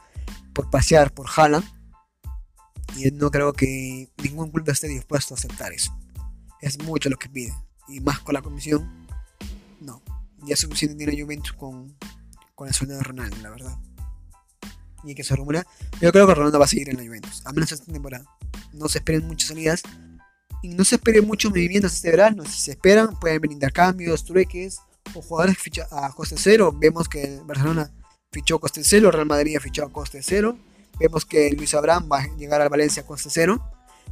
por 0.53 0.69
pasear 0.69 1.13
por 1.13 1.27
Haaland. 1.35 1.65
Y 2.95 3.11
no 3.11 3.29
creo 3.29 3.53
que 3.53 4.09
ningún 4.23 4.51
club 4.51 4.67
esté 4.69 4.87
dispuesto 4.87 5.33
a 5.33 5.37
aceptar 5.37 5.71
eso. 5.71 5.95
Es 6.61 6.81
mucho 6.83 7.09
lo 7.09 7.17
que 7.17 7.29
pide. 7.29 7.53
Y 7.87 7.99
más 8.01 8.19
con 8.19 8.33
la 8.33 8.41
comisión, 8.41 9.07
no. 9.79 10.01
Ya 10.43 10.53
es 10.53 10.59
suficiente 10.59 10.95
tiene 10.95 11.21
Juventus 11.21 11.53
con, 11.53 11.95
con 12.55 12.67
el 12.67 12.73
sueldo 12.73 12.95
de 12.95 13.03
Ronaldo, 13.03 13.37
la 13.41 13.49
verdad. 13.49 13.77
Y 15.03 15.15
que 15.15 15.23
se 15.23 15.35
rumora. 15.35 15.65
Yo 16.01 16.11
creo 16.11 16.27
que 16.27 16.35
Ronaldo 16.35 16.59
va 16.59 16.65
a 16.65 16.67
seguir 16.67 16.89
en 16.89 16.97
la 16.97 17.03
Juventus, 17.03 17.41
a 17.45 17.51
menos 17.51 17.71
esta 17.71 17.91
temporada. 17.91 18.25
No 18.73 18.87
se 18.87 18.99
esperen 18.99 19.27
muchas 19.27 19.49
salidas, 19.49 19.83
Y 20.61 20.69
no 20.69 20.83
se 20.83 20.95
esperen 20.95 21.25
muchos 21.25 21.51
movimientos 21.51 21.93
este 21.93 22.11
verano. 22.11 22.43
Si 22.45 22.59
se 22.59 22.71
esperan, 22.71 23.17
pueden 23.19 23.41
venir 23.41 23.55
intercambios, 23.55 24.25
trueques 24.25 24.79
o 25.15 25.21
jugadores 25.21 25.57
que 25.57 25.81
a 25.81 26.09
coste 26.11 26.35
cero. 26.37 26.75
Vemos 26.77 27.07
que 27.07 27.23
el 27.23 27.43
Barcelona 27.45 27.91
fichó 28.31 28.57
a 28.57 28.59
coste 28.59 28.83
cero, 28.83 29.09
Real 29.11 29.25
Madrid 29.25 29.55
ha 29.55 29.59
fichado 29.59 29.87
a 29.87 29.91
coste 29.91 30.21
cero. 30.21 30.57
Vemos 30.99 31.25
que 31.25 31.49
Luis 31.51 31.73
Abraham 31.73 32.09
va 32.11 32.19
a 32.19 32.35
llegar 32.35 32.61
al 32.61 32.69
Valencia 32.69 33.03
a 33.03 33.05
coste 33.05 33.29
cero. 33.31 33.63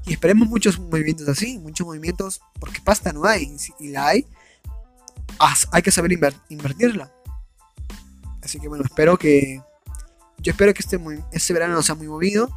Y 0.08 0.14
esperemos 0.14 0.48
muchos 0.48 0.80
movimientos 0.80 1.28
así, 1.28 1.60
muchos 1.60 1.86
movimientos, 1.86 2.42
porque 2.60 2.80
pasta 2.80 3.12
no 3.12 3.26
hay. 3.26 3.54
Y 3.78 3.90
la 3.90 4.08
hay, 4.08 4.26
hay 5.72 5.82
que 5.82 5.92
saber 5.92 6.18
invertirla. 6.50 7.12
Así 8.42 8.60
que 8.60 8.70
bueno, 8.70 8.86
espero 8.86 9.18
que. 9.18 9.62
Yo 10.40 10.52
espero 10.52 10.74
que 10.74 10.80
este, 10.80 10.98
este 11.34 11.54
verano 11.54 11.82
sea 11.82 11.96
muy 11.96 12.08
movido. 12.08 12.50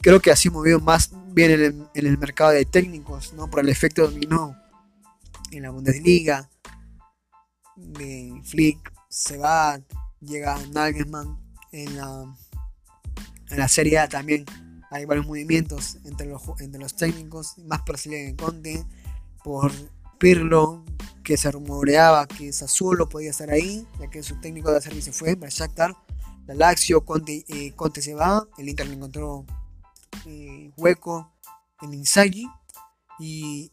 Creo 0.00 0.20
que 0.20 0.30
así 0.30 0.50
movido 0.50 0.80
más 0.80 1.10
bien 1.32 1.50
en 1.50 2.06
el, 2.06 2.18
mercado 2.18 2.50
de 2.50 2.66
técnicos, 2.66 3.32
¿no? 3.32 3.48
Por 3.48 3.60
el 3.60 3.70
efecto 3.70 4.02
dominó 4.02 4.54
en 5.50 5.62
la 5.62 5.70
Bundesliga. 5.70 6.50
De 7.76 8.38
Flick 8.44 8.92
se 9.08 9.38
va, 9.38 9.80
llega 10.20 10.58
Nagelsmann 10.72 11.38
en 11.72 11.96
la, 11.96 12.36
en 13.48 13.58
la 13.58 13.68
Serie 13.68 13.98
A 14.00 14.08
también. 14.08 14.44
Hay 14.90 15.04
varios 15.04 15.26
movimientos 15.26 15.98
entre 16.04 16.26
los, 16.26 16.42
entre 16.60 16.80
los 16.80 16.96
técnicos, 16.96 17.58
más 17.58 17.82
por 17.82 17.96
en 18.04 18.36
Conte, 18.36 18.84
por 19.44 19.70
Pirlo, 20.18 20.84
que 21.22 21.36
se 21.36 21.50
rumoreaba 21.50 22.26
que 22.26 22.52
Sassuolo 22.52 23.08
podía 23.08 23.30
estar 23.30 23.50
ahí, 23.50 23.86
ya 24.00 24.08
que 24.08 24.22
su 24.22 24.40
técnico 24.40 24.72
de 24.72 24.80
servicio 24.80 25.12
fue 25.12 25.36
para 25.36 25.50
Shakhtar. 25.50 25.94
La 26.46 26.54
Lazio, 26.54 27.04
Conte, 27.04 27.44
eh, 27.48 27.72
Conte 27.76 28.00
se 28.00 28.14
va, 28.14 28.48
el 28.56 28.68
Inter 28.68 28.86
le 28.86 28.94
encontró 28.94 29.44
eh, 30.24 30.72
hueco 30.76 31.30
en 31.82 31.94
Inzaghi 31.94 32.48
y 33.18 33.70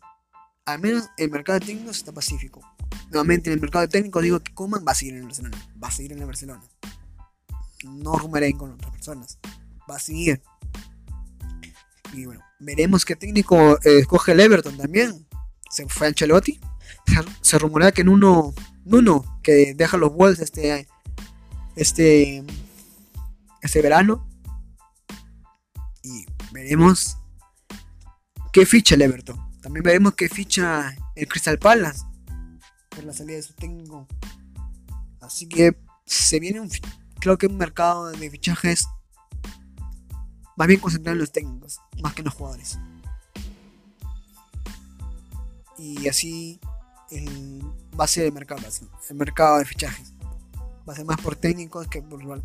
al 0.66 0.80
menos 0.80 1.10
el 1.18 1.32
mercado 1.32 1.60
de 1.60 1.66
técnicos 1.66 1.98
está 1.98 2.12
pacífico. 2.12 2.62
Nuevamente 3.10 3.50
en 3.50 3.54
el 3.54 3.62
mercado 3.62 3.84
de 3.84 3.88
técnicos 3.88 4.24
digo 4.24 4.40
que 4.42 4.54
Coman 4.54 4.84
va 4.86 4.92
a 4.92 4.96
seguir 4.96 5.14
en 5.14 5.22
el 5.22 5.26
Barcelona, 5.26 5.58
va 5.82 5.88
a 5.88 5.92
seguir 5.92 6.12
en 6.12 6.20
el 6.20 6.26
Barcelona. 6.26 6.64
No 7.84 8.18
rumoreen 8.18 8.58
con 8.58 8.72
otras 8.72 8.92
personas, 8.92 9.40
va 9.90 9.96
a 9.96 10.00
seguir. 10.00 10.42
Y 12.14 12.26
bueno, 12.26 12.42
veremos 12.60 13.06
qué 13.06 13.16
técnico 13.16 13.78
eh, 13.84 14.00
escoge 14.00 14.32
el 14.32 14.40
Everton 14.40 14.78
también. 14.78 15.28
Se 15.70 15.88
fue 15.88 16.08
Ancelotti 16.08 16.60
se 17.42 17.60
rumorea 17.60 17.92
que 17.92 18.02
en 18.02 18.10
uno, 18.10 18.54
uno 18.86 19.40
que 19.44 19.74
deja 19.76 19.98
los 19.98 20.14
Wolves 20.14 20.40
este, 20.40 20.88
este, 21.76 22.44
este 23.62 23.82
verano. 23.82 24.28
Y 26.04 26.26
veremos 26.52 27.18
qué 28.54 28.66
ficha 28.66 28.96
el 28.96 29.02
Everton. 29.02 29.40
También 29.62 29.84
veremos 29.84 30.14
qué 30.14 30.30
ficha 30.30 30.96
el 31.16 31.28
Crystal 31.28 31.58
Palace 31.58 32.04
por 32.90 33.04
la 33.04 33.14
salida 33.14 33.38
de 33.38 33.44
su 33.44 33.54
técnico. 33.54 34.08
Así 35.22 35.48
que 35.48 35.76
se 36.06 36.40
viene 36.40 36.62
un, 36.62 36.70
creo 37.20 37.38
que 37.38 37.48
un 37.48 37.58
mercado 37.58 38.12
de 38.12 38.30
fichajes 38.30 38.88
más 40.56 40.68
bien 40.68 40.80
concentrado 40.80 41.14
en 41.14 41.20
los 41.20 41.32
técnicos, 41.32 41.80
más 42.02 42.14
que 42.14 42.22
en 42.22 42.26
los 42.26 42.34
jugadores. 42.34 42.78
Y 45.78 46.08
así 46.08 46.60
va 48.00 48.06
a 48.06 48.08
el 48.22 48.32
mercado, 48.32 48.62
el 49.10 49.16
mercado 49.16 49.58
de 49.60 49.66
fichajes. 49.66 50.14
Va 50.88 50.94
a 50.94 50.96
ser 50.96 51.06
más 51.06 51.20
por 51.20 51.36
técnicos 51.36 51.88
que 51.88 52.02
por, 52.02 52.44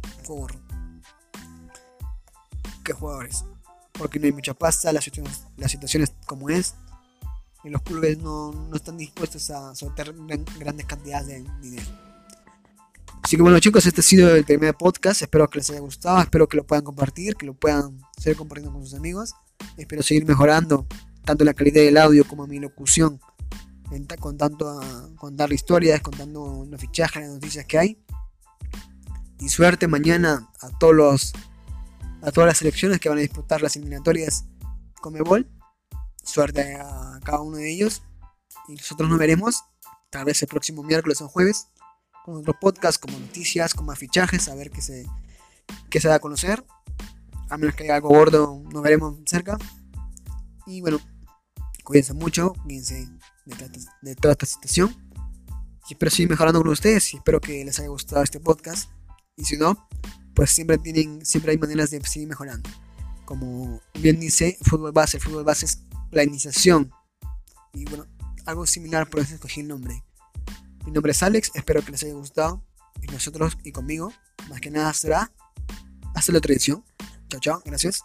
que 2.84 2.92
jugadores. 2.92 3.44
Porque 3.92 4.18
no 4.18 4.26
hay 4.26 4.32
mucha 4.32 4.54
pasta, 4.54 4.92
la 4.92 5.00
situación, 5.00 5.34
la 5.56 5.68
situación 5.68 6.02
es 6.02 6.12
como 6.26 6.48
es. 6.48 6.74
Y 7.62 7.68
los 7.68 7.82
clubes 7.82 8.18
no, 8.18 8.52
no 8.52 8.76
están 8.76 8.96
dispuestos 8.96 9.50
a 9.50 9.74
soltar 9.74 10.14
grandes 10.58 10.86
cantidades 10.86 11.26
de 11.26 11.44
dinero. 11.60 12.09
Así 13.22 13.36
que 13.36 13.42
bueno 13.42 13.58
chicos, 13.60 13.86
este 13.86 14.00
ha 14.00 14.04
sido 14.04 14.34
el 14.34 14.44
primer 14.44 14.74
podcast. 14.74 15.22
Espero 15.22 15.48
que 15.48 15.58
les 15.58 15.70
haya 15.70 15.80
gustado. 15.80 16.20
Espero 16.20 16.48
que 16.48 16.56
lo 16.56 16.66
puedan 16.66 16.84
compartir, 16.84 17.36
que 17.36 17.46
lo 17.46 17.54
puedan 17.54 17.98
seguir 18.18 18.36
compartiendo 18.36 18.72
con 18.72 18.84
sus 18.84 18.94
amigos. 18.94 19.34
Espero 19.76 20.02
seguir 20.02 20.26
mejorando 20.26 20.86
tanto 21.24 21.44
la 21.44 21.54
calidad 21.54 21.82
del 21.82 21.96
audio 21.96 22.26
como 22.26 22.46
mi 22.46 22.58
locución 22.58 23.20
contando, 24.20 24.80
contar 25.16 25.52
historias, 25.52 26.00
contando 26.00 26.66
los 26.68 26.80
fichajes, 26.80 27.22
las 27.22 27.32
noticias 27.32 27.66
que 27.66 27.78
hay. 27.78 28.04
Y 29.38 29.48
suerte 29.48 29.88
mañana 29.88 30.50
a 30.60 30.78
todos 30.78 30.94
los 30.94 31.32
a 32.22 32.30
todas 32.30 32.48
las 32.48 32.58
selecciones 32.58 33.00
que 33.00 33.08
van 33.08 33.18
a 33.18 33.22
disputar 33.22 33.62
las 33.62 33.76
eliminatorias 33.76 34.44
Comebol. 35.00 35.48
Suerte 36.22 36.74
a 36.74 37.18
cada 37.24 37.40
uno 37.40 37.56
de 37.56 37.72
ellos. 37.72 38.02
Y 38.68 38.74
nosotros 38.74 39.08
nos 39.08 39.18
veremos 39.18 39.64
tal 40.10 40.26
vez 40.26 40.42
el 40.42 40.48
próximo 40.48 40.82
miércoles 40.82 41.20
o 41.22 41.28
jueves 41.28 41.68
con 42.30 42.40
otro 42.40 42.54
podcast 42.58 43.00
como 43.00 43.18
noticias, 43.18 43.74
como 43.74 43.94
fichajes, 43.94 44.48
a 44.48 44.54
ver 44.54 44.70
qué 44.70 44.80
se, 44.80 45.06
qué 45.88 46.00
se 46.00 46.08
da 46.08 46.16
a 46.16 46.20
conocer. 46.20 46.64
A 47.48 47.58
menos 47.58 47.74
que 47.74 47.84
haya 47.84 47.96
algo 47.96 48.08
gordo, 48.08 48.62
nos 48.72 48.82
veremos 48.82 49.16
cerca. 49.26 49.58
Y 50.66 50.80
bueno, 50.80 51.00
cuídense 51.82 52.14
mucho, 52.14 52.52
cuídense 52.62 53.08
de, 54.02 54.14
toda 54.14 54.32
esta 54.32 54.46
situación. 54.46 54.94
Y 55.88 55.94
espero 55.94 56.10
seguir 56.10 56.30
mejorando 56.30 56.62
con 56.62 56.70
ustedes 56.70 57.12
y 57.12 57.16
espero 57.16 57.40
que 57.40 57.64
les 57.64 57.78
haya 57.80 57.88
gustado 57.88 58.22
este 58.22 58.38
podcast. 58.38 58.90
Y 59.36 59.44
si 59.44 59.56
no, 59.56 59.88
pues 60.34 60.50
siempre, 60.50 60.78
tienen, 60.78 61.24
siempre 61.26 61.52
hay 61.52 61.58
maneras 61.58 61.90
de 61.90 62.00
seguir 62.04 62.28
mejorando. 62.28 62.70
Como 63.24 63.80
bien 63.94 64.20
dice, 64.20 64.56
fútbol 64.62 64.92
base, 64.92 65.18
fútbol 65.18 65.42
base 65.42 65.66
es 65.66 65.80
la 66.12 66.22
iniciación. 66.22 66.92
Y 67.72 67.84
bueno, 67.86 68.06
algo 68.46 68.66
similar, 68.66 69.10
por 69.10 69.20
eso 69.20 69.34
escogí 69.34 69.60
el 69.60 69.68
nombre. 69.68 70.04
Mi 70.84 70.92
nombre 70.92 71.12
es 71.12 71.22
Alex, 71.22 71.50
espero 71.54 71.84
que 71.84 71.92
les 71.92 72.02
haya 72.02 72.14
gustado. 72.14 72.62
Y 73.02 73.06
nosotros 73.06 73.56
y 73.64 73.72
conmigo, 73.72 74.12
más 74.48 74.60
que 74.60 74.70
nada 74.70 74.92
será 74.92 75.30
hasta 76.14 76.32
la 76.32 76.38
otra 76.38 76.52
edición. 76.52 76.84
Chao, 77.28 77.40
chao, 77.40 77.62
gracias. 77.64 78.02